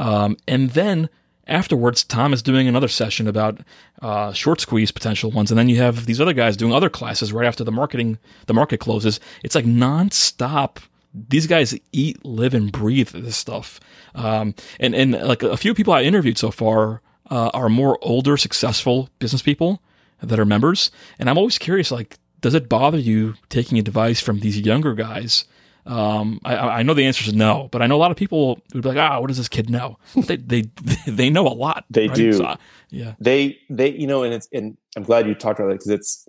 [0.00, 1.10] um, and then
[1.46, 3.60] afterwards, Tom is doing another session about
[4.00, 7.32] uh, short squeeze potential ones, and then you have these other guys doing other classes
[7.32, 9.20] right after the marketing the market closes.
[9.44, 10.78] It's like nonstop.
[11.12, 13.78] These guys eat, live, and breathe this stuff.
[14.14, 18.38] Um, and and like a few people I interviewed so far uh, are more older,
[18.38, 19.82] successful business people
[20.22, 24.40] that are members, and I'm always curious, like, does it bother you taking advice from
[24.40, 25.44] these younger guys?
[25.86, 28.60] Um, I, I, know the answer is no, but I know a lot of people
[28.74, 30.62] would be like, "Ah, what does this kid know?" they they
[31.06, 31.84] they know a lot.
[31.90, 32.16] They right?
[32.16, 32.32] do.
[32.34, 32.56] So,
[32.90, 33.14] yeah.
[33.18, 36.28] They they you know, and it's and I'm glad you talked about it because it's.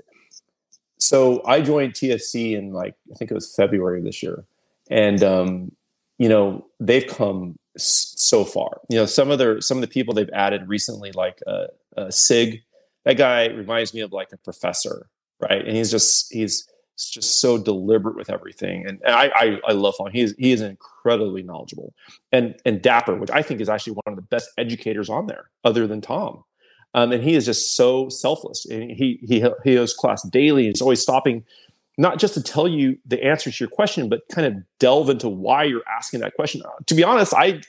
[1.00, 4.46] So I joined TFC in like I think it was February of this year,
[4.90, 5.72] and um,
[6.18, 8.82] you know they've come so far.
[8.90, 11.68] You know some of their some of the people they've added recently, like uh,
[11.98, 12.62] uh, Sig.
[13.04, 15.08] That guy reminds me of like a professor,
[15.40, 15.66] right?
[15.66, 16.71] And he's just he's
[17.10, 18.86] just so deliberate with everything.
[18.88, 20.08] And, and I, I, I, love him.
[20.12, 21.94] He is, he is incredibly knowledgeable.
[22.32, 25.50] And, and Dapper, which I think is actually one of the best educators on there,
[25.64, 26.44] other than Tom.
[26.94, 28.66] Um, and he is just so selfless.
[28.66, 30.68] And he, he, he hosts class daily.
[30.68, 31.46] He's always stopping,
[31.98, 35.30] not just to tell you the answer to your question, but kind of delve into
[35.30, 36.62] why you're asking that question.
[36.66, 37.62] Uh, to be honest, I,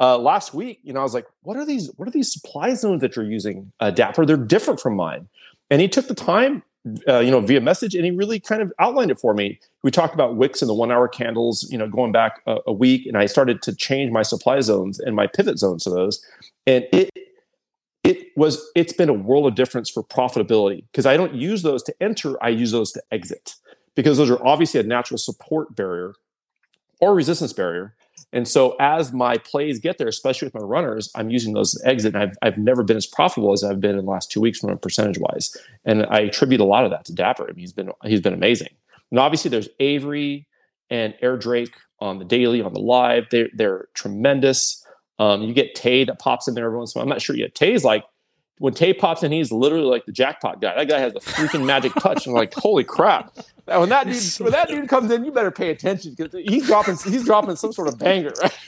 [0.00, 2.74] uh, last week, you know, I was like, what are these, what are these supply
[2.74, 4.24] zones that you're using, uh, Dapper?
[4.24, 5.28] They're different from mine.
[5.70, 6.62] And he took the time
[7.08, 9.58] uh, you know, via message, and he really kind of outlined it for me.
[9.82, 13.06] We talked about wicks and the one-hour candles, you know, going back a, a, week,
[13.06, 16.24] and I started to change my supply zones and my pivot zones to those,
[16.66, 17.10] and it
[18.04, 20.84] it was it's been a world of difference for profitability.
[20.92, 23.56] Because I don't use those to enter, I use those to exit.
[23.94, 26.14] Because those are obviously a natural support barrier
[27.00, 27.96] or resistance barrier
[28.32, 32.14] and so as my plays get there, especially with my runners, I'm using those exit.
[32.14, 34.58] And I've, I've never been as profitable as I've been in the last two weeks
[34.58, 35.56] from a percentage wise.
[35.84, 37.44] And I attribute a lot of that to Dapper.
[37.44, 38.68] I mean, he's been he's been amazing.
[39.10, 40.46] And obviously there's Avery
[40.90, 43.26] and Air Drake on the daily, on the live.
[43.30, 44.84] They're they're tremendous.
[45.18, 47.04] Um, you get Tay that pops in there every once in a while.
[47.04, 47.54] I'm not sure yet.
[47.54, 48.04] Tay's like
[48.58, 50.74] when Tay pops in, he's literally like the jackpot guy.
[50.74, 52.26] That guy has the freaking magic touch.
[52.26, 53.36] I'm like, holy crap!
[53.66, 56.96] When that dude, when that dude comes in, you better pay attention because he's dropping,
[57.04, 58.32] he's dropping some sort of banger.
[58.42, 58.58] Right?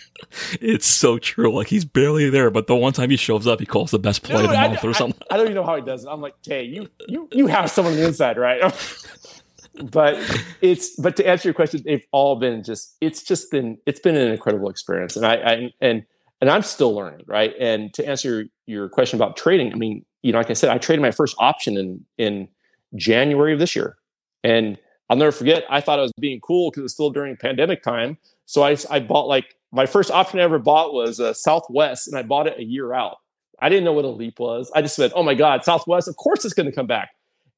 [0.60, 1.52] It's so true.
[1.52, 4.22] Like he's barely there, but the one time he shows up, he calls the best
[4.22, 5.20] play Dude, of the month I, or something.
[5.30, 6.08] I, I, don't even know how he does it.
[6.08, 8.60] I'm like, Tay, you, you, you have someone on the inside, right?
[9.84, 10.18] but
[10.60, 14.16] it's, but to answer your question, they've all been just, it's just been, it's been
[14.16, 16.04] an incredible experience, and I, I and
[16.40, 17.52] and I'm still learning, right?
[17.60, 20.78] And to answer your question about trading, I mean, you know, like I said, I
[20.78, 22.48] traded my first option in in
[22.96, 23.96] January of this year,
[24.42, 24.78] and
[25.08, 25.64] I'll never forget.
[25.68, 29.00] I thought I was being cool because it's still during pandemic time, so I I
[29.00, 32.58] bought like my first option I ever bought was a Southwest, and I bought it
[32.58, 33.16] a year out.
[33.60, 34.70] I didn't know what a leap was.
[34.74, 36.08] I just said, "Oh my God, Southwest!
[36.08, 37.10] Of course it's going to come back."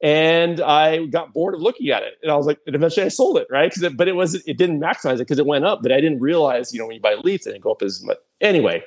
[0.02, 3.09] And I got bored of looking at it, and I was like, and eventually I
[3.09, 3.72] sold it, right?
[3.72, 6.20] Because but it was it didn't maximize it because it went up, but I didn't
[6.20, 8.18] realize, you know, when you buy leaps, it didn't go up as much.
[8.40, 8.82] Anyway,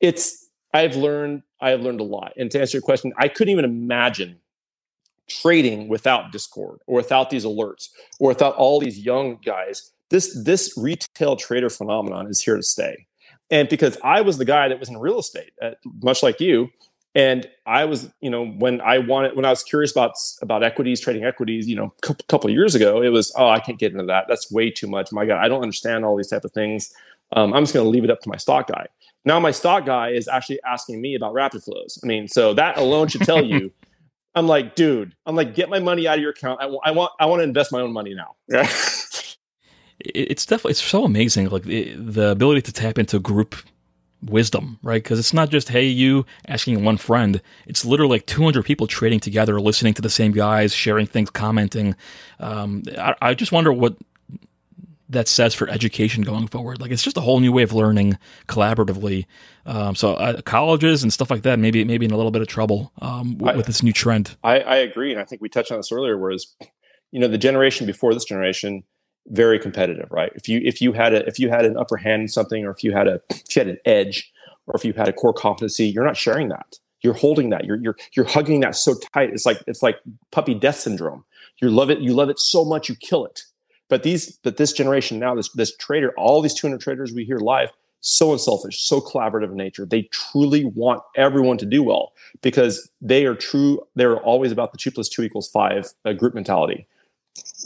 [0.00, 2.32] it's I've learned I've learned a lot.
[2.36, 4.40] And to answer your question, I couldn't even imagine
[5.28, 9.90] trading without Discord or without these alerts or without all these young guys.
[10.10, 13.06] This this retail trader phenomenon is here to stay.
[13.50, 15.72] And because I was the guy that was in real estate, uh,
[16.02, 16.70] much like you,
[17.14, 21.00] and I was, you know, when I wanted, when I was curious about about equities,
[21.00, 24.04] trading equities, you know, a couple years ago, it was, oh, I can't get into
[24.04, 24.26] that.
[24.28, 25.12] That's way too much.
[25.12, 26.92] My God, I don't understand all these type of things.
[27.32, 28.86] Um, I'm just going to leave it up to my stock guy.
[29.24, 31.98] Now my stock guy is actually asking me about rapid flows.
[32.02, 33.72] I mean, so that alone should tell you.
[34.34, 36.58] I'm like, dude, I'm like, get my money out of your account.
[36.60, 38.34] I, w- I want, I want to invest my own money now.
[40.00, 43.54] it's definitely it's so amazing, like the, the ability to tap into group
[44.22, 45.02] wisdom, right?
[45.02, 47.40] Because it's not just hey you asking one friend.
[47.66, 51.96] It's literally like 200 people trading together, listening to the same guys, sharing things, commenting.
[52.40, 53.96] Um, I, I, just wonder what
[55.12, 56.80] that says for education going forward.
[56.80, 58.18] Like it's just a whole new way of learning
[58.48, 59.26] collaboratively.
[59.64, 62.48] Um, so uh, colleges and stuff like that maybe maybe in a little bit of
[62.48, 64.36] trouble um, with, I, with, this new trend.
[64.42, 66.18] I, I agree, and I think we touched on this earlier.
[66.18, 66.46] Whereas,
[67.12, 68.82] you know, the generation before this generation
[69.28, 70.32] very competitive, right?
[70.34, 72.70] If you if you had a if you had an upper hand in something, or
[72.70, 74.32] if you had a if you had an edge,
[74.66, 76.78] or if you had a core competency, you're not sharing that.
[77.02, 77.64] You're holding that.
[77.64, 79.30] You're you're you're hugging that so tight.
[79.30, 79.98] It's like it's like
[80.30, 81.24] puppy death syndrome.
[81.60, 82.00] You love it.
[82.00, 83.42] You love it so much you kill it.
[83.92, 87.36] But these but this generation now, this this trader, all these 200 traders we hear
[87.36, 87.68] live,
[88.00, 89.84] so unselfish, so collaborative in nature.
[89.84, 93.86] They truly want everyone to do well because they are true.
[93.94, 96.86] They're always about the two plus two equals five uh, group mentality.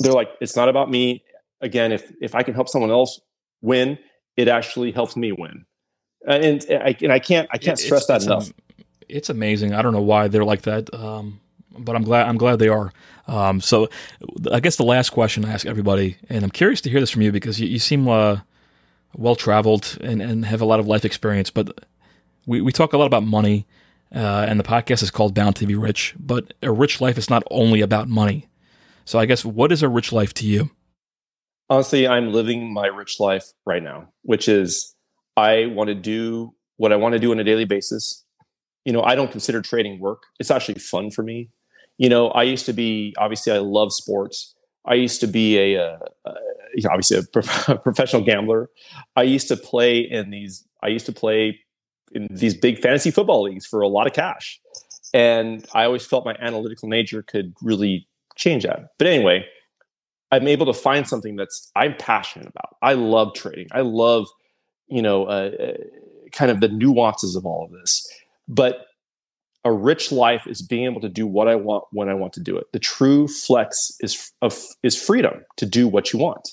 [0.00, 1.22] They're like, it's not about me
[1.60, 3.20] again, if if I can help someone else
[3.62, 3.96] win,
[4.36, 5.64] it actually helps me win.
[6.26, 8.52] And, and I and I can't I can't stress that enough.
[9.08, 9.74] it's amazing.
[9.74, 11.38] I don't know why they're like that, um,
[11.78, 12.92] but I'm glad I'm glad they are.
[13.28, 13.88] Um, so,
[14.52, 17.22] I guess the last question I ask everybody, and I'm curious to hear this from
[17.22, 18.38] you because you, you seem uh,
[19.16, 21.50] well traveled and, and have a lot of life experience.
[21.50, 21.84] But
[22.46, 23.66] we, we talk a lot about money,
[24.14, 26.14] uh, and the podcast is called Bound to Be Rich.
[26.18, 28.48] But a rich life is not only about money.
[29.04, 30.70] So, I guess what is a rich life to you?
[31.68, 34.94] honestly, I'm living my rich life right now, which is
[35.36, 38.24] I want to do what I want to do on a daily basis.
[38.84, 40.22] You know, I don't consider trading work.
[40.38, 41.50] It's actually fun for me.
[41.98, 44.54] You know, I used to be obviously I love sports.
[44.84, 46.34] I used to be a, a, a
[46.88, 48.70] obviously a prof- professional gambler.
[49.16, 50.64] I used to play in these.
[50.82, 51.60] I used to play
[52.12, 54.60] in these big fantasy football leagues for a lot of cash,
[55.12, 58.06] and I always felt my analytical nature could really
[58.36, 58.90] change that.
[58.98, 59.46] But anyway,
[60.30, 62.76] I'm able to find something that's I'm passionate about.
[62.82, 63.68] I love trading.
[63.72, 64.26] I love,
[64.88, 65.72] you know, uh, uh,
[66.32, 68.06] kind of the nuances of all of this.
[68.48, 68.85] But
[69.66, 72.40] a rich life is being able to do what I want when I want to
[72.40, 72.66] do it.
[72.72, 76.48] The true flex is of is freedom to do what you want,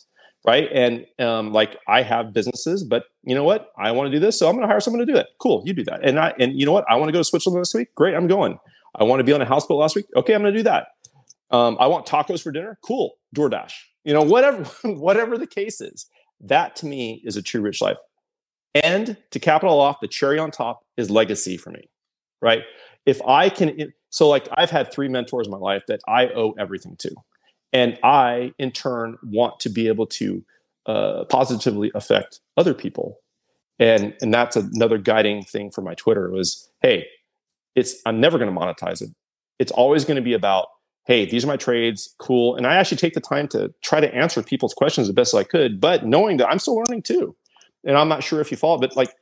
[0.47, 0.67] right?
[0.73, 3.71] And um, like I have businesses, but you know what?
[3.77, 5.27] I want to do this, so I'm going to hire someone to do it.
[5.37, 6.03] Cool, you do that.
[6.03, 6.85] And I and you know what?
[6.89, 7.93] I want to go to Switzerland this week.
[7.93, 8.57] Great, I'm going.
[8.95, 10.07] I want to be on a houseboat last week.
[10.15, 10.87] Okay, I'm going to do that.
[11.51, 12.79] Um, I want tacos for dinner.
[12.83, 13.13] Cool.
[13.35, 13.73] DoorDash.
[14.03, 16.07] You know, whatever, whatever the case is,
[16.41, 17.97] that to me is a true rich life.
[18.73, 21.89] And to cap it all off, the cherry on top is legacy for me,
[22.41, 22.63] right?
[23.05, 26.53] If I can, so like I've had three mentors in my life that I owe
[26.57, 27.11] everything to.
[27.71, 30.43] And I, in turn, want to be able to
[30.85, 33.19] uh, positively affect other people.
[33.79, 37.07] And, and that's another guiding thing for my Twitter was, hey,
[37.75, 39.09] it's I'm never going to monetize it.
[39.57, 40.67] It's always going to be about
[41.05, 42.55] hey, these are my trades, cool.
[42.55, 45.43] And I actually take the time to try to answer people's questions the best I
[45.43, 47.35] could, but knowing that I'm still learning too.
[47.85, 49.13] And I'm not sure if you follow, but like,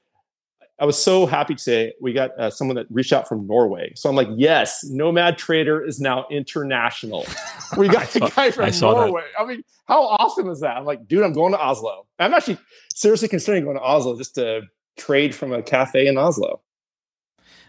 [0.82, 3.94] I was so happy to say we got uh, someone that reached out from Norway.
[3.96, 7.26] So I'm like, yes, Nomad Trader is now international.
[7.78, 9.22] We got a guy from I Norway.
[9.22, 9.42] That.
[9.42, 10.76] I mean, how awesome is that?
[10.76, 12.06] I'm like, dude, I'm going to Oslo.
[12.20, 12.58] I'm actually
[12.94, 14.64] seriously considering going to Oslo just to
[14.98, 16.60] trade from a cafe in Oslo.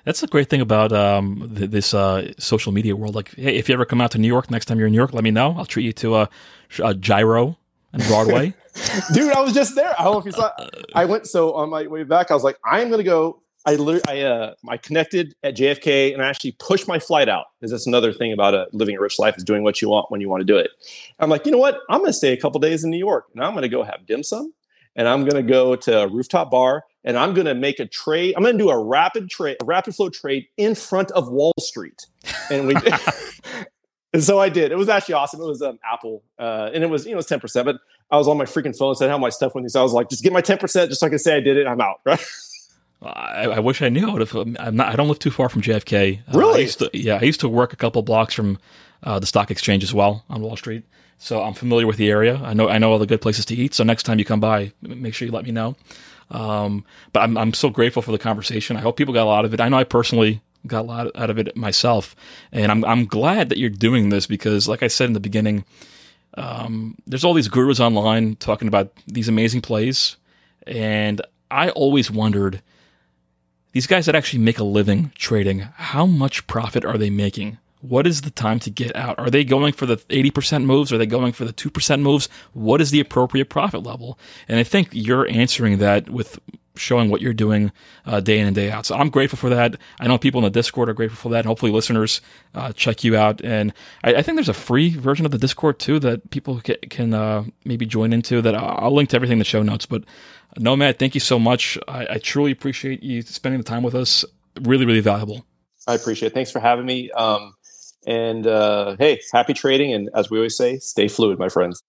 [0.05, 3.15] That's the great thing about um, th- this uh, social media world.
[3.15, 4.99] Like, hey, if you ever come out to New York next time you're in New
[4.99, 5.55] York, let me know.
[5.57, 6.31] I'll treat you to a,
[6.83, 7.59] a gyro
[7.93, 8.55] and Broadway.
[9.13, 9.95] Dude, I was just there.
[9.99, 10.51] I don't know if you saw.
[10.95, 12.31] I went so on my way back.
[12.31, 13.41] I was like, I'm gonna go.
[13.65, 17.47] I literally, I uh, I connected at JFK and I actually pushed my flight out
[17.61, 19.89] because that's another thing about a, uh, living a rich life is doing what you
[19.89, 20.71] want when you want to do it.
[21.21, 21.79] I'm like, you know what?
[21.89, 24.25] I'm gonna stay a couple days in New York and I'm gonna go have dim
[24.25, 24.53] sum
[24.97, 28.35] and I'm gonna go to a rooftop bar and I'm going to make a trade.
[28.37, 31.53] I'm going to do a rapid trade, a rapid flow trade in front of Wall
[31.59, 32.07] Street.
[32.51, 32.75] And we.
[34.13, 34.73] and so I did.
[34.73, 35.41] It was actually awesome.
[35.41, 37.65] It was um, Apple, uh, and it was you know ten percent.
[37.65, 37.77] But
[38.11, 39.71] I was on my freaking phone, said how my stuff went.
[39.71, 41.41] So I was like, just get my ten percent, just so I can say I
[41.41, 41.67] did it.
[41.67, 42.01] I'm out.
[42.07, 42.21] Right.
[43.05, 44.15] I, I, wish I knew.
[44.15, 44.33] I have.
[44.37, 44.87] Um, I'm not.
[44.87, 46.21] I don't live too far from JFK.
[46.33, 46.63] Really?
[46.63, 48.61] Uh, I to, yeah, I used to work a couple blocks from
[49.03, 50.85] uh, the stock exchange as well on Wall Street.
[51.19, 52.41] So I'm familiar with the area.
[52.45, 52.69] I know.
[52.69, 53.75] I know all the good places to eat.
[53.75, 55.75] So next time you come by, make sure you let me know.
[56.31, 58.77] Um, but I'm, I'm so grateful for the conversation.
[58.77, 59.61] I hope people got a lot of it.
[59.61, 62.15] I know I personally got a lot out of it myself,
[62.53, 65.65] and I'm I'm glad that you're doing this because, like I said in the beginning,
[66.35, 70.17] um, there's all these gurus online talking about these amazing plays,
[70.67, 71.21] and
[71.51, 72.63] I always wondered
[73.73, 77.59] these guys that actually make a living trading, how much profit are they making?
[77.81, 79.19] What is the time to get out?
[79.19, 80.93] Are they going for the 80% moves?
[80.93, 82.29] Are they going for the 2% moves?
[82.53, 84.19] What is the appropriate profit level?
[84.47, 86.39] And I think you're answering that with
[86.77, 87.73] showing what you're doing
[88.07, 88.87] uh, day in and day out.
[88.87, 89.77] So I'm grateful for that.
[90.01, 91.41] I know people in the Discord are grateful for that.
[91.41, 92.21] And hopefully, listeners
[92.55, 93.41] uh, check you out.
[93.43, 93.73] And
[94.03, 97.15] I, I, think there's a free version of the Discord too that people can, can
[97.15, 98.43] uh, maybe join into.
[98.43, 99.87] That I'll link to everything in the show notes.
[99.87, 100.05] But
[100.59, 101.79] Nomad, thank you so much.
[101.89, 104.25] I, I truly appreciate you spending the time with us.
[104.61, 105.45] Really, really valuable.
[105.87, 106.35] I appreciate it.
[106.35, 107.11] Thanks for having me.
[107.11, 107.55] Um,
[108.07, 109.93] and uh, hey, happy trading.
[109.93, 111.83] And as we always say, stay fluid, my friends.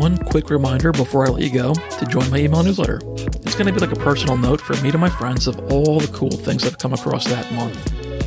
[0.00, 3.00] One quick reminder before I let you go to join my email newsletter.
[3.04, 6.00] It's going to be like a personal note for me to my friends of all
[6.00, 7.76] the cool things I've come across that month.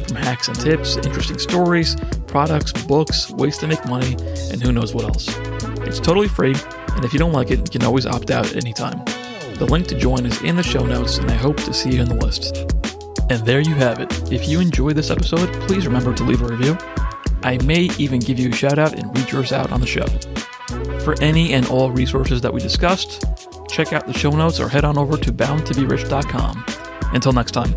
[0.08, 1.96] From hacks and tips, interesting stories,
[2.28, 4.14] products, books, ways to make money,
[4.52, 5.36] and who knows what else.
[5.88, 6.54] It's totally free,
[6.90, 9.04] and if you don't like it, you can always opt out at any time.
[9.56, 12.04] The link to join is in the show notes, and I hope to see you
[12.04, 12.56] in the list.
[13.32, 14.32] And there you have it.
[14.32, 16.78] If you enjoyed this episode, please remember to leave a review.
[17.42, 20.06] I may even give you a shout out and read yours out on the show.
[21.04, 23.26] For any and all resources that we discussed,
[23.68, 26.66] check out the show notes or head on over to boundtoberich.com.
[27.14, 27.76] Until next time.